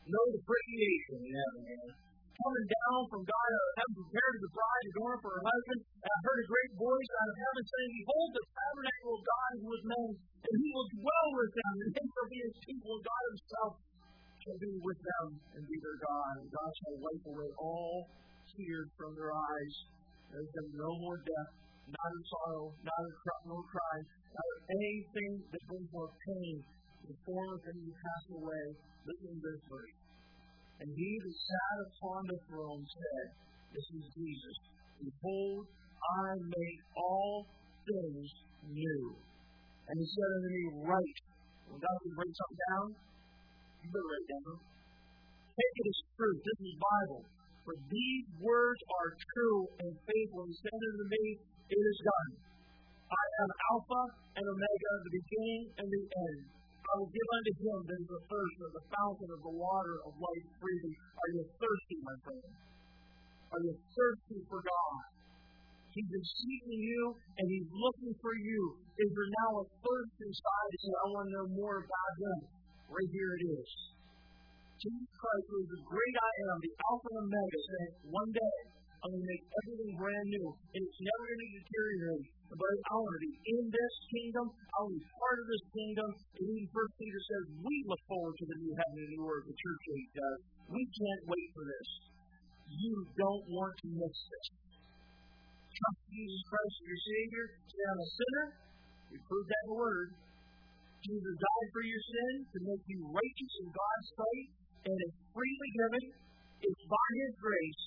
No 0.04 0.22
depreciation 0.36 1.16
in 1.24 1.32
heaven. 1.32 1.96
Coming 2.34 2.68
down 2.68 3.00
from 3.14 3.24
God, 3.24 3.50
uh, 3.56 3.70
having 3.78 3.96
prepared 4.04 4.36
the 4.42 4.52
bride 4.52 4.86
adorned 4.90 5.22
for 5.22 5.32
her 5.38 5.46
husband, 5.48 5.80
and 5.86 6.12
I 6.12 6.18
heard 6.28 6.40
a 6.44 6.48
great 6.50 6.72
voice 6.76 7.12
out 7.14 7.30
of 7.30 7.38
heaven 7.40 7.64
saying, 7.64 7.92
Behold, 8.04 8.30
the 8.34 8.46
tabernacle 8.52 9.14
of 9.14 9.24
God 9.24 9.50
is 9.54 9.64
with 9.64 9.84
men, 9.86 10.10
and 10.18 10.54
he 10.60 10.68
will 10.74 10.90
dwell 10.98 11.28
with 11.40 11.52
them, 11.54 11.74
and 11.78 11.92
they 11.94 12.08
shall 12.10 12.30
be 12.34 12.40
his 12.42 12.58
people, 12.68 12.90
and 13.00 13.04
God 13.06 13.24
himself 13.32 13.72
shall 14.44 14.60
be 14.60 14.74
with 14.82 15.00
them 15.00 15.28
and 15.56 15.62
be 15.64 15.78
their 15.80 16.00
God. 16.04 16.32
And 16.42 16.48
God 16.52 16.72
shall 16.84 16.96
wipe 17.00 17.26
away 17.32 17.50
all 17.62 17.96
tears 18.50 18.90
from 19.00 19.16
their 19.16 19.32
eyes. 19.32 19.74
There 20.34 20.44
shall 20.44 20.68
be 20.68 20.76
no 20.84 20.92
more 21.00 21.22
death, 21.24 21.52
neither 21.88 22.22
sorrow, 22.28 22.76
neither 22.82 23.14
cry, 23.24 23.40
nor 23.48 23.62
cry, 23.72 23.96
neither 24.04 24.58
anything 24.74 25.32
that 25.48 25.64
brings 25.70 25.90
more 25.96 26.12
pain. 26.12 26.56
The 27.04 27.16
former 27.28 27.60
things 27.60 27.92
pass 28.00 28.24
away. 28.32 28.66
Listen 29.04 29.36
to 29.36 29.40
this. 29.44 29.60
And 30.80 30.88
he 30.96 31.10
that 31.20 31.36
sat 31.36 31.78
upon 31.88 32.28
the 32.28 32.40
throne 32.48 32.84
said, 32.84 33.28
This 33.76 33.88
is 34.00 34.06
Jesus. 34.16 34.58
Behold, 35.00 35.68
I 35.68 36.28
make 36.40 36.80
all 36.96 37.48
things 37.84 38.28
new. 38.72 39.04
And 39.88 39.96
he 40.00 40.08
said 40.08 40.30
unto 40.40 40.50
me, 40.52 40.64
Write. 40.88 41.20
When 41.68 41.80
God 41.80 41.98
can 42.04 42.14
bring 42.16 42.34
something 42.36 42.62
down, 42.72 42.88
you 43.84 43.88
better 43.92 44.08
write 44.08 44.28
down. 44.32 44.56
Take 45.56 45.76
it 45.84 45.88
as 45.92 46.00
truth. 46.16 46.40
This 46.44 46.60
is 46.68 46.74
Bible. 46.80 47.24
For 47.64 47.76
these 47.88 48.26
words 48.44 48.82
are 48.92 49.10
true 49.16 49.60
and 49.84 49.92
faithful. 50.04 50.44
He 50.48 50.56
said 50.60 50.80
unto 50.80 51.06
me, 51.08 51.24
It 51.68 51.84
is 51.84 52.00
done. 52.04 52.32
I 53.08 53.26
am 53.44 53.50
Alpha 53.72 54.04
and 54.40 54.46
Omega, 54.48 54.92
the 55.04 55.14
beginning 55.16 55.64
and 55.80 55.88
the 55.88 56.04
end. 56.04 56.63
I 56.84 56.94
will 57.00 57.12
give 57.12 57.30
unto 57.32 57.54
him 57.64 57.78
that 57.88 58.00
is 58.04 58.12
athirst 58.12 58.58
of 58.68 58.72
the 58.76 58.86
fountain 58.92 59.30
of 59.32 59.42
the 59.42 59.56
water 59.56 59.96
of 60.04 60.12
life 60.20 60.48
freely. 60.60 60.94
Are 61.00 61.32
you 61.32 61.44
thirsty, 61.56 61.98
my 62.04 62.16
friend? 62.28 62.52
Are 63.54 63.62
you 63.64 63.74
thirsty 63.96 64.40
for 64.52 64.60
God? 64.60 65.04
He's 65.94 66.10
been 66.10 66.26
seeking 66.26 66.82
you 66.82 67.02
and 67.38 67.46
he's 67.48 67.70
looking 67.70 68.14
for 68.18 68.34
you. 68.34 68.62
Is 68.98 69.10
there 69.14 69.32
now 69.46 69.62
a 69.62 69.66
thirst 69.80 70.16
inside 70.26 70.68
to 70.74 70.78
say, 70.82 70.94
I 70.94 71.06
want 71.14 71.26
to 71.30 71.34
know 71.38 71.48
more 71.54 71.78
about 71.86 72.14
him? 72.18 72.40
Right 72.90 73.12
here 73.14 73.32
it 73.38 73.44
is. 73.62 73.70
Jesus 74.82 75.12
Christ 75.16 75.48
was 75.54 75.68
the 75.70 75.82
great 75.88 76.16
I 76.20 76.32
am, 76.50 76.58
the 76.60 76.74
Alpha 76.92 77.08
and 77.14 77.20
Omega, 77.30 77.60
saying, 77.64 77.94
One 78.12 78.32
day 78.36 78.58
I'm 79.04 79.12
going 79.12 79.20
to 79.20 79.28
make 79.28 79.44
everything 79.44 79.92
brand 80.00 80.28
new, 80.32 80.48
and 80.48 80.80
it's 80.80 81.02
never 81.04 81.24
going 81.28 81.44
to 81.44 81.52
deteriorate. 81.60 82.28
But 82.56 82.72
I 82.88 82.96
want 82.96 83.14
to 83.20 83.22
be 83.28 83.36
in 83.36 83.64
this 83.68 83.96
kingdom. 84.16 84.46
I 84.48 84.78
want 84.80 84.96
to 84.96 85.02
be 85.04 85.12
part 85.12 85.38
of 85.44 85.46
this 85.52 85.66
kingdom. 85.76 86.10
And 86.40 86.44
even 86.48 86.68
First 86.72 86.94
Peter 86.96 87.20
says, 87.20 87.44
we 87.68 87.76
look 87.84 88.04
forward 88.08 88.36
to 88.40 88.46
the 88.48 88.58
new 88.64 88.74
heaven 88.80 88.98
and 89.04 89.12
new 89.12 89.24
earth. 89.28 89.44
The 89.44 89.58
church 89.60 89.84
age 89.92 90.12
does. 90.16 90.40
We 90.72 90.82
can't 90.88 91.24
wait 91.28 91.50
for 91.52 91.66
this. 91.68 91.90
You 92.72 92.94
don't 93.20 93.46
want 93.52 93.76
to 93.84 93.88
miss 93.92 94.18
this. 94.24 94.48
Trust 95.68 96.02
Jesus 96.08 96.44
Christ 96.48 96.76
as 96.80 96.86
your 96.88 97.02
Savior. 97.04 97.46
Say, 97.60 97.84
I'm 97.84 98.00
a 98.00 98.08
sinner. 98.08 98.48
We 99.12 99.18
proved 99.28 99.50
that 99.52 99.68
Word. 99.68 100.08
Jesus 101.04 101.36
died 101.36 101.70
for 101.76 101.84
your 101.84 102.04
sin 102.08 102.34
to 102.56 102.58
make 102.64 102.84
you 102.88 103.04
righteous 103.12 103.54
in 103.60 103.68
God's 103.68 104.08
sight, 104.16 104.48
and 104.88 104.96
it's 104.96 105.20
freely 105.36 105.70
given. 105.76 106.06
It's 106.64 106.84
by 106.88 107.08
His 107.20 107.34
grace, 107.44 107.84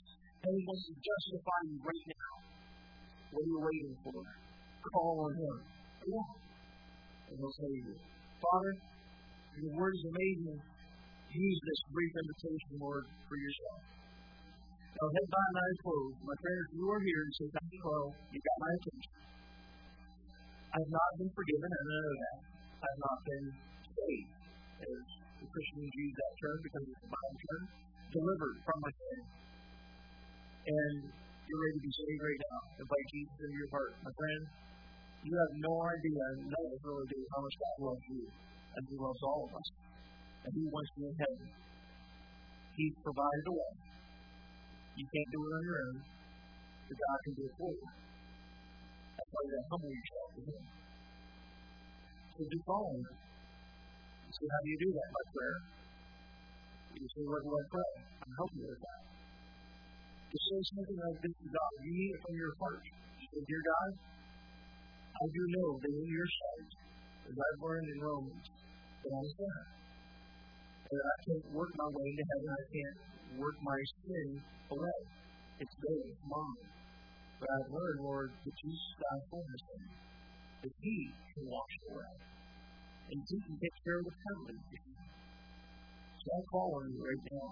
wants 0.47 0.84
to 0.86 0.94
justify 0.94 1.61
you 1.66 1.76
right 1.82 2.07
now. 2.07 2.34
What 3.34 3.42
are 3.42 3.51
you 3.51 3.59
waiting 3.59 3.97
for? 4.07 4.20
Call 4.86 5.26
on 5.26 5.32
Him. 5.34 5.57
Yeah. 6.07 6.30
And 7.26 7.34
He'll 7.42 7.57
save 7.59 7.82
you. 7.90 7.97
Father, 8.38 8.72
your 9.59 9.72
word 9.74 9.94
is 9.97 10.05
amazing. 10.07 10.61
Use 11.36 11.61
this 11.66 11.80
brief 11.90 12.12
invitation, 12.14 12.72
Lord, 12.78 13.05
for 13.26 13.36
yourself. 13.36 13.80
Now, 14.97 15.09
head 15.12 15.28
by 15.28 15.44
and 15.44 15.59
eyes 15.61 15.78
closed. 15.84 16.16
My 16.24 16.36
friend, 16.40 16.57
if 16.57 16.70
you 16.72 16.84
are 16.88 17.03
here 17.05 17.20
and 17.26 17.32
say, 17.36 17.47
Thank 17.53 17.70
you, 17.76 17.80
you 18.32 18.38
got 18.40 18.59
my 18.62 18.70
attention. 18.72 19.14
I 20.72 20.76
have 20.80 20.92
not 20.92 21.11
been 21.20 21.32
forgiven, 21.36 21.70
and 21.72 21.88
I 21.88 21.97
know 22.01 22.14
that. 22.16 22.38
I 22.76 22.86
have 22.86 23.01
not 23.05 23.18
been 23.24 23.47
saved, 23.97 24.32
as 24.84 25.05
the 25.40 25.47
Christians 25.49 25.92
use 25.92 26.14
that 26.16 26.32
term 26.40 26.59
because 26.64 26.84
it's 26.84 27.05
a 27.05 27.11
Bible 27.12 27.40
term, 27.44 27.62
delivered 28.12 28.57
from 28.64 28.78
my 28.80 28.92
sin. 28.92 29.20
And 30.66 30.96
you're 31.46 31.62
ready 31.62 31.78
to 31.78 31.84
be 31.86 31.92
saved 31.94 32.22
right 32.26 32.40
now. 32.50 32.58
Invite 32.82 33.06
Jesus 33.14 33.38
into 33.38 33.54
your 33.54 33.70
heart. 33.70 33.92
My 34.02 34.10
friend, 34.18 34.42
you 35.22 35.30
have 35.30 35.52
no 35.62 35.72
idea, 35.86 36.22
none 36.42 36.66
of 36.74 36.78
really 36.82 37.22
how 37.30 37.40
much 37.46 37.54
God 37.54 37.76
loves 37.86 38.04
you. 38.10 38.22
And 38.74 38.82
He 38.90 38.94
loves 38.98 39.22
all 39.22 39.46
of 39.46 39.52
us. 39.54 39.68
And 40.42 40.50
He 40.58 40.66
wants 40.66 40.90
you 40.98 41.06
in 41.06 41.14
heaven. 41.22 41.48
He's 42.74 42.96
provided 42.98 43.44
a 43.46 43.54
way. 43.54 43.74
You 44.98 45.06
can't 45.06 45.30
do 45.30 45.38
it 45.38 45.52
on 45.54 45.62
your 45.62 45.78
own, 45.86 45.96
but 46.90 46.96
God 46.98 47.18
can 47.22 47.32
do 47.36 47.44
it 47.46 47.54
for 47.56 47.70
you. 47.70 47.86
That's 49.14 49.30
why 49.30 49.40
you 49.46 49.50
got 49.54 49.62
to 49.62 49.70
humble 49.70 49.92
yourself 49.94 50.28
to 50.34 50.40
Him. 50.50 50.62
So 52.36 52.40
do 52.42 52.58
follow 52.66 52.90
Him. 52.90 53.16
So 54.34 54.42
how 54.50 54.60
do 54.60 54.68
you 54.68 54.78
do 54.82 54.90
that? 54.98 55.08
By 55.14 55.24
prayer. 55.30 55.58
You 56.96 57.06
say, 57.06 57.22
what 57.22 57.40
do 57.44 57.50
I 57.54 57.64
pray? 57.70 57.90
I'm 58.26 58.34
helping 58.34 58.60
you 58.60 58.68
with 58.72 58.82
that. 58.82 59.15
Just 60.30 60.44
say 60.50 60.60
something 60.76 60.98
like 61.00 61.18
this 61.22 61.34
to 61.40 61.48
God. 61.50 61.72
You 61.86 61.92
mean 61.94 62.10
it 62.14 62.20
from 62.26 62.36
your 62.36 62.54
heart. 62.60 62.82
You 62.84 63.26
say, 63.32 63.42
Dear 63.46 63.62
God, 63.64 63.90
I 65.02 65.24
do 65.32 65.42
know 65.56 65.70
that 65.80 65.92
in 65.92 66.06
your 66.10 66.28
sight, 66.28 66.70
as 67.30 67.36
I've 67.36 67.60
learned 67.62 67.88
in 67.90 67.98
Romans, 68.02 68.46
that 69.02 69.12
I'm 69.14 69.26
a 69.26 69.32
sinner. 69.38 69.66
That 70.90 71.02
I 71.02 71.16
can't 71.26 71.46
work 71.54 71.72
my 71.78 71.88
way 71.90 72.06
into 72.12 72.24
heaven. 72.26 72.50
I 72.52 72.64
can't 72.70 72.98
work 73.40 73.56
my 73.62 73.78
sin 74.06 74.28
away. 74.70 74.98
It's 75.62 75.76
there, 75.82 76.02
it's 76.10 76.24
mine. 76.26 76.66
But 77.40 77.48
I've 77.54 77.70
learned, 77.72 78.00
Lord, 78.02 78.30
that 78.34 78.54
Jesus 78.60 78.90
died 78.98 79.24
for 79.30 79.40
my 79.42 79.58
sin. 79.62 79.84
That 80.64 80.74
He 80.82 80.96
can 81.34 81.44
wash 81.50 81.74
it 81.78 81.84
away. 81.94 82.14
and 83.12 83.18
He 83.26 83.36
can 83.42 83.56
take 83.62 83.76
care 83.84 83.98
of 84.00 84.06
the 84.06 84.16
family. 84.26 84.58
So 86.22 86.26
I 86.34 86.40
call 86.50 86.68
on 86.82 86.86
you 86.90 87.00
right 87.02 87.24
now 87.32 87.50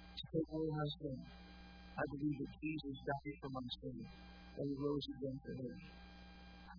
to 0.00 0.22
take 0.32 0.48
away 0.52 0.68
my 0.72 0.86
sin. 1.00 1.18
I 1.92 2.04
believe 2.08 2.38
that 2.40 2.52
Jesus 2.56 2.96
died 3.04 3.36
for 3.44 3.50
my 3.52 3.64
sin 3.80 3.96
and 4.00 4.64
He 4.64 4.74
rose 4.80 5.06
again 5.12 5.36
for 5.44 5.54
me. 5.60 5.70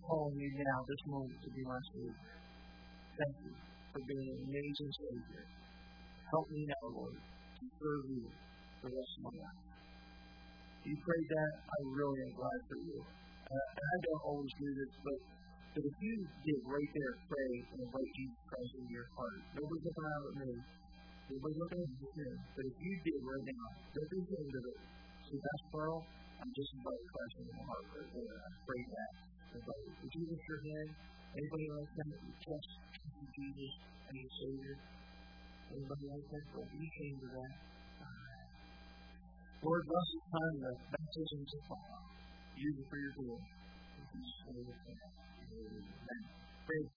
Call 0.04 0.28
you 0.36 0.50
now, 0.58 0.78
this 0.84 1.02
moment, 1.06 1.38
to 1.38 1.48
be 1.54 1.62
my 1.64 1.80
Savior. 1.94 2.34
Thank 3.14 3.34
you 3.46 3.54
for 3.94 4.00
being 4.04 4.26
an 4.26 4.40
amazing 4.50 4.90
Savior. 4.90 5.44
Help 6.28 6.46
me 6.50 6.66
now, 6.66 6.84
Lord, 6.92 7.14
to 7.14 7.64
serve 7.78 8.04
you 8.10 8.26
for 8.82 8.90
the 8.90 8.96
rest 8.98 9.12
of 9.16 9.22
my 9.30 9.34
life. 9.38 9.60
You 10.84 10.94
prayed 10.98 11.28
that, 11.30 11.52
I 11.62 11.78
really 11.88 12.20
am 12.26 12.32
glad 12.36 12.60
for 12.68 12.78
you. 12.84 12.98
And 13.00 13.64
I 13.80 13.94
don't 14.02 14.24
always 14.28 14.52
do 14.60 14.68
this, 14.76 14.92
but, 15.00 15.18
but 15.78 15.82
if 15.88 15.96
you 16.02 16.14
did 16.42 16.60
right 16.68 16.90
there 16.90 17.14
pray 17.30 17.52
and 17.70 17.78
invite 17.86 18.10
Jesus 18.18 18.42
Christ 18.50 18.72
into 18.82 18.92
your 18.92 19.08
heart, 19.16 19.40
nobody's 19.56 19.84
looking 19.88 20.04
around 20.04 20.24
at 20.26 20.36
me. 20.42 20.52
Nobody's 21.32 21.60
looking 21.64 21.80
at 21.80 21.92
you. 21.96 22.30
But 22.52 22.64
if 22.68 22.76
you 22.82 22.92
did 23.08 23.20
right 23.24 23.46
now, 23.48 23.66
ashamed 23.94 24.54
of 24.58 24.64
it. 24.68 25.03
See, 25.34 25.42
that's 25.42 25.66
Carl. 25.74 25.98
I'm 26.38 26.52
just 26.54 26.70
inviting 26.78 27.10
Christ 27.10 27.34
into 27.42 27.54
my 27.58 27.66
heart 27.66 27.86
right 27.90 28.06
there. 28.14 28.38
I 28.38 28.48
prayed 28.70 28.86
that. 28.86 29.12
Invite 29.50 29.82
Would 29.98 30.12
you 30.14 30.22
lift 30.30 30.46
your 30.46 30.62
hand? 30.62 30.90
Anybody 31.34 31.66
like 31.74 31.90
that? 31.90 32.06
You 32.22 32.34
trust 32.38 32.70
Jesus 33.34 33.74
and 33.82 34.14
your 34.14 34.30
Savior? 34.30 34.76
Anybody 35.74 36.06
like 36.06 36.26
that? 36.30 36.44
Don't 36.54 36.70
be 36.70 36.86
ashamed 36.86 37.18
of 37.26 37.30
that. 37.34 37.54
Uh, 37.98 38.42
Lord, 39.58 39.82
bless 39.90 40.08
the 40.14 40.22
time 40.38 40.58
of 40.70 40.74
baptism 40.94 41.40
to 41.50 41.58
follow. 41.66 41.98
Use 42.54 42.78
it 42.78 42.86
for 42.86 42.98
your 43.02 43.14
glory. 43.18 43.50
In 43.90 44.04
Jesus'. 44.14 44.38
Pray 46.62 46.86